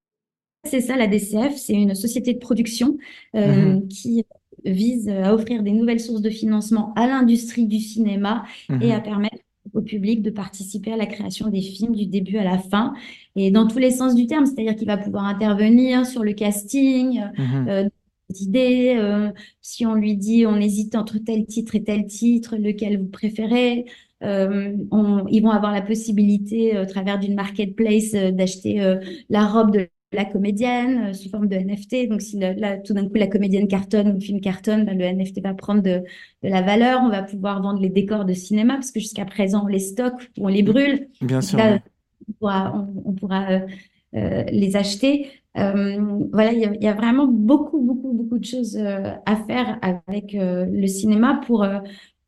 c'est 0.65 0.81
ça 0.81 0.97
la 0.97 1.07
DCF, 1.07 1.57
c'est 1.57 1.75
une 1.75 1.95
société 1.95 2.35
de 2.35 2.39
production 2.39 2.97
mhm. 3.35 3.89
qui 3.89 4.25
vise 4.65 5.09
à 5.09 5.35
offrir 5.35 5.63
des 5.63 5.73
nouvelles 5.73 6.01
sources 6.01 6.23
de 6.23 6.31
financement 6.31 6.93
à 6.95 7.07
l'industrie 7.07 7.67
du 7.67 7.81
cinéma 7.81 8.45
et 8.81 8.93
à 8.93 9.01
permettre 9.01 9.42
au 9.75 9.81
public 9.81 10.23
de 10.23 10.31
participer 10.31 10.93
à 10.93 10.97
la 10.97 11.07
création 11.07 11.49
des 11.49 11.63
films 11.63 11.95
du 11.95 12.07
début 12.07 12.39
à 12.39 12.45
la 12.45 12.59
fin 12.59 12.93
et 13.37 13.51
dans 13.51 13.67
tous 13.67 13.79
les 13.79 13.91
sens 13.91 14.15
du 14.15 14.27
terme, 14.27 14.47
c'est-à-dire 14.47 14.77
qu'il 14.77 14.87
va 14.87 14.97
pouvoir 14.97 15.25
intervenir 15.25 16.07
sur 16.07 16.23
le 16.23 16.33
casting, 16.33 17.23
euh, 17.69 17.89
des 18.29 18.43
idées, 18.43 18.95
euh, 18.99 19.31
si 19.61 19.87
on 19.87 19.95
lui 19.95 20.17
dit 20.17 20.47
on 20.47 20.57
hésite 20.57 20.95
entre 20.95 21.19
tel 21.19 21.47
titre 21.47 21.75
et 21.75 21.83
tel 21.83 22.07
titre, 22.07 22.57
lequel 22.57 22.99
vous 22.99 23.09
préférez. 23.09 23.87
Euh, 24.23 24.77
ils 25.31 25.43
vont 25.43 25.51
avoir 25.51 25.73
la 25.73 25.83
possibilité, 25.83 26.79
au 26.79 26.87
travers 26.87 27.19
d'une 27.19 27.35
marketplace, 27.35 28.13
d'acheter 28.13 28.97
la 29.29 29.47
robe 29.47 29.73
de 29.73 29.89
la 30.13 30.25
comédienne 30.25 31.09
euh, 31.09 31.13
sous 31.13 31.29
forme 31.29 31.49
de 31.49 31.57
NFT. 31.57 32.09
Donc, 32.09 32.21
si 32.21 32.39
là, 32.39 32.79
tout 32.79 32.95
d'un 32.95 33.07
coup 33.07 33.15
la 33.15 33.27
comédienne 33.27 33.69
cartonne 33.69 34.09
ou 34.09 34.15
le 34.15 34.21
film 34.21 34.41
cartonne, 34.41 34.85
ben, 34.85 34.97
le 34.97 35.05
NFT 35.05 35.43
va 35.43 35.55
prendre 35.55 35.83
de, 35.83 36.03
la 36.43 36.63
valeur. 36.63 37.01
On 37.03 37.09
va 37.09 37.23
pouvoir 37.23 37.63
vendre 37.63 37.81
les 37.81 37.89
décors 37.89 38.25
de 38.25 38.35
cinéma 38.35 38.75
parce 38.75 38.91
que 38.91 39.01
jusqu'à 39.01 39.25
présent, 39.25 39.65
on 39.65 39.69
les 39.69 39.79
stocke 39.79 40.31
ou 40.39 40.47
on 40.47 40.49
les 40.49 40.63
brûle. 40.63 41.09
Bien 41.21 41.41
sûr. 41.41 41.59
On 42.29 42.33
pourra, 42.39 42.87
on, 43.05 43.13
pourra 43.13 43.51
euh, 43.51 43.61
euh, 44.15 44.45
les 44.51 44.77
acheter. 44.77 45.29
voilà, 45.55 46.53
il 46.53 46.79
y, 46.81 46.87
a 46.87 46.95
vraiment 46.95 47.27
beaucoup, 47.27 47.81
beaucoup, 47.81 48.13
beaucoup 48.13 48.39
de 48.39 48.45
choses 48.45 48.77
à 48.77 49.37
faire 49.47 49.79
avec 49.83 50.35
le 50.35 50.87
cinéma 50.87 51.41
pour 51.47 51.67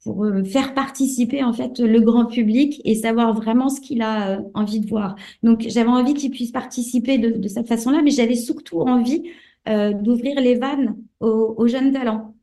pour 0.04 0.24
euh, 0.24 0.44
faire 0.44 0.74
participer 0.74 1.42
en 1.42 1.52
fait 1.52 1.80
le 1.80 2.00
grand 2.00 2.26
public 2.26 2.80
et 2.84 2.94
savoir 2.94 3.34
vraiment 3.34 3.68
ce 3.70 3.80
qu'il 3.80 4.02
a 4.02 4.38
euh, 4.38 4.42
envie 4.52 4.80
de 4.80 4.86
voir. 4.86 5.16
Donc 5.42 5.64
j'avais 5.66 5.88
envie 5.88 6.14
qu'il 6.14 6.30
puisse 6.30 6.52
participer 6.52 7.18
de, 7.18 7.48
cette 7.48 7.66
façon-là, 7.66 8.02
mais 8.02 8.10
j'avais 8.10 8.36
surtout 8.36 8.80
envie 8.80 9.22
euh, 9.68 9.92
d'ouvrir 9.92 10.40
les 10.40 10.56
vannes 10.56 10.96
aux, 11.20 11.66
jeunes 11.66 11.92
talents 11.92 12.34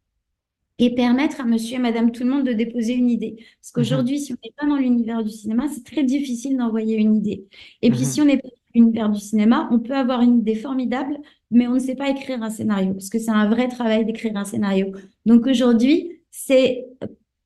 et 0.79 0.95
permettre 0.95 1.39
à 1.39 1.45
monsieur 1.45 1.75
et 1.75 1.79
madame 1.79 2.11
tout 2.11 2.23
le 2.23 2.31
monde 2.31 2.45
de 2.47 2.53
déposer 2.53 2.93
une 2.93 3.11
idée. 3.11 3.35
Parce 3.61 3.71
qu'aujourd'hui, 3.71 4.15
mhm. 4.15 4.21
si 4.21 4.33
on 4.33 4.37
n'est 4.43 4.53
pas 4.57 4.65
dans 4.65 4.77
l'univers 4.77 5.23
du 5.23 5.29
cinéma, 5.29 5.67
c'est 5.71 5.85
très 5.85 6.03
difficile 6.03 6.57
d'envoyer 6.57 6.97
une 6.97 7.15
idée. 7.15 7.45
Et 7.83 7.91
puis 7.91 7.99
mhm. 7.99 8.05
si 8.05 8.21
on 8.21 8.25
n'est 8.25 8.37
pas 8.37 8.47
dans 8.47 8.81
l'univers 8.81 9.09
du 9.09 9.19
cinéma, 9.19 9.69
on 9.71 9.77
peut 9.77 9.95
avoir 9.95 10.21
une 10.21 10.39
idée 10.39 10.55
formidable, 10.55 11.19
mais 11.51 11.67
on 11.67 11.75
ne 11.75 11.79
sait 11.79 11.95
pas 11.95 12.09
écrire 12.09 12.41
un 12.41 12.49
scénario, 12.49 12.93
parce 12.93 13.09
que 13.09 13.19
c'est 13.19 13.29
un 13.29 13.47
vrai 13.47 13.67
travail 13.67 14.03
d'écrire 14.03 14.35
un 14.35 14.45
scénario. 14.45 14.87
Donc 15.27 15.45
aujourd'hui, 15.45 16.21
c'est 16.31 16.87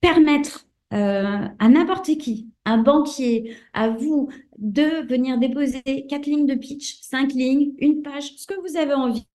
permettre 0.06 0.68
euh, 0.94 1.48
à 1.58 1.70
n'importe 1.70 2.18
qui, 2.18 2.50
un 2.66 2.78
banquier, 2.78 3.56
à 3.74 3.90
vous, 3.90 4.30
de 4.58 5.08
venir 5.08 5.40
déposer 5.40 5.82
quatre 6.08 6.28
lignes 6.28 6.46
de 6.46 6.54
pitch, 6.56 7.00
cinq 7.02 7.34
lignes, 7.34 7.72
une 7.80 8.04
page, 8.04 8.34
ce 8.38 8.46
que 8.46 8.54
vous 8.62 8.78
avez 8.78 8.94
envie. 8.94 9.28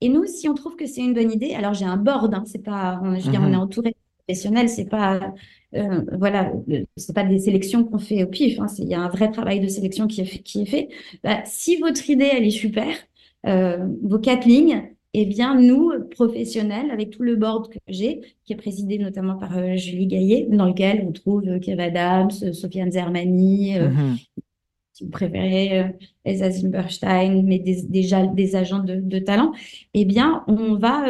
Et 0.00 0.08
nous, 0.08 0.26
si 0.26 0.48
on 0.48 0.54
trouve 0.54 0.76
que 0.76 0.86
c'est 0.86 1.00
une 1.00 1.14
bonne 1.14 1.32
idée, 1.32 1.54
alors 1.54 1.72
j'ai 1.72 1.86
un 1.86 1.96
board, 1.96 2.34
hein, 2.34 2.44
c'est 2.46 2.62
pas, 2.62 3.00
on, 3.02 3.18
je 3.18 3.24
veux 3.24 3.30
dire, 3.30 3.40
on 3.42 3.48
est 3.48 3.52
mhm. 3.52 3.60
entouré 3.60 3.90
de 3.90 3.96
professionnels, 4.26 4.68
c'est 4.68 4.88
pas, 4.88 5.34
euh, 5.74 6.02
voilà, 6.18 6.52
c'est 6.96 7.14
pas 7.14 7.24
des 7.24 7.38
sélections 7.38 7.84
qu'on 7.84 7.98
fait 7.98 8.22
au 8.22 8.26
pif, 8.26 8.60
hein, 8.60 8.66
il 8.78 8.88
y 8.88 8.94
a 8.94 9.00
un 9.00 9.08
vrai 9.08 9.30
travail 9.30 9.60
de 9.60 9.68
sélection 9.68 10.06
qui 10.06 10.20
est 10.20 10.26
fait. 10.26 10.38
Qui 10.40 10.62
est 10.62 10.66
fait. 10.66 10.88
Bah, 11.24 11.40
si 11.46 11.76
votre 11.76 12.08
idée 12.10 12.28
elle 12.30 12.44
est 12.44 12.50
super, 12.50 12.86
euh, 13.46 13.86
vos 14.02 14.18
quatre 14.18 14.46
lignes, 14.46 14.95
eh 15.18 15.24
bien, 15.24 15.58
nous, 15.58 15.92
professionnels, 16.10 16.90
avec 16.90 17.08
tout 17.08 17.22
le 17.22 17.36
board 17.36 17.70
que 17.70 17.78
j'ai, 17.88 18.20
qui 18.44 18.52
est 18.52 18.56
présidé 18.56 18.98
notamment 18.98 19.36
par 19.36 19.56
euh, 19.56 19.74
Julie 19.74 20.06
Gaillet, 20.06 20.46
dans 20.50 20.66
lequel 20.66 21.06
on 21.08 21.12
trouve 21.12 21.48
euh, 21.48 21.58
Kev 21.58 21.82
Adams, 21.82 22.30
euh, 22.42 22.52
Sofiane 22.52 22.92
Zermani, 22.92 23.78
mhm. 23.78 24.16
si 24.92 25.04
vous 25.04 25.10
préférez, 25.10 25.90
Elsa 26.26 26.50
Zimberstein, 26.50 27.42
mais 27.44 27.58
déjà 27.58 28.26
des, 28.26 28.56
agents 28.56 28.84
de, 28.84 29.18
talent, 29.18 29.52
eh 29.94 30.04
bien, 30.04 30.44
on 30.48 30.74
va, 30.74 31.06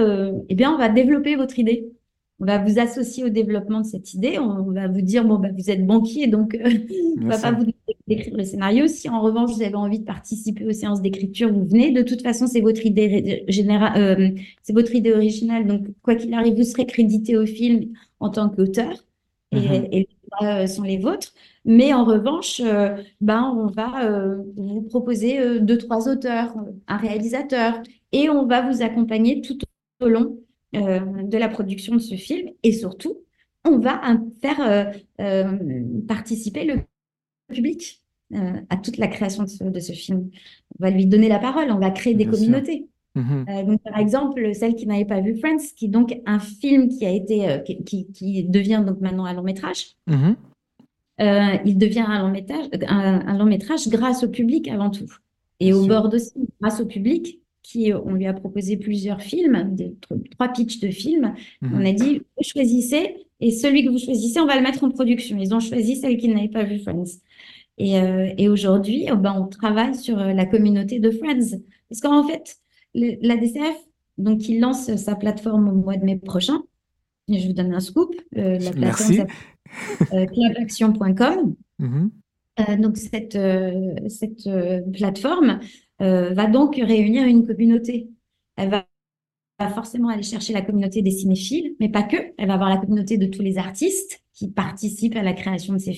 eh 0.48 0.54
bien, 0.54 0.72
on 0.72 0.78
va 0.78 0.88
développer 0.88 1.34
votre 1.34 1.58
idée 1.58 1.90
on 2.38 2.44
va 2.44 2.58
vous 2.58 2.78
associer 2.78 3.24
au 3.24 3.28
développement 3.30 3.80
de 3.80 3.86
cette 3.86 4.12
idée. 4.12 4.38
On 4.38 4.70
va 4.70 4.88
vous 4.88 5.00
dire, 5.00 5.24
bon, 5.24 5.38
bah, 5.38 5.48
vous 5.56 5.70
êtes 5.70 5.86
banquier, 5.86 6.26
donc 6.26 6.54
euh, 6.54 6.70
on 7.18 7.24
ne 7.24 7.30
va 7.30 7.38
pas 7.38 7.52
vous 7.52 7.64
décrire 8.06 8.36
le 8.36 8.44
scénario. 8.44 8.86
Si 8.88 9.08
en 9.08 9.20
revanche, 9.22 9.52
vous 9.54 9.62
avez 9.62 9.74
envie 9.74 10.00
de 10.00 10.04
participer 10.04 10.66
aux 10.66 10.72
séances 10.72 11.00
d'écriture, 11.00 11.50
vous 11.50 11.64
venez. 11.64 11.92
De 11.92 12.02
toute 12.02 12.22
façon, 12.22 12.46
c'est 12.46 12.60
votre 12.60 12.84
idée 12.84 13.44
générale, 13.48 13.92
euh, 13.96 14.30
c'est 14.62 14.74
votre 14.74 14.94
idée 14.94 15.14
originale. 15.14 15.66
Donc, 15.66 15.86
quoi 16.02 16.14
qu'il 16.14 16.34
arrive, 16.34 16.56
vous 16.56 16.64
serez 16.64 16.84
crédité 16.84 17.38
au 17.38 17.46
film 17.46 17.86
en 18.20 18.28
tant 18.28 18.50
qu'auteur. 18.50 18.92
Et, 19.52 19.56
mm-hmm. 19.56 19.90
les 19.90 20.08
droits 20.30 20.62
euh, 20.62 20.66
sont 20.66 20.82
les 20.82 20.98
vôtres. 20.98 21.32
Mais 21.64 21.94
en 21.94 22.04
revanche, 22.04 22.60
ben, 23.20 23.52
on 23.56 23.66
va 23.66 24.08
vous 24.56 24.82
proposer 24.82 25.58
deux, 25.58 25.78
trois 25.78 26.08
auteurs, 26.08 26.54
un 26.86 26.96
réalisateur, 26.96 27.82
et 28.12 28.30
on 28.30 28.46
va 28.46 28.70
vous 28.70 28.82
accompagner 28.82 29.40
tout 29.40 29.58
au 30.00 30.08
long 30.08 30.36
euh, 30.76 31.00
de 31.22 31.38
la 31.38 31.48
production 31.48 31.94
de 31.94 32.00
ce 32.00 32.14
film 32.14 32.50
et 32.62 32.72
surtout, 32.72 33.18
on 33.64 33.78
va 33.78 34.00
faire 34.40 34.60
euh, 34.60 34.84
euh, 35.20 35.58
participer 36.06 36.64
le 36.64 36.80
public 37.52 38.02
à 38.70 38.76
toute 38.76 38.96
la 38.96 39.06
création 39.06 39.44
de 39.44 39.80
ce, 39.80 39.92
film. 39.92 40.30
On 40.78 40.84
va 40.84 40.90
lui 40.90 41.06
donner 41.06 41.28
la 41.28 41.38
parole, 41.38 41.70
on 41.70 41.78
va 41.78 41.90
créer 41.90 42.14
des 42.14 42.26
communautés. 42.26 42.88
Mhm. 43.14 43.46
donc, 43.66 43.80
par 43.82 43.98
exemple, 43.98 44.52
celle 44.52 44.74
qui 44.74 44.86
n'avait 44.86 45.04
pas 45.04 45.20
vu 45.20 45.38
Friends, 45.38 45.62
qui 45.76 45.86
est 45.86 45.88
donc 45.88 46.20
un 46.26 46.40
film 46.40 46.88
qui 46.88 47.06
a 47.06 47.10
été, 47.10 47.62
qui, 47.84 48.44
devient 48.44 48.82
donc 48.84 49.00
maintenant 49.00 49.26
un 49.26 49.32
long 49.32 49.44
métrage. 49.44 49.94
Mhm. 50.08 50.36
il 51.20 51.78
devient 51.78 52.04
un 52.06 52.20
long 52.20 52.30
métrage, 52.30 52.66
un, 52.88 53.38
long 53.38 53.46
métrage 53.46 53.88
grâce 53.88 54.24
au 54.24 54.28
public 54.28 54.66
avant 54.68 54.90
tout. 54.90 55.10
Et 55.60 55.72
au 55.72 55.86
bord 55.86 56.12
aussi, 56.12 56.34
grâce 56.60 56.80
au 56.80 56.86
public, 56.86 57.40
qui, 57.66 57.92
on 57.92 58.14
lui 58.14 58.26
a 58.26 58.32
proposé 58.32 58.76
plusieurs 58.76 59.20
films, 59.20 59.76
trois 60.30 60.48
pitchs 60.48 60.78
de 60.78 60.88
films. 60.88 61.34
Mhm. 61.62 61.70
On 61.74 61.84
a 61.84 61.92
dit, 61.92 62.18
vous 62.18 62.44
choisissez, 62.44 63.26
et 63.40 63.50
celui 63.50 63.84
que 63.84 63.90
vous 63.90 63.98
choisissez, 63.98 64.38
on 64.38 64.46
va 64.46 64.56
le 64.56 64.62
mettre 64.62 64.84
en 64.84 64.90
production. 64.90 65.36
Ils 65.36 65.52
ont 65.52 65.58
choisi 65.58 65.96
celle 65.96 66.16
qu'ils 66.16 66.32
n'avaient 66.32 66.48
pas 66.48 66.62
vu 66.62 66.78
Friends. 66.78 67.18
Et, 67.78 67.98
euh, 67.98 68.32
et 68.38 68.48
aujourd'hui, 68.48 69.06
oh 69.12 69.16
ben, 69.16 69.34
on 69.36 69.46
travaille 69.48 69.96
sur 69.96 70.18
euh, 70.18 70.32
la 70.32 70.46
communauté 70.46 71.00
de 71.00 71.10
Friends. 71.10 71.58
Parce 71.88 72.00
qu'en 72.00 72.22
fait, 72.26 72.56
la 72.94 73.36
DCF, 73.36 73.76
donc, 74.16 74.48
il 74.48 74.60
lance 74.60 74.94
sa 74.94 75.16
plateforme 75.16 75.68
au 75.68 75.74
mois 75.74 75.96
de 75.96 76.04
mai 76.04 76.16
prochain. 76.16 76.62
je 77.28 77.46
vous 77.48 77.52
donne 77.52 77.74
un 77.74 77.80
scoop. 77.80 78.14
Euh, 78.38 78.58
la 78.58 78.70
plateforme 78.70 79.26
euh, 80.12 80.26
clubaction.com. 80.26 81.54
Mhm. 81.80 82.10
donc, 82.78 82.96
cette, 82.96 83.38
cette 84.08 84.48
plateforme, 84.92 85.58
euh, 86.02 86.34
va 86.34 86.46
donc 86.46 86.76
réunir 86.76 87.26
une 87.26 87.46
communauté. 87.46 88.10
Elle 88.56 88.70
va, 88.70 88.86
forcément 89.74 90.08
aller 90.08 90.22
chercher 90.22 90.52
la 90.52 90.62
communauté 90.62 91.00
des 91.02 91.10
cinéphiles, 91.10 91.76
mais 91.80 91.88
pas 91.88 92.02
que. 92.02 92.16
Elle 92.36 92.48
va 92.48 92.54
avoir 92.54 92.68
la 92.68 92.76
communauté 92.76 93.16
de 93.16 93.26
tous 93.26 93.42
les 93.42 93.58
artistes 93.58 94.22
qui 94.34 94.50
participent 94.50 95.16
à 95.16 95.22
la 95.22 95.32
création 95.32 95.72
de 95.72 95.78
ces 95.78 95.94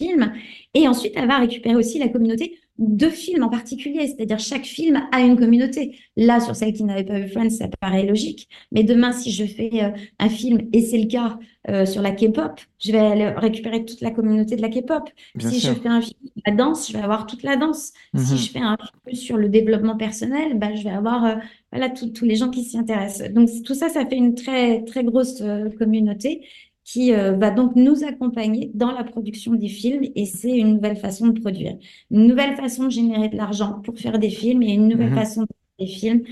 films. 0.00 0.32
Et 0.74 0.86
ensuite, 0.86 1.14
elle 1.16 1.26
va 1.26 1.38
récupérer 1.38 1.74
aussi 1.74 1.98
la 1.98 2.08
communauté 2.08 2.58
de 2.78 3.08
films 3.08 3.42
en 3.42 3.48
particulier, 3.48 4.06
c'est-à-dire 4.06 4.38
chaque 4.38 4.64
film 4.64 5.02
a 5.12 5.20
une 5.20 5.38
communauté. 5.38 5.98
Là, 6.16 6.40
sur 6.40 6.56
celle 6.56 6.72
qui 6.72 6.84
n'avait 6.84 7.04
pas 7.04 7.20
vu 7.20 7.28
Friends, 7.28 7.50
ça 7.50 7.68
paraît 7.80 8.04
logique, 8.04 8.48
mais 8.72 8.82
demain, 8.82 9.12
si 9.12 9.30
je 9.30 9.44
fais 9.44 9.70
euh, 9.82 9.90
un 10.18 10.28
film, 10.28 10.68
et 10.72 10.80
c'est 10.80 10.98
le 10.98 11.06
cas 11.06 11.38
euh, 11.68 11.84
sur 11.84 12.02
la 12.02 12.12
K-pop, 12.12 12.60
je 12.80 12.92
vais 12.92 12.98
aller 12.98 13.28
récupérer 13.28 13.84
toute 13.84 14.00
la 14.00 14.10
communauté 14.10 14.56
de 14.56 14.62
la 14.62 14.68
K-pop. 14.68 15.08
Si 15.38 15.60
je 15.60 15.72
fais 15.72 15.88
un 15.88 16.00
film 16.00 16.18
sur 16.22 16.42
la 16.46 16.52
danse, 16.52 16.88
je 16.88 16.94
vais 16.94 17.02
avoir 17.02 17.26
toute 17.26 17.42
la 17.42 17.56
danse. 17.56 17.92
Si 18.16 18.32
mhm. 18.32 18.38
je 18.38 18.50
fais 18.50 18.60
un 18.60 18.76
film 19.06 19.16
sur 19.16 19.36
le 19.36 19.48
développement 19.48 19.96
personnel, 19.96 20.58
bah, 20.58 20.74
je 20.74 20.82
vais 20.82 20.90
avoir 20.90 21.24
euh, 21.24 21.34
voilà, 21.70 21.90
tous 21.90 22.24
les 22.24 22.36
gens 22.36 22.50
qui 22.50 22.64
s'y 22.64 22.78
intéressent. 22.78 23.30
Donc 23.32 23.48
tout 23.64 23.74
ça, 23.74 23.90
ça 23.90 24.06
fait 24.06 24.16
une 24.16 24.34
très, 24.34 24.82
très 24.84 25.04
grosse 25.04 25.42
communauté 25.78 26.46
qui 26.84 27.12
euh, 27.12 27.32
va 27.32 27.50
donc 27.50 27.76
nous 27.76 28.04
accompagner 28.04 28.70
dans 28.74 28.90
la 28.90 29.04
production 29.04 29.54
des 29.54 29.68
films 29.68 30.02
et 30.14 30.26
c'est 30.26 30.56
une 30.56 30.74
nouvelle 30.74 30.96
façon 30.96 31.28
de 31.28 31.40
produire, 31.40 31.76
une 32.10 32.26
nouvelle 32.26 32.56
façon 32.56 32.84
de 32.84 32.90
générer 32.90 33.28
de 33.28 33.36
l'argent 33.36 33.80
pour 33.80 33.98
faire 33.98 34.18
des 34.18 34.30
films 34.30 34.62
et 34.62 34.72
une 34.72 34.88
nouvelle 34.88 35.10
mhm. 35.10 35.16
façon 35.16 35.42
de 35.42 35.46
faire 35.46 35.86
des 35.86 35.92
films 35.92 36.22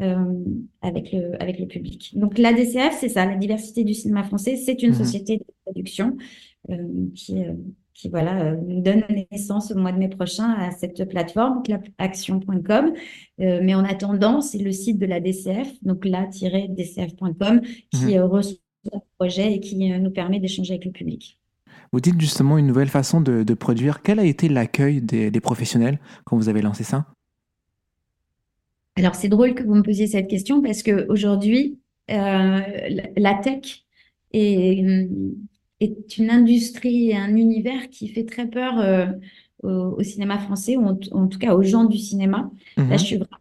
euh, 0.00 0.44
avec, 0.82 1.12
le, 1.12 1.40
avec 1.40 1.58
le 1.60 1.66
public. 1.66 2.12
Donc 2.18 2.38
la 2.38 2.52
DCF, 2.52 2.96
c'est 2.98 3.08
ça, 3.08 3.24
la 3.24 3.36
diversité 3.36 3.84
du 3.84 3.94
cinéma 3.94 4.24
français, 4.24 4.56
c'est 4.56 4.82
une 4.82 4.90
mhm. 4.90 4.96
société 4.96 5.36
de 5.38 5.44
production 5.64 6.16
euh, 6.70 6.76
qui, 7.14 7.36
qui 7.94 8.08
voilà, 8.08 8.56
donne 8.56 9.04
naissance 9.30 9.70
au 9.70 9.78
mois 9.78 9.92
de 9.92 9.98
mai 9.98 10.08
prochain 10.08 10.50
à 10.54 10.72
cette 10.72 11.08
plateforme, 11.08 11.62
clapaction.com. 11.62 12.94
mais 13.38 13.74
en 13.74 13.84
attendant, 13.84 14.40
c'est 14.40 14.58
le 14.58 14.72
site 14.72 14.98
de 14.98 15.06
la 15.06 15.20
DCF, 15.20 15.72
donc 15.82 16.04
la-dcf.com, 16.04 17.60
qui 17.92 18.16
mhm. 18.16 18.22
reçoit 18.22 18.58
projet 19.18 19.54
et 19.54 19.60
qui 19.60 19.92
euh, 19.92 19.98
nous 19.98 20.10
permet 20.10 20.40
d'échanger 20.40 20.74
avec 20.74 20.84
le 20.84 20.92
public. 20.92 21.38
Vous 21.92 22.00
dites 22.00 22.20
justement 22.20 22.56
une 22.56 22.66
nouvelle 22.66 22.88
façon 22.88 23.20
de, 23.20 23.54
produire. 23.54 24.02
Quel 24.02 24.20
a 24.20 24.24
été 24.24 24.48
l'accueil 24.48 25.02
des, 25.02 25.40
professionnels 25.40 25.98
quand 26.24 26.36
vous 26.36 26.48
avez 26.48 26.62
lancé 26.62 26.84
ça? 26.84 27.06
Alors 28.96 29.14
c'est 29.14 29.28
drôle 29.28 29.54
que 29.54 29.62
vous 29.62 29.74
me 29.74 29.82
posiez 29.82 30.06
cette 30.06 30.28
question 30.28 30.62
parce 30.62 30.82
qu'aujourd'hui, 30.82 31.78
euh, 32.10 32.60
la 33.16 33.34
tech 33.34 33.84
est, 34.32 34.84
est, 35.80 36.18
une 36.18 36.30
industrie 36.30 37.10
et 37.10 37.16
un 37.16 37.36
univers 37.36 37.88
qui 37.90 38.08
fait 38.08 38.24
très 38.24 38.46
peur 38.46 38.78
euh, 38.78 39.06
au, 39.62 40.02
cinéma 40.02 40.38
français, 40.38 40.76
ou 40.76 40.86
en, 40.86 41.26
tout 41.26 41.38
cas 41.38 41.54
aux 41.54 41.62
gens 41.62 41.84
du 41.84 41.98
cinéma. 41.98 42.50
Là, 42.76 42.84
mhm. 42.84 42.98
je 42.98 43.04
suis 43.04 43.16
vraiment 43.16 43.38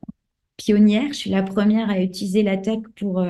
pionnière, 0.58 1.08
je 1.10 1.18
suis 1.18 1.30
la 1.30 1.44
première 1.44 1.90
à 1.90 2.02
utiliser 2.02 2.42
la 2.42 2.58
tech 2.58 2.80
pour 2.96 3.24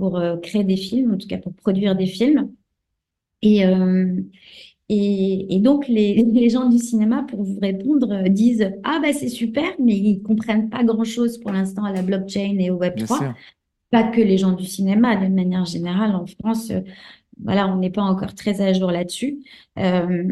pour 0.00 0.16
euh, 0.16 0.38
créer 0.38 0.64
des 0.64 0.78
films, 0.78 1.12
en 1.12 1.18
tout 1.18 1.28
cas 1.28 1.36
pour 1.36 1.52
produire 1.52 1.94
des 1.94 2.06
films. 2.06 2.50
Et, 3.42 3.66
euh, 3.66 4.16
et, 4.88 5.60
donc, 5.60 5.86
les, 5.88 6.14
les, 6.32 6.48
gens 6.48 6.68
du 6.68 6.78
cinéma, 6.78 7.24
pour 7.28 7.44
vous 7.44 7.60
répondre, 7.60 8.10
euh, 8.10 8.28
disent 8.28 8.72
Ah, 8.82 8.98
bah, 9.02 9.12
c'est 9.12 9.28
super, 9.28 9.68
mais 9.78 9.96
ils 9.96 10.22
comprennent 10.22 10.70
pas 10.70 10.82
grand-chose 10.82 11.38
pour 11.38 11.52
l'instant 11.52 11.84
à 11.84 11.92
la 11.92 12.02
blockchain 12.02 12.56
et 12.58 12.70
au 12.70 12.80
Web3. 12.80 13.34
Pas 13.90 14.04
que 14.04 14.20
les 14.20 14.38
gens 14.38 14.52
du 14.52 14.64
cinéma, 14.64 15.16
d'une 15.16 15.34
manière 15.34 15.66
générale, 15.66 16.14
en 16.14 16.24
France, 16.24 16.72
voilà, 17.42 17.68
on 17.68 17.76
n'est 17.76 17.90
pas 17.90 18.02
encore 18.02 18.34
très 18.34 18.60
à 18.60 18.72
jour 18.72 18.90
là-dessus. 18.90 19.40
Euh, 19.78 20.24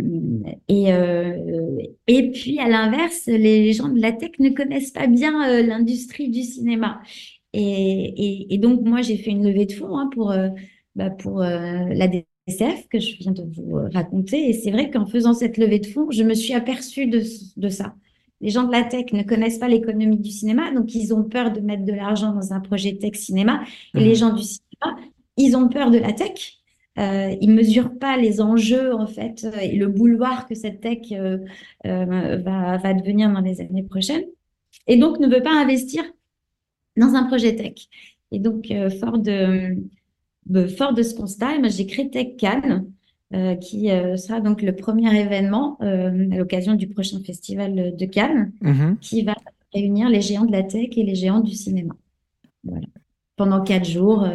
et, 0.68 0.92
euh, 0.92 1.76
et 2.06 2.30
puis, 2.30 2.58
à 2.58 2.68
l'inverse, 2.68 3.26
les 3.26 3.72
gens 3.72 3.88
de 3.88 4.00
la 4.00 4.12
tech 4.12 4.30
ne 4.38 4.50
connaissent 4.50 4.92
pas 4.92 5.08
bien 5.08 5.62
l'industrie 5.62 6.30
du 6.30 6.42
cinéma. 6.42 7.00
Et, 7.54 8.54
et, 8.54 8.58
donc, 8.58 8.82
moi, 8.82 9.00
j'ai 9.02 9.16
fait 9.16 9.30
une 9.30 9.44
levée 9.44 9.66
de 9.66 9.72
fonds 9.72 9.96
hein, 9.96 10.10
pour, 10.12 10.34
bah, 10.94 11.10
pour 11.10 11.40
la 11.40 12.08
DCF 12.08 12.88
que 12.88 13.00
je 13.00 13.16
viens 13.16 13.32
de 13.32 13.42
vous 13.42 13.78
raconter. 13.92 14.50
Et 14.50 14.52
c'est 14.52 14.70
vrai 14.70 14.90
qu'en 14.90 15.06
faisant 15.06 15.34
cette 15.34 15.56
levée 15.56 15.78
de 15.78 15.86
fonds, 15.86 16.10
je 16.10 16.22
me 16.22 16.34
suis 16.34 16.54
aperçue 16.54 17.06
de, 17.06 17.22
de 17.56 17.68
ça. 17.68 17.94
Les 18.40 18.50
gens 18.50 18.64
de 18.64 18.72
la 18.72 18.84
tech 18.84 19.12
ne 19.12 19.22
connaissent 19.22 19.58
pas 19.58 19.68
l'économie 19.68 20.18
du 20.18 20.30
cinéma, 20.30 20.70
donc 20.72 20.94
ils 20.94 21.12
ont 21.12 21.24
peur 21.24 21.52
de 21.52 21.60
mettre 21.60 21.84
de 21.84 21.92
l'argent 21.92 22.32
dans 22.32 22.52
un 22.52 22.60
projet 22.60 22.96
tech 22.96 23.14
cinéma. 23.14 23.64
Et 23.94 24.00
les 24.00 24.12
mmh. 24.12 24.14
gens 24.14 24.32
du 24.34 24.42
cinéma, 24.42 24.98
ils 25.36 25.56
ont 25.56 25.68
peur 25.68 25.90
de 25.90 25.98
la 25.98 26.12
tech 26.12 26.58
euh, 26.98 27.36
ils 27.40 27.50
mesurent 27.50 27.96
pas 27.96 28.16
les 28.16 28.40
enjeux 28.40 28.92
en 28.92 29.06
fait 29.06 29.46
et 29.62 29.76
le 29.76 29.86
boulevard 29.86 30.48
que 30.48 30.56
cette 30.56 30.80
tech 30.80 31.12
euh, 31.12 31.38
euh, 31.86 32.38
va, 32.38 32.76
va, 32.78 32.94
devenir 32.94 33.32
dans 33.32 33.40
les 33.40 33.60
années 33.60 33.84
prochaines. 33.84 34.24
Et 34.88 34.96
donc 34.96 35.20
ne 35.20 35.28
veut 35.28 35.42
pas 35.42 35.52
investir 35.52 36.02
dans 36.98 37.14
un 37.14 37.24
projet 37.24 37.56
tech. 37.56 37.88
Et 38.30 38.38
donc 38.38 38.70
euh, 38.70 38.90
fort 38.90 39.18
de, 39.18 39.76
fort 40.76 40.94
de 40.94 41.02
ce 41.02 41.14
constat, 41.14 41.56
eh 41.56 41.62
ben, 41.62 41.70
j'ai 41.70 41.86
créé 41.86 42.10
Tech 42.10 42.36
Cannes. 42.38 42.86
qui 43.60 43.88
sera 44.16 44.40
donc 44.40 44.62
le 44.62 44.74
premier 44.74 45.14
événement 45.20 45.76
à 45.80 46.10
l'occasion 46.10 46.74
du 46.74 46.88
prochain 46.88 47.20
festival 47.20 47.94
de 47.96 48.06
Cannes, 48.06 48.52
mm-hmm. 48.62 48.98
qui 49.00 49.22
va 49.22 49.34
réunir 49.74 50.08
les 50.08 50.22
géants 50.22 50.46
de 50.46 50.52
la 50.52 50.62
tech 50.62 50.90
et 50.96 51.02
les 51.02 51.14
géants 51.14 51.40
du 51.40 51.54
cinéma. 51.54 51.94
Voilà. 52.64 52.86
Pendant 53.36 53.62
quatre 53.62 53.84
jours, 53.84 54.26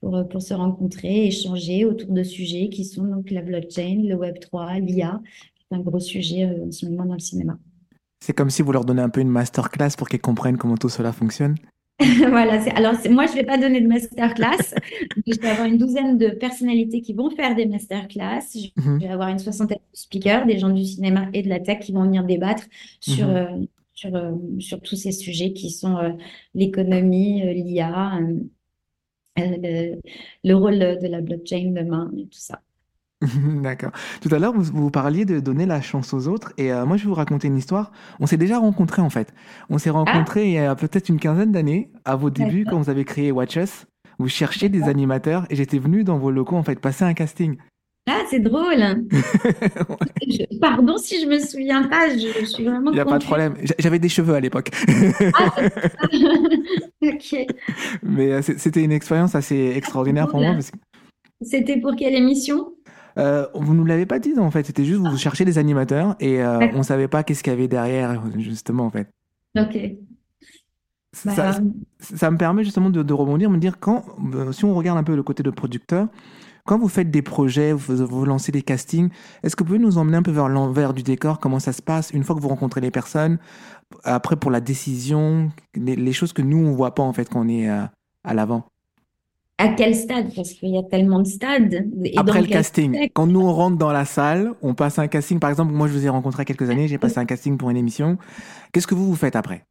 pour, 0.00 0.16
euh, 0.16 0.24
pour 0.24 0.42
se 0.42 0.54
rencontrer, 0.54 1.26
échanger 1.26 1.84
autour 1.84 2.12
de 2.12 2.22
sujets 2.22 2.68
qui 2.68 2.84
sont 2.84 3.04
donc 3.04 3.30
la 3.30 3.42
blockchain, 3.42 4.02
le 4.02 4.14
Web3, 4.14 4.80
l'IA, 4.80 5.20
c'est 5.58 5.76
un 5.76 5.80
gros 5.80 6.00
sujet 6.00 6.46
euh, 6.46 6.66
en 6.66 6.70
ce 6.70 6.86
moment 6.86 7.06
dans 7.06 7.14
le 7.14 7.20
cinéma. 7.20 7.58
C'est 8.20 8.32
comme 8.34 8.50
si 8.50 8.62
vous 8.62 8.72
leur 8.72 8.84
donnez 8.84 9.02
un 9.02 9.08
peu 9.08 9.20
une 9.20 9.28
masterclass 9.28 9.90
pour 9.96 10.08
qu'ils 10.08 10.20
comprennent 10.20 10.58
comment 10.58 10.76
tout 10.76 10.88
cela 10.88 11.12
fonctionne. 11.12 11.56
voilà, 12.28 12.62
alors 12.74 12.94
moi 13.10 13.26
je 13.26 13.32
ne 13.32 13.36
vais 13.36 13.44
pas 13.44 13.58
donner 13.58 13.80
de 13.80 13.86
masterclass, 13.86 14.74
je 15.26 15.38
vais 15.38 15.48
avoir 15.48 15.66
une 15.66 15.76
douzaine 15.76 16.16
de 16.16 16.28
personnalités 16.28 17.02
qui 17.02 17.12
vont 17.12 17.30
faire 17.30 17.54
des 17.54 17.66
masterclass, 17.66 18.40
je 18.54 18.80
mhm. 18.80 18.98
vais 18.98 19.08
avoir 19.08 19.28
une 19.28 19.38
soixantaine 19.38 19.78
de 19.78 19.98
speakers, 19.98 20.46
des 20.46 20.58
gens 20.58 20.70
du 20.70 20.84
cinéma 20.84 21.28
et 21.34 21.42
de 21.42 21.48
la 21.48 21.60
tech 21.60 21.80
qui 21.80 21.92
vont 21.92 22.04
venir 22.04 22.24
débattre 22.24 22.64
sur, 23.00 23.28
mhm. 23.28 23.36
euh, 23.36 23.66
sur, 23.92 24.10
sur, 24.60 24.80
tous 24.80 24.96
ces 24.96 25.12
sujets 25.12 25.52
qui 25.52 25.70
sont 25.70 25.98
l'économie, 26.54 27.42
l'IA, 27.54 28.18
euh, 29.38 29.96
le, 30.42 30.54
rôle 30.54 30.78
de 30.78 31.06
la 31.06 31.20
blockchain 31.20 31.72
demain 31.72 32.10
et 32.16 32.24
tout 32.24 32.38
ça. 32.38 32.60
D'accord. 33.62 33.90
Tout 34.20 34.34
à 34.34 34.38
l'heure, 34.38 34.52
vous, 34.52 34.64
vous, 34.72 34.90
parliez 34.90 35.24
de 35.24 35.40
donner 35.40 35.66
la 35.66 35.80
chance 35.80 36.14
aux 36.14 36.28
autres. 36.28 36.52
Et 36.56 36.72
euh, 36.72 36.86
moi, 36.86 36.96
je 36.96 37.04
vais 37.04 37.08
vous 37.08 37.14
raconter 37.14 37.48
une 37.48 37.58
histoire. 37.58 37.92
On 38.18 38.26
s'est 38.26 38.38
déjà 38.38 38.58
rencontrés, 38.58 39.02
en 39.02 39.10
fait. 39.10 39.34
On 39.68 39.78
s'est 39.78 39.90
rencontrés 39.90 40.46
il 40.46 40.52
y 40.52 40.58
a 40.58 40.74
peut-être 40.74 41.08
une 41.08 41.18
quinzaine 41.18 41.52
d'années, 41.52 41.90
à 42.04 42.16
vos 42.16 42.30
débuts, 42.30 42.64
quand 42.68 42.78
vous 42.78 42.90
avez 42.90 43.04
créé 43.04 43.30
Watch 43.30 43.56
Us. 43.56 43.86
Vous 44.18 44.28
cherchiez 44.28 44.68
des 44.68 44.84
animateurs 44.84 45.46
et 45.50 45.56
j'étais 45.56 45.78
venu 45.78 46.04
dans 46.04 46.18
vos 46.18 46.30
locaux, 46.30 46.56
en 46.56 46.62
fait, 46.62 46.80
passer 46.80 47.04
un 47.04 47.14
casting. 47.14 47.56
Ah, 48.08 48.22
c'est 48.30 48.40
drôle. 48.40 49.06
Pardon 50.60 50.96
si 50.96 51.20
je 51.20 51.26
me 51.26 51.38
souviens 51.38 51.84
pas, 51.84 52.08
je, 52.08 52.44
suis 52.44 52.64
vraiment. 52.64 52.90
Il 52.90 52.94
n'y 52.94 53.00
a 53.00 53.04
pas 53.04 53.18
de 53.18 53.24
problème. 53.24 53.54
J'avais 53.78 53.98
des 53.98 54.08
cheveux 54.08 54.34
à 54.34 54.40
l'époque. 54.40 54.70
ah, 55.34 55.54
ok. 57.02 57.36
Mais 58.02 58.32
euh, 58.32 58.42
c'était 58.42 58.82
une 58.82 58.92
expérience 58.92 59.34
assez 59.34 59.74
extraordinaire 59.76 60.28
pour 60.28 60.40
moi. 60.40 60.56
C'était 61.42 61.78
pour 61.78 61.94
quelle 61.96 62.14
émission? 62.14 62.72
Euh, 63.18 63.46
vous 63.54 63.72
ne 63.72 63.78
nous 63.78 63.84
l'avez 63.84 64.06
pas 64.06 64.18
dit 64.18 64.34
en 64.38 64.50
fait, 64.50 64.64
c'était 64.64 64.84
juste 64.84 65.00
vous 65.00 65.16
cherchiez 65.16 65.44
des 65.44 65.58
animateurs 65.58 66.16
et 66.20 66.42
euh, 66.42 66.58
on 66.74 66.78
ne 66.78 66.82
savait 66.82 67.08
pas 67.08 67.22
qu'est-ce 67.22 67.42
qu'il 67.42 67.52
y 67.52 67.56
avait 67.56 67.68
derrière 67.68 68.20
justement 68.38 68.84
en 68.84 68.90
fait. 68.90 69.08
Ok. 69.58 69.78
Ça, 71.12 71.58
bah, 72.20 72.30
me 72.30 72.36
permet 72.36 72.62
justement 72.62 72.88
de, 72.88 73.02
de, 73.02 73.12
rebondir, 73.12 73.50
me 73.50 73.58
dire 73.58 73.80
quand, 73.80 74.04
si 74.52 74.64
on 74.64 74.74
regarde 74.76 74.96
un 74.96 75.02
peu 75.02 75.16
le 75.16 75.24
côté 75.24 75.42
de 75.42 75.50
producteur, 75.50 76.06
quand 76.66 76.78
vous 76.78 76.88
faites 76.88 77.10
des 77.10 77.22
projets, 77.22 77.72
vous, 77.72 78.06
vous 78.06 78.24
lancez 78.24 78.52
des 78.52 78.62
castings, 78.62 79.08
est-ce 79.42 79.56
que 79.56 79.64
vous 79.64 79.68
pouvez 79.68 79.78
nous 79.80 79.98
emmener 79.98 80.18
un 80.18 80.22
peu 80.22 80.30
vers 80.30 80.48
l'envers 80.48 80.94
du 80.94 81.02
décor 81.02 81.40
Comment 81.40 81.58
ça 81.58 81.72
se 81.72 81.82
passe 81.82 82.12
une 82.12 82.22
fois 82.22 82.36
que 82.36 82.40
vous 82.40 82.48
rencontrez 82.48 82.80
les 82.80 82.92
personnes 82.92 83.38
Après, 84.04 84.36
pour 84.36 84.52
la 84.52 84.60
décision, 84.60 85.50
les, 85.74 86.12
choses 86.12 86.32
que 86.32 86.42
nous, 86.42 86.58
on 86.58 86.70
ne 86.70 86.76
voit 86.76 86.94
pas 86.94 87.02
en 87.02 87.12
fait 87.12 87.28
quand 87.28 87.44
on 87.44 87.48
est 87.48 87.68
euh, 87.68 87.82
à 88.22 88.34
l'avant? 88.34 88.69
À 89.60 89.68
quel 89.68 89.94
stade? 89.94 90.34
Parce 90.34 90.52
qu'il 90.52 90.70
y 90.70 90.78
a 90.78 90.82
tellement 90.82 91.20
de 91.20 91.26
stades. 91.26 91.86
Après 92.16 92.40
le 92.40 92.46
casting, 92.48 93.08
quand 93.12 93.26
nous 93.26 93.40
on 93.40 93.52
rentre 93.52 93.76
dans 93.76 93.92
la 93.92 94.04
salle, 94.04 94.52
on 94.62 94.74
passe 94.74 94.98
un 94.98 95.08
casting. 95.08 95.38
Par 95.38 95.50
exemple, 95.50 95.72
moi 95.72 95.86
je 95.86 95.92
vous 95.92 96.06
ai 96.06 96.08
rencontré 96.08 96.42
il 96.42 96.48
y 96.48 96.52
a 96.52 96.54
quelques 96.54 96.70
années, 96.70 96.88
j'ai 96.88 96.98
passé 96.98 97.18
un 97.18 97.26
casting 97.26 97.56
pour 97.58 97.70
une 97.70 97.76
émission. 97.76 98.18
Qu'est-ce 98.72 98.86
que 98.86 98.94
vous 98.94 99.06
vous 99.06 99.16
faites 99.16 99.36
après? 99.36 99.66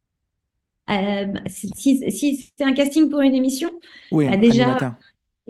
Euh, 0.90 1.26
Si, 1.46 2.50
c'est 2.56 2.64
un 2.64 2.72
casting 2.72 3.08
pour 3.08 3.20
une 3.20 3.34
émission, 3.34 3.70
oui, 4.12 4.28
bah, 4.28 4.36
déjà, 4.36 4.96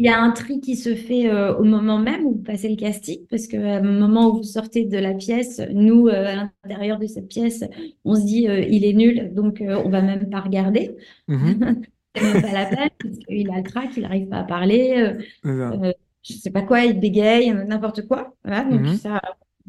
il 0.00 0.06
y 0.06 0.08
a 0.08 0.18
un 0.18 0.30
tri 0.30 0.60
qui 0.60 0.76
se 0.76 0.94
fait 0.94 1.28
euh, 1.28 1.54
au 1.56 1.64
moment 1.64 1.98
même 1.98 2.24
où 2.24 2.32
vous 2.32 2.42
passez 2.42 2.70
le 2.70 2.76
casting, 2.76 3.18
parce 3.28 3.46
qu'au 3.46 3.58
euh, 3.58 3.82
moment 3.82 4.28
où 4.28 4.38
vous 4.38 4.42
sortez 4.42 4.86
de 4.86 4.96
la 4.96 5.12
pièce, 5.12 5.60
nous, 5.74 6.08
euh, 6.08 6.26
à 6.26 6.50
l'intérieur 6.64 6.98
de 6.98 7.06
cette 7.06 7.28
pièce, 7.28 7.64
on 8.06 8.14
se 8.14 8.22
dit 8.24 8.44
il 8.44 8.84
est 8.86 8.94
nul, 8.94 9.34
donc 9.34 9.62
on 9.62 9.90
va 9.90 10.00
même 10.00 10.30
pas 10.30 10.40
regarder. 10.40 10.96
Mhm. 11.28 11.82
même 12.16 12.42
pas 12.42 12.52
la 12.52 12.66
peine, 12.66 12.90
parce 13.02 13.18
qu'il 13.18 13.50
a 13.50 13.56
le 13.56 13.62
crack, 13.62 13.90
il 13.96 14.02
n'arrive 14.02 14.28
pas 14.28 14.38
à 14.38 14.44
parler, 14.44 15.14
je 15.44 16.32
sais 16.32 16.50
pas 16.50 16.62
quoi, 16.62 16.84
il 16.84 16.98
bégaye, 16.98 17.52
n'importe 17.52 18.06
quoi. 18.06 18.34
Voilà, 18.44 18.64
donc 18.64 18.80
mhm. 18.80 18.96
ça, 18.96 19.20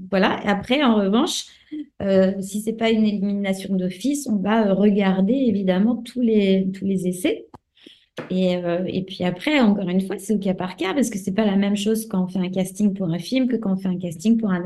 voilà. 0.10 0.40
Et 0.44 0.48
après, 0.48 0.84
en 0.84 0.96
revanche, 0.96 1.46
si 2.42 2.62
c'est 2.62 2.74
pas 2.74 2.90
une 2.90 3.06
élimination 3.06 3.76
d'office, 3.76 4.28
on 4.28 4.38
va 4.38 4.74
regarder 4.74 5.34
évidemment 5.34 5.98
tous 5.98 6.22
les, 6.22 6.70
tous 6.74 6.86
les 6.86 7.08
essais. 7.08 7.48
Et, 8.30 8.58
euh, 8.58 8.84
et, 8.88 9.04
puis 9.04 9.24
après, 9.24 9.60
encore 9.60 9.90
une 9.90 10.02
fois, 10.02 10.18
c'est 10.20 10.34
au 10.34 10.40
cas 10.40 10.54
par 10.54 10.76
cas 10.76 10.94
parce 10.94 11.10
que 11.10 11.18
c'est 11.18 11.34
pas 11.34 11.46
la 11.46 11.56
même 11.56 11.76
chose 11.76 12.08
quand 12.08 12.24
on 12.24 12.28
fait 12.28 12.40
un 12.40 12.50
casting 12.50 12.94
pour 12.94 13.10
un 13.10 13.20
film 13.20 13.48
que 13.48 13.56
quand 13.56 13.74
on 13.74 13.78
fait 13.78 13.88
un 13.88 13.98
casting 13.98 14.38
pour, 14.38 14.52
un, 14.52 14.64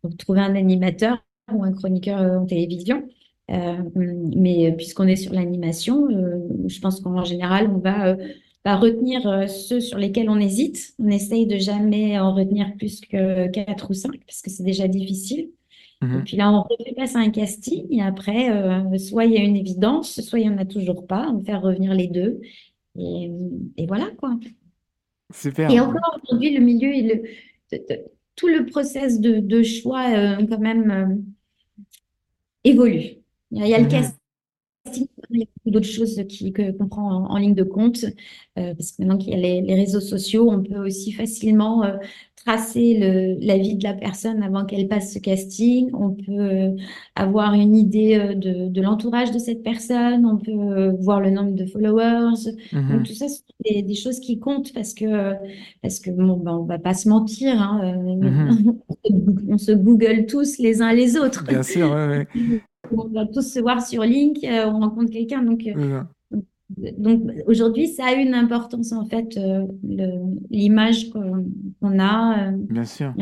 pour 0.00 0.16
trouver 0.16 0.40
un 0.40 0.54
animateur 0.54 1.24
ou 1.52 1.64
un 1.64 1.72
chroniqueur 1.72 2.20
euh, 2.20 2.38
en 2.38 2.46
télévision. 2.46 3.08
Euh, 3.50 3.76
mais 3.94 4.72
puisqu'on 4.76 5.06
est 5.06 5.16
sur 5.16 5.32
l'animation, 5.32 6.08
euh, 6.10 6.38
je 6.66 6.80
pense 6.80 7.00
qu'en 7.00 7.24
général, 7.24 7.70
on 7.74 7.78
va, 7.78 8.16
va 8.64 8.76
retenir 8.76 9.48
ceux 9.48 9.80
sur 9.80 9.98
lesquels 9.98 10.28
on 10.28 10.38
hésite. 10.38 10.94
On 10.98 11.08
essaye 11.08 11.46
de 11.46 11.56
jamais 11.56 12.18
en 12.18 12.34
retenir 12.34 12.74
plus 12.76 13.00
que 13.00 13.48
quatre 13.48 13.90
ou 13.90 13.94
cinq 13.94 14.20
parce 14.26 14.42
que 14.42 14.50
c'est 14.50 14.64
déjà 14.64 14.88
difficile. 14.88 15.50
Mmh 16.00 16.18
et 16.18 16.22
puis 16.22 16.36
là, 16.36 16.52
on 16.52 16.62
refait 16.62 16.94
passer 16.94 17.16
un 17.16 17.30
casting 17.30 17.86
et 17.90 18.02
après, 18.02 18.50
euh, 18.50 18.96
soit 18.98 19.24
il 19.24 19.32
y 19.32 19.36
a 19.36 19.42
une 19.42 19.56
évidence, 19.56 20.20
soit 20.20 20.38
il 20.38 20.48
n'y 20.48 20.54
en 20.54 20.58
a 20.58 20.64
toujours 20.64 21.06
pas. 21.06 21.28
On 21.34 21.40
fait 21.40 21.56
revenir 21.56 21.92
les 21.92 22.06
deux. 22.06 22.40
Et, 22.96 23.30
et 23.76 23.86
voilà, 23.86 24.08
quoi. 24.16 24.38
Super. 25.32 25.70
Et 25.70 25.80
encore 25.80 26.20
aujourd'hui, 26.22 26.54
le 26.54 26.60
milieu, 26.60 26.90
le, 26.90 27.22
tout 28.36 28.48
le 28.48 28.64
process 28.64 29.20
de, 29.20 29.40
de 29.40 29.62
choix, 29.62 30.08
euh, 30.10 30.46
quand 30.46 30.60
même, 30.60 30.90
euh, 30.90 31.16
évolue. 32.64 33.17
Il 33.50 33.66
y 33.66 33.74
a, 33.74 33.78
le 33.78 33.84
mmh 33.84 33.88
casting 33.88 34.18
il 35.30 35.40
y 35.40 35.42
a 35.42 35.46
beaucoup 35.56 35.70
d'autres 35.70 35.86
choses 35.86 36.20
qu'on 36.78 36.88
prend 36.88 37.26
en, 37.26 37.36
ligne 37.36 37.54
de 37.54 37.62
compte, 37.62 38.04
euh, 38.58 38.74
parce 38.74 38.92
que 38.92 39.02
maintenant 39.02 39.18
qu'il 39.18 39.30
y 39.30 39.34
a 39.34 39.60
les, 39.60 39.74
réseaux 39.74 40.00
sociaux, 40.00 40.50
on 40.50 40.62
peut 40.62 40.78
aussi 40.78 41.12
facilement 41.12 41.84
euh, 41.84 41.96
tracer 42.36 42.98
le, 42.98 43.36
la 43.44 43.58
vie 43.58 43.76
de 43.76 43.84
la 43.84 43.94
personne 43.94 44.42
avant 44.42 44.64
qu'elle 44.64 44.88
passe 44.88 45.12
ce 45.12 45.18
casting. 45.18 45.90
On 45.92 46.10
peut 46.10 46.32
euh, 46.32 46.76
avoir 47.14 47.52
une 47.54 47.76
idée 47.76 48.34
de, 48.34 48.68
de 48.68 48.80
l'entourage 48.80 49.30
de 49.30 49.38
cette 49.38 49.62
personne. 49.62 50.24
On 50.24 50.38
peut 50.38 50.96
voir 51.00 51.20
le 51.20 51.30
nombre 51.30 51.52
de 51.52 51.66
followers. 51.66 52.52
Donc, 52.72 53.04
tout 53.04 53.14
ça, 53.14 53.26
c'est 53.28 53.74
des, 53.74 53.82
des, 53.82 53.94
choses 53.94 54.20
qui 54.20 54.38
comptent 54.38 54.72
parce 54.72 54.94
que, 54.94 55.34
parce 55.82 56.00
que 56.00 56.10
bon, 56.10 56.36
ben, 56.36 56.52
on 56.52 56.64
va 56.64 56.78
pas 56.78 56.94
se 56.94 57.08
mentir. 57.08 57.60
Hein, 57.60 57.80
mm-hmm. 58.06 58.76
on 59.48 59.58
se 59.58 59.72
Google 59.72 60.26
tous 60.26 60.58
les 60.58 60.80
uns 60.80 60.92
les 60.92 61.18
autres. 61.18 61.44
Bien 61.44 61.62
sûr, 61.62 61.90
ouais, 61.90 62.26
ouais. 62.34 62.62
on 62.92 63.08
va 63.08 63.26
tous 63.26 63.42
se 63.42 63.60
voir 63.60 63.84
sur 63.86 64.02
Link, 64.02 64.42
euh, 64.44 64.66
on 64.66 64.80
rencontre 64.80 65.10
quelqu'un. 65.10 65.42
Donc, 65.42 65.66
euh, 65.66 66.02
donc 66.98 67.22
aujourd'hui, 67.46 67.88
ça 67.88 68.06
a 68.06 68.12
une 68.14 68.34
importance 68.34 68.92
en 68.92 69.06
fait. 69.06 69.36
Euh, 69.36 69.66
l'image 70.50 71.10
qu'on 71.10 71.98
a 71.98 72.52
Bien 72.52 72.84
sûr. 72.84 73.14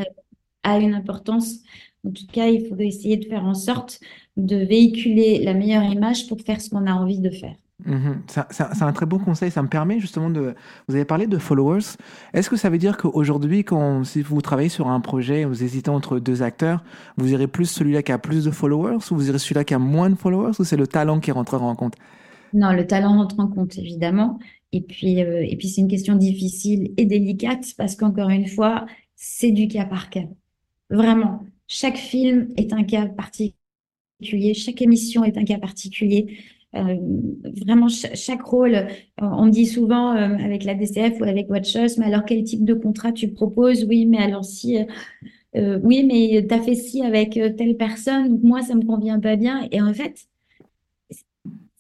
a 0.62 0.78
une 0.78 0.94
importance. 0.94 1.60
En 2.06 2.10
tout 2.10 2.26
cas, 2.32 2.48
il 2.48 2.66
faut 2.66 2.76
essayer 2.78 3.16
de 3.16 3.24
faire 3.24 3.44
en 3.44 3.54
sorte 3.54 4.00
de 4.36 4.56
véhiculer 4.56 5.42
la 5.42 5.54
meilleure 5.54 5.84
image 5.84 6.28
pour 6.28 6.40
faire 6.40 6.60
ce 6.60 6.70
qu'on 6.70 6.86
a 6.86 6.92
envie 6.92 7.20
de 7.20 7.30
faire. 7.30 7.56
Mhm. 7.86 8.22
C'est 8.50 8.82
un 8.82 8.92
très 8.92 9.06
bon 9.06 9.18
conseil. 9.18 9.50
Ça 9.50 9.62
me 9.62 9.68
permet 9.68 10.00
justement 10.00 10.28
de. 10.28 10.54
Vous 10.88 10.94
avez 10.94 11.04
parlé 11.04 11.26
de 11.26 11.38
followers. 11.38 11.96
Est-ce 12.34 12.50
que 12.50 12.56
ça 12.56 12.68
veut 12.68 12.78
dire 12.78 12.96
qu'aujourd'hui, 12.96 13.64
si 14.04 14.22
vous 14.22 14.40
travaillez 14.42 14.68
sur 14.68 14.88
un 14.88 15.00
projet, 15.00 15.44
vous 15.44 15.62
hésitez 15.62 15.90
entre 15.90 16.18
deux 16.18 16.42
acteurs, 16.42 16.82
vous 17.16 17.32
irez 17.32 17.46
plus 17.46 17.66
celui-là 17.66 18.02
qui 18.02 18.12
a 18.12 18.18
plus 18.18 18.44
de 18.44 18.50
followers 18.50 18.98
ou 19.10 19.14
vous 19.14 19.28
irez 19.28 19.38
celui-là 19.38 19.64
qui 19.64 19.74
a 19.74 19.78
moins 19.78 20.10
de 20.10 20.16
followers 20.16 20.52
ou 20.58 20.64
c'est 20.64 20.76
le 20.76 20.86
talent 20.86 21.20
qui 21.20 21.30
rentrera 21.30 21.64
en 21.64 21.76
compte? 21.76 21.94
Non, 22.52 22.72
le 22.72 22.86
talent 22.86 23.16
rentre 23.16 23.38
en 23.38 23.46
compte 23.46 23.78
évidemment. 23.78 24.38
Et 24.72 24.80
puis, 24.80 25.22
euh, 25.22 25.44
et 25.48 25.56
puis 25.56 25.68
c'est 25.68 25.80
une 25.80 25.88
question 25.88 26.16
difficile 26.16 26.92
et 26.96 27.06
délicate 27.06 27.66
parce 27.78 27.94
qu'encore 27.94 28.30
une 28.30 28.48
fois, 28.48 28.86
c'est 29.14 29.52
du 29.52 29.68
cas 29.68 29.84
par 29.84 30.10
cas. 30.10 30.24
Vraiment, 30.90 31.44
chaque 31.68 31.96
film 31.96 32.48
est 32.56 32.72
un 32.72 32.84
cas 32.84 33.06
particulier, 33.06 34.54
chaque 34.54 34.82
émission 34.82 35.24
est 35.24 35.38
un 35.38 35.44
cas 35.44 35.58
particulier. 35.58 36.38
Euh, 36.74 36.96
vraiment, 37.64 37.88
chaque, 37.88 38.42
rôle, 38.42 38.74
euh, 38.74 38.86
on 39.20 39.46
me 39.46 39.50
dit 39.50 39.66
souvent 39.66 40.10
avec 40.10 40.64
la 40.64 40.74
DCF 40.74 41.20
ou 41.20 41.24
avec 41.24 41.48
Watch 41.48 41.74
Us, 41.74 41.96
mais 41.96 42.06
alors 42.06 42.24
quel 42.26 42.42
type 42.44 42.64
de 42.64 42.74
contrat 42.74 43.12
tu 43.12 43.28
proposes? 43.28 43.84
Oui, 43.84 44.04
mais 44.04 44.18
alors 44.18 44.44
si, 44.44 44.78
oui, 45.54 46.04
mais 46.04 46.44
tu 46.46 46.54
as 46.54 46.60
fait 46.60 46.74
ci 46.74 47.02
avec 47.02 47.38
telle 47.56 47.76
personne, 47.76 48.40
moi 48.42 48.60
ça 48.62 48.74
me 48.74 48.84
convient 48.84 49.20
pas 49.20 49.36
bien. 49.36 49.68
Et 49.70 49.80
en 49.80 49.94
fait, 49.94 50.26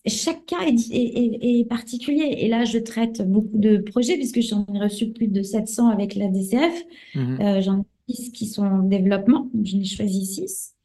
chaque 0.06 0.46
cas 0.46 0.64
est, 0.66 1.68
particulier. 1.68 2.36
Et 2.38 2.48
là, 2.48 2.64
je 2.64 2.78
traite 2.78 3.28
beaucoup 3.28 3.58
de 3.58 3.78
projets 3.78 4.14
puisque 4.14 4.40
j'en 4.40 4.66
ai 4.74 4.78
reçu 4.78 5.10
plus 5.10 5.28
de 5.28 5.42
700 5.42 5.88
avec 5.88 6.14
la 6.14 6.28
DCF. 6.28 6.84
Euh, 7.16 7.60
j'en 7.60 7.80
ai 8.08 8.14
6 8.14 8.30
qui 8.30 8.46
sont 8.46 8.64
en 8.64 8.82
développement. 8.82 9.50
Je 9.64 9.76
n'ai 9.76 9.84
choisi 9.84 10.26
6. 10.26 10.75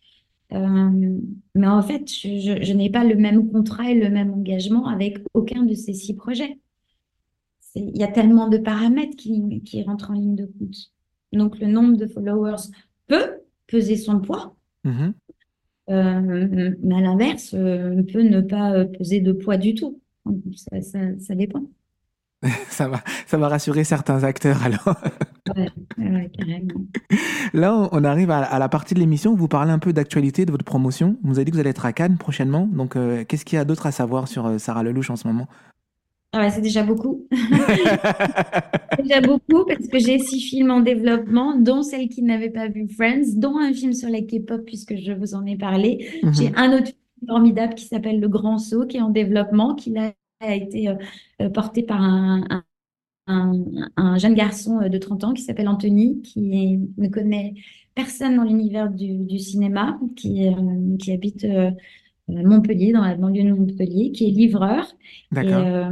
Euh, 0.53 1.19
mais 1.55 1.67
en 1.67 1.81
fait, 1.81 2.09
je, 2.09 2.73
n'ai 2.73 2.89
pas 2.89 3.03
le 3.03 3.15
même 3.15 3.49
contrat 3.51 3.89
et 3.89 3.95
le 3.95 4.09
même 4.09 4.33
engagement 4.33 4.87
avec 4.87 5.19
aucun 5.33 5.63
de 5.63 5.73
ces 5.73 5.93
six 5.93 6.15
projets. 6.15 6.59
Il 7.75 7.97
y 7.97 8.03
a 8.03 8.07
tellement 8.07 8.49
de 8.49 8.57
paramètres 8.57 9.15
qui, 9.15 9.61
qui 9.63 9.83
rentrent 9.83 10.11
en 10.11 10.15
ligne 10.15 10.35
de 10.35 10.45
compte. 10.45 10.91
Donc, 11.31 11.59
le 11.59 11.67
nombre 11.67 11.95
de 11.95 12.05
followers 12.05 12.69
peut 13.07 13.39
peser 13.67 13.95
son 13.95 14.19
poids. 14.19 14.55
Mhm. 14.83 15.13
Euh, 15.89 16.75
mais 16.81 16.95
à 16.95 17.01
l'inverse, 17.01 17.53
euh, 17.53 18.03
peut 18.03 18.21
ne 18.21 18.41
pas 18.41 18.85
peser 18.85 19.21
de 19.21 19.31
poids 19.31 19.57
du 19.57 19.73
tout. 19.73 19.99
Ça, 21.19 21.35
dépend. 21.35 21.63
ça, 22.69 22.87
va, 22.87 23.01
ça 23.27 23.37
va 23.37 23.47
rassurer 23.47 23.83
certains 23.83 24.23
acteurs 24.23 24.63
alors. 24.63 24.95
Là, 27.53 27.89
on 27.91 28.03
arrive 28.03 28.31
à, 28.31 28.57
la 28.57 28.69
partie 28.69 28.93
de 28.93 28.99
l'émission 28.99 29.31
où 29.31 29.35
vous 29.35 29.47
parlez 29.47 29.71
un 29.71 29.79
peu 29.79 29.93
d'actualité 29.93 30.45
de 30.45 30.51
votre 30.51 30.65
promotion. 30.65 31.17
Vous 31.23 31.37
avez 31.37 31.45
dit 31.45 31.51
que 31.51 31.55
vous 31.55 31.61
allez 31.61 31.69
être 31.69 31.85
à 31.85 31.93
Cannes 31.93 32.17
prochainement. 32.17 32.67
Donc, 32.71 32.97
qu'est-ce 33.27 33.45
qu'il 33.45 33.57
y 33.57 33.59
a 33.59 33.65
d'autre 33.65 33.85
à 33.85 33.91
savoir 33.91 34.27
sur 34.27 34.59
Sarah 34.59 34.83
Lelouch 34.83 35.09
en 35.09 35.15
ce 35.15 35.27
moment? 35.27 35.47
Ah 36.33 36.49
c'est 36.49 36.61
déjà 36.61 36.83
beaucoup. 36.83 37.27
déjà 39.03 39.19
beaucoup 39.19 39.65
parce 39.65 39.87
que 39.87 39.99
j'ai 39.99 40.17
six 40.17 40.39
films 40.39 40.71
en 40.71 40.79
développement, 40.79 41.57
dont 41.57 41.81
celle 41.81 42.07
qui 42.07 42.21
n'avait 42.21 42.49
pas 42.49 42.69
vu 42.69 42.87
Friends, 42.87 43.35
dont 43.35 43.57
un 43.57 43.73
film 43.73 43.91
sur 43.91 44.09
la 44.09 44.21
K-pop 44.21 44.61
puisque 44.65 44.95
je 44.95 45.11
vous 45.11 45.35
en 45.35 45.45
ai 45.45 45.57
parlé. 45.57 46.07
Mhm. 46.23 46.33
J'ai 46.33 46.51
un 46.55 46.71
autre 46.71 46.85
film 46.85 47.27
formidable 47.27 47.75
qui 47.75 47.85
s'appelle 47.85 48.21
Le 48.21 48.29
Grand 48.29 48.59
Saut 48.59 48.85
qui 48.85 48.97
est 48.97 49.01
en 49.01 49.09
développement, 49.09 49.75
qui 49.75 49.89
a 50.41 50.55
été 50.55 50.89
euh, 50.89 50.95
euh, 51.41 51.49
porté 51.49 51.83
par 51.83 52.01
un, 52.01 52.63
un, 53.27 54.17
jeune 54.17 54.33
garçon 54.33 54.81
euh, 54.81 54.89
de 54.89 54.97
30 54.97 55.23
ans 55.23 55.33
qui 55.33 55.43
s'appelle 55.43 55.67
Anthony, 55.67 56.21
qui 56.21 56.79
ne 56.97 57.07
connaît 57.07 57.55
personne 57.95 58.35
dans 58.35 58.43
l'univers 58.43 58.89
du, 58.89 59.39
cinéma, 59.39 59.99
qui, 60.15 60.47
qui 60.99 61.11
habite 61.11 61.45
Montpellier, 62.27 62.93
dans 62.93 63.01
la 63.01 63.15
banlieue 63.15 63.43
de 63.43 63.51
Montpellier, 63.51 64.11
qui 64.11 64.27
est 64.27 64.31
livreur. 64.31 64.85
D'accord 65.31 65.91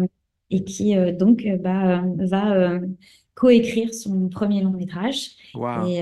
et 0.51 0.63
qui 0.63 0.95
donc 1.19 1.47
bah, 1.61 2.03
va 2.17 2.79
coécrire 3.35 3.93
son 3.93 4.29
premier 4.29 4.63
long 4.63 4.71
métrage. 4.71 5.31
Et, 5.87 6.01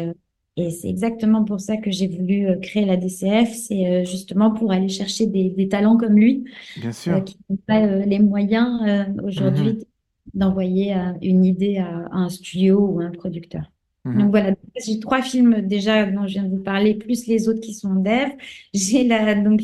et 0.57 0.71
c'est 0.71 0.89
exactement 0.89 1.43
pour 1.43 1.61
ça 1.61 1.77
que 1.77 1.91
j'ai 1.91 2.07
voulu 2.07 2.47
créer 2.61 2.83
la 2.85 2.97
DCF, 2.97 3.53
c'est 3.53 4.03
justement 4.05 4.49
pour 4.51 4.71
aller 4.71 4.89
chercher 4.89 5.27
des, 5.27 5.51
des 5.51 5.69
talents 5.69 5.97
comme 5.97 6.15
lui, 6.15 6.45
Bien 6.77 6.91
sûr. 6.91 7.23
qui 7.23 7.37
n'ont 7.47 7.59
pas 7.67 7.85
les 7.85 8.19
moyens 8.19 9.13
aujourd'hui 9.23 9.73
mhm. 9.73 9.83
d'envoyer 10.33 10.95
une 11.21 11.45
idée 11.45 11.77
à, 11.77 12.07
un 12.11 12.29
studio 12.29 12.79
ou 12.79 12.99
à 13.01 13.03
un 13.03 13.11
producteur. 13.11 13.71
Mhm. 14.07 14.19
Donc 14.19 14.29
voilà, 14.31 14.55
j'ai 14.83 14.99
trois 14.99 15.21
films 15.21 15.61
déjà 15.61 16.05
dont 16.05 16.25
je 16.25 16.33
viens 16.33 16.43
de 16.43 16.49
vous 16.49 16.63
parler, 16.63 16.95
plus 16.95 17.27
les 17.27 17.47
autres 17.49 17.59
qui 17.59 17.75
sont 17.75 17.89
en 17.89 17.99
dev. 17.99 18.31
J'ai 18.73 19.03
la, 19.03 19.35
donc 19.35 19.61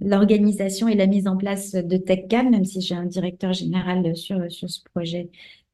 l'organisation 0.00 0.88
et 0.88 0.94
la 0.94 1.06
mise 1.06 1.26
en 1.26 1.36
place 1.36 1.72
de 1.72 1.96
TechCam, 1.98 2.50
même 2.50 2.64
si 2.64 2.80
j'ai 2.80 2.94
un 2.94 3.06
directeur 3.06 3.52
général 3.52 4.16
sur, 4.16 4.50
sur 4.50 4.70
ce 4.70 4.80
projet. 4.94 5.28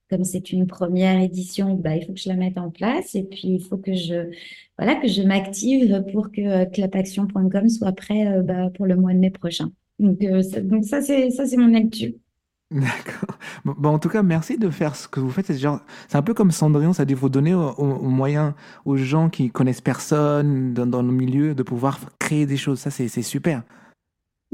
Comme 0.08 0.24
c'est 0.24 0.52
une 0.52 0.66
première 0.66 1.20
édition, 1.20 1.74
bah, 1.74 1.96
il 1.96 2.06
faut 2.06 2.12
que 2.12 2.20
je 2.20 2.28
la 2.28 2.36
mette 2.36 2.58
en 2.58 2.70
place 2.70 3.14
et 3.16 3.24
puis 3.24 3.48
il 3.48 3.60
faut 3.60 3.76
que 3.76 3.92
je, 3.92 4.30
voilà, 4.78 4.94
que 4.96 5.08
je 5.08 5.22
m'active 5.22 6.04
pour 6.12 6.30
que 6.30 6.40
euh, 6.40 6.64
clapaction.com 6.64 7.68
soit 7.68 7.92
prêt 7.92 8.26
euh, 8.26 8.42
bah, 8.42 8.70
pour 8.76 8.86
le 8.86 8.94
mois 8.96 9.12
de 9.12 9.18
mai 9.18 9.30
prochain. 9.30 9.70
Donc, 9.98 10.22
euh, 10.22 10.42
ça, 10.82 11.02
c'est 11.02 11.30
ça, 11.30 11.46
c'est 11.46 11.56
mon 11.56 11.74
actu. 11.74 12.14
D'accord. 12.70 13.38
Bon, 13.64 13.90
en 13.90 13.98
tout 13.98 14.08
cas, 14.08 14.22
merci 14.22 14.58
de 14.58 14.70
faire 14.70 14.96
ce 14.96 15.08
que 15.08 15.20
vous 15.20 15.30
faites. 15.30 15.46
C'est 15.46 15.58
genre, 15.58 15.80
c'est 16.08 16.18
un 16.18 16.22
peu 16.22 16.34
comme 16.34 16.50
Cendrillon, 16.50 16.90
dit 16.90 17.14
vous 17.14 17.28
donner 17.28 17.54
au, 17.54 17.84
moyen 18.02 18.54
aux 18.84 18.96
gens 18.96 19.28
qui 19.28 19.50
connaissent 19.50 19.80
personne 19.80 20.74
dans, 20.74 20.86
dans, 20.86 21.02
le 21.02 21.12
milieu 21.12 21.54
de 21.54 21.62
pouvoir 21.62 21.98
créer 22.18 22.44
des 22.44 22.56
choses. 22.56 22.80
Ça, 22.80 22.90
c'est 22.90 23.08
super. 23.22 23.62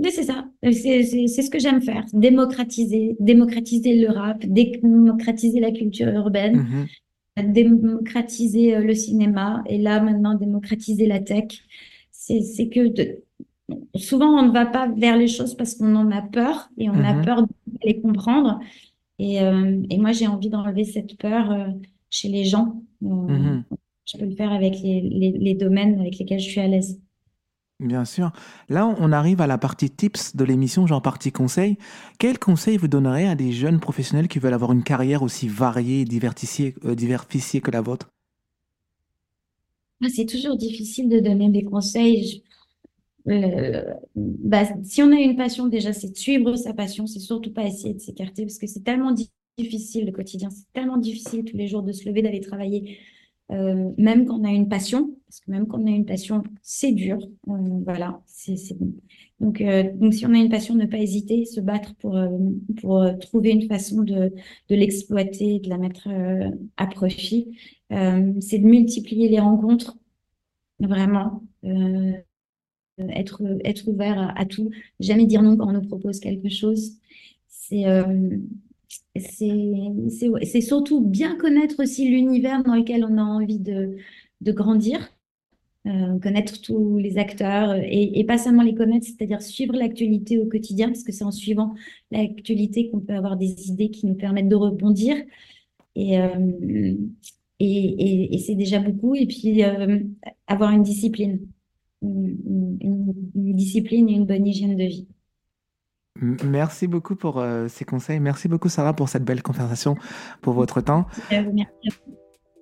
Mais 0.02 0.10
c'est 0.10 0.24
ça. 0.24 0.46
C'est 0.62 1.28
ce 1.28 1.50
que 1.50 1.58
j'aime 1.58 1.80
faire. 1.80 2.04
Démocratiser, 2.12 3.16
démocratiser 3.20 4.00
le 4.00 4.10
rap, 4.10 4.44
démocratiser 4.44 5.60
la 5.60 5.70
culture 5.70 6.08
urbaine, 6.08 6.86
mm-hmm. 7.36 7.52
démocratiser 7.52 8.76
euh, 8.76 8.80
le 8.80 8.94
cinéma 8.94 9.62
et 9.66 9.78
là 9.78 10.00
maintenant 10.00 10.34
démocratiser 10.34 11.06
la 11.06 11.20
tech. 11.20 11.62
C'est 12.10 12.68
que 12.68 12.88
de, 12.88 13.22
souvent, 13.96 14.38
on 14.38 14.46
ne 14.46 14.52
va 14.52 14.66
pas 14.66 14.88
vers 14.88 15.16
les 15.16 15.28
choses 15.28 15.54
parce 15.54 15.74
qu'on 15.74 15.94
en 15.94 16.10
a 16.10 16.22
peur 16.22 16.70
et 16.78 16.88
on 16.88 17.04
a 17.04 17.14
mhm. 17.14 17.24
peur 17.24 17.42
de 17.42 17.48
les 17.84 18.00
comprendre. 18.00 18.60
Et, 19.18 19.40
euh, 19.40 19.82
et 19.90 19.98
moi, 19.98 20.12
j'ai 20.12 20.26
envie 20.26 20.48
d'enlever 20.48 20.84
cette 20.84 21.16
peur 21.18 21.50
euh, 21.50 21.66
chez 22.10 22.28
les 22.28 22.44
gens. 22.44 22.82
Euh, 23.02 23.06
mhm. 23.06 23.64
Je 24.04 24.18
peux 24.18 24.26
le 24.26 24.34
faire 24.34 24.52
avec 24.52 24.80
les, 24.80 25.00
les, 25.38 25.54
domaines 25.54 26.00
avec 26.00 26.18
lesquels 26.18 26.40
je 26.40 26.48
suis 26.48 26.60
à 26.60 26.66
l'aise. 26.66 27.00
Bien 27.82 28.04
sûr. 28.06 28.30
Là, 28.70 28.86
on 28.86 29.12
arrive 29.12 29.40
à 29.42 29.46
la 29.46 29.58
partie 29.58 29.90
tips 29.90 30.36
de 30.36 30.44
l'émission, 30.44 30.86
genre 30.86 31.02
partie 31.02 31.32
conseil. 31.32 31.76
Quel 32.18 32.38
conseil 32.38 32.76
vous 32.78 32.88
donnerez 32.88 33.28
à 33.28 33.34
des 33.34 33.52
jeunes 33.52 33.80
professionnels 33.80 34.28
qui 34.28 34.38
veulent 34.38 34.54
avoir 34.54 34.72
une 34.72 34.84
carrière 34.84 35.22
aussi 35.22 35.48
variée 35.48 36.02
et 36.02 36.04
diversifiée, 36.04 36.74
diversifiée 36.84 37.60
que 37.60 37.70
la 37.72 37.80
vôtre? 37.82 38.08
Ah, 40.02 40.08
C'est 40.14 40.26
toujours 40.26 40.56
difficile 40.56 41.08
de 41.08 41.20
donner 41.20 41.48
des 41.50 41.64
conseils. 41.64 42.42
Euh, 43.28 43.84
bah, 44.16 44.64
si 44.84 45.02
on 45.02 45.12
a 45.12 45.16
une 45.20 45.36
passion, 45.36 45.68
déjà, 45.68 45.92
c'est 45.92 46.10
de 46.12 46.16
suivre 46.18 46.56
sa 46.56 46.74
passion, 46.74 47.06
c'est 47.06 47.20
surtout 47.20 47.52
pas 47.52 47.64
essayer 47.66 47.94
de 47.94 48.00
s'écarter 48.00 48.44
parce 48.44 48.58
que 48.58 48.66
c'est 48.66 48.84
tellement 48.84 49.14
difficile 49.58 50.06
le 50.06 50.12
quotidien, 50.12 50.50
c'est 50.50 50.72
tellement 50.72 50.98
difficile 50.98 51.44
tous 51.44 51.56
les 51.56 51.68
jours 51.68 51.82
de 51.82 51.92
se 51.92 52.08
lever, 52.08 52.22
d'aller 52.22 52.40
travailler, 52.40 52.98
euh, 53.52 53.92
même 53.98 54.26
quand 54.26 54.40
on 54.40 54.44
a 54.44 54.50
une 54.50 54.68
passion, 54.68 55.14
parce 55.26 55.40
que 55.40 55.50
même 55.50 55.66
quand 55.66 55.80
on 55.80 55.86
a 55.86 55.90
une 55.90 56.06
passion, 56.06 56.42
c'est 56.62 56.92
dur. 56.92 57.18
Euh, 57.48 57.52
voilà, 57.84 58.22
donc, 59.40 59.62
donc 59.94 60.14
si 60.14 60.26
on 60.26 60.34
a 60.34 60.38
une 60.38 60.48
passion, 60.48 60.74
ne 60.74 60.86
pas 60.86 60.98
hésiter, 60.98 61.44
se 61.44 61.60
battre 61.60 61.94
pour, 61.96 62.18
pour 62.80 63.04
trouver 63.20 63.50
une 63.50 63.68
façon 63.68 64.02
de, 64.02 64.32
de 64.68 64.74
l'exploiter, 64.74 65.58
de 65.60 65.68
la 65.68 65.78
mettre 65.78 66.08
à 66.76 66.86
profit. 66.86 67.56
c'est 67.90 68.58
de 68.58 68.66
multiplier 68.66 69.28
les 69.28 69.40
rencontres, 69.40 69.98
vraiment. 70.80 71.42
Euh, 73.00 73.08
être, 73.10 73.42
être 73.64 73.88
ouvert 73.88 74.32
à, 74.36 74.44
tout, 74.44 74.70
jamais 75.00 75.26
dire 75.26 75.42
non 75.42 75.56
quand 75.56 75.68
on 75.68 75.72
nous 75.72 75.88
propose 75.88 76.20
quelque 76.20 76.50
chose. 76.50 76.92
C'est 77.48 77.86
euh, 77.86 78.36
c'est 79.16 80.60
surtout 80.60 81.00
bien 81.00 81.36
connaître 81.36 81.82
aussi 81.82 82.08
l'univers 82.08 82.62
dans 82.62 82.74
lequel 82.74 83.04
on 83.04 83.18
a 83.18 83.22
envie 83.22 83.58
de, 83.58 83.96
de 84.40 84.52
grandir, 84.52 85.12
euh, 85.86 86.18
connaître 86.20 86.60
tous 86.62 86.98
les 86.98 87.18
acteurs 87.18 87.74
et, 87.74 88.18
et, 88.18 88.24
pas 88.24 88.38
seulement 88.38 88.62
les 88.62 88.74
connaître, 88.74 89.06
c'est-à-dire 89.06 89.42
suivre 89.42 89.74
l'actualité 89.74 90.38
au 90.38 90.46
quotidien, 90.46 90.88
parce 90.88 91.02
que 91.04 91.12
c'est 91.12 91.24
en 91.24 91.32
suivant 91.32 91.74
l'actualité 92.10 92.90
qu'on 92.90 93.00
peut 93.00 93.14
avoir 93.14 93.36
des 93.36 93.68
idées 93.68 93.90
qui 93.90 94.06
nous 94.06 94.14
permettent 94.14 94.48
de 94.48 94.56
rebondir. 94.56 95.16
Et, 95.94 96.16
et, 96.16 96.96
et, 97.60 98.34
et 98.34 98.38
c'est 98.38 98.54
déjà 98.54 98.78
beaucoup. 98.80 99.14
Et 99.14 99.26
puis, 99.26 99.62
avoir 100.46 100.72
une 100.72 100.82
discipline 100.82 101.40
une, 102.02 103.56
discipline 103.56 104.08
et 104.08 104.14
une 104.14 104.26
bonne 104.26 104.46
hygiène 104.46 104.76
de 104.76 104.84
vie. 104.84 105.06
Merci 106.44 106.86
beaucoup 106.86 107.16
pour 107.16 107.40
euh, 107.40 107.66
ces 107.68 107.84
conseils. 107.84 108.20
Merci 108.20 108.48
beaucoup, 108.48 108.68
Sarah, 108.68 108.94
pour 108.94 109.08
cette 109.08 109.24
belle 109.24 109.42
conversation, 109.42 109.96
pour 110.40 110.54
votre 110.54 110.80
temps. 110.80 111.06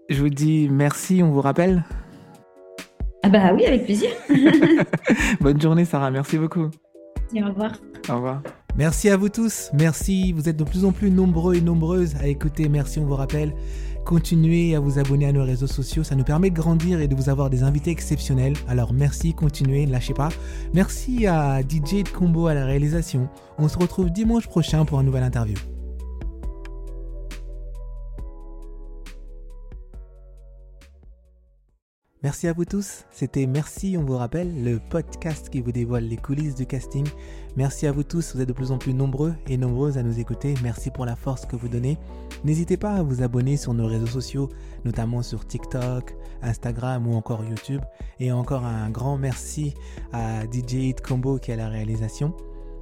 Je 0.08 0.20
vous 0.20 0.28
dis 0.28 0.68
merci, 0.70 1.22
on 1.22 1.30
vous 1.30 1.40
rappelle 1.40 1.84
Ah 3.22 3.28
bah 3.28 3.52
oui, 3.54 3.66
avec 3.66 3.84
plaisir. 3.84 4.10
Bonne 5.40 5.60
journée, 5.60 5.84
Sarah. 5.84 6.10
Merci 6.10 6.38
beaucoup. 6.38 6.70
au 7.34 7.46
revoir. 7.46 7.72
Au 8.08 8.14
revoir. 8.16 8.42
Merci 8.76 9.10
à 9.10 9.16
vous 9.16 9.28
tous. 9.28 9.70
Merci. 9.74 10.32
Vous 10.32 10.48
êtes 10.48 10.56
de 10.56 10.64
plus 10.64 10.84
en 10.84 10.92
plus 10.92 11.10
nombreux 11.10 11.56
et 11.56 11.60
nombreuses 11.60 12.16
à 12.16 12.26
écouter. 12.26 12.68
Merci, 12.68 12.98
on 12.98 13.04
vous 13.04 13.16
rappelle. 13.16 13.52
Continuez 14.04 14.74
à 14.74 14.80
vous 14.80 14.98
abonner 14.98 15.26
à 15.26 15.32
nos 15.32 15.44
réseaux 15.44 15.66
sociaux, 15.66 16.02
ça 16.02 16.16
nous 16.16 16.24
permet 16.24 16.50
de 16.50 16.56
grandir 16.56 17.00
et 17.00 17.08
de 17.08 17.14
vous 17.14 17.28
avoir 17.28 17.50
des 17.50 17.62
invités 17.62 17.90
exceptionnels. 17.90 18.54
Alors 18.66 18.92
merci, 18.92 19.34
continuez, 19.34 19.86
ne 19.86 19.92
lâchez 19.92 20.14
pas. 20.14 20.30
Merci 20.74 21.26
à 21.26 21.60
DJ 21.60 22.02
de 22.02 22.08
Combo 22.08 22.48
à 22.48 22.54
la 22.54 22.64
réalisation. 22.64 23.28
On 23.58 23.68
se 23.68 23.78
retrouve 23.78 24.10
dimanche 24.10 24.48
prochain 24.48 24.84
pour 24.84 24.98
un 24.98 25.04
nouvel 25.04 25.22
interview. 25.22 25.56
Merci 32.22 32.48
à 32.48 32.52
vous 32.52 32.66
tous. 32.66 33.06
C'était 33.10 33.46
Merci, 33.46 33.96
on 33.98 34.04
vous 34.04 34.18
rappelle, 34.18 34.62
le 34.62 34.78
podcast 34.78 35.48
qui 35.48 35.62
vous 35.62 35.72
dévoile 35.72 36.04
les 36.04 36.18
coulisses 36.18 36.54
du 36.54 36.66
casting. 36.66 37.06
Merci 37.56 37.86
à 37.86 37.92
vous 37.92 38.02
tous. 38.02 38.34
Vous 38.34 38.42
êtes 38.42 38.48
de 38.48 38.52
plus 38.52 38.72
en 38.72 38.76
plus 38.76 38.92
nombreux 38.92 39.34
et 39.46 39.56
nombreuses 39.56 39.96
à 39.96 40.02
nous 40.02 40.20
écouter. 40.20 40.52
Merci 40.62 40.90
pour 40.90 41.06
la 41.06 41.16
force 41.16 41.46
que 41.46 41.56
vous 41.56 41.68
donnez. 41.68 41.96
N'hésitez 42.44 42.76
pas 42.76 42.92
à 42.92 43.02
vous 43.02 43.22
abonner 43.22 43.56
sur 43.56 43.72
nos 43.72 43.86
réseaux 43.86 44.06
sociaux, 44.06 44.50
notamment 44.84 45.22
sur 45.22 45.46
TikTok, 45.46 46.14
Instagram 46.42 47.06
ou 47.06 47.14
encore 47.14 47.42
YouTube. 47.42 47.80
Et 48.18 48.32
encore 48.32 48.66
un 48.66 48.90
grand 48.90 49.16
merci 49.16 49.72
à 50.12 50.42
DJ 50.44 50.74
Hit 50.74 51.00
Combo 51.00 51.38
qui 51.38 51.52
à 51.52 51.56
la 51.56 51.70
réalisation. 51.70 52.36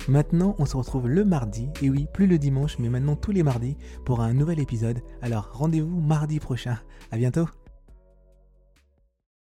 Maintenant, 0.09 0.57
on 0.59 0.67
se 0.67 0.77
retrouve 0.77 1.07
le 1.07 1.25
mardi, 1.25 1.69
et 1.81 1.91
oui, 1.91 2.09
plus 2.13 2.27
le 2.27 2.39
dimanche, 2.39 2.79
mais 2.79 2.89
maintenant 2.89 3.15
tous 3.15 3.33
les 3.33 3.43
mardis, 3.45 3.77
pour 4.05 4.21
un 4.21 4.33
nouvel 4.33 4.59
épisode. 4.59 5.01
Alors 5.23 5.51
rendez-vous 5.53 6.01
mardi 6.01 6.41
prochain. 6.41 6.79
À 7.13 7.17
bientôt! 7.17 7.47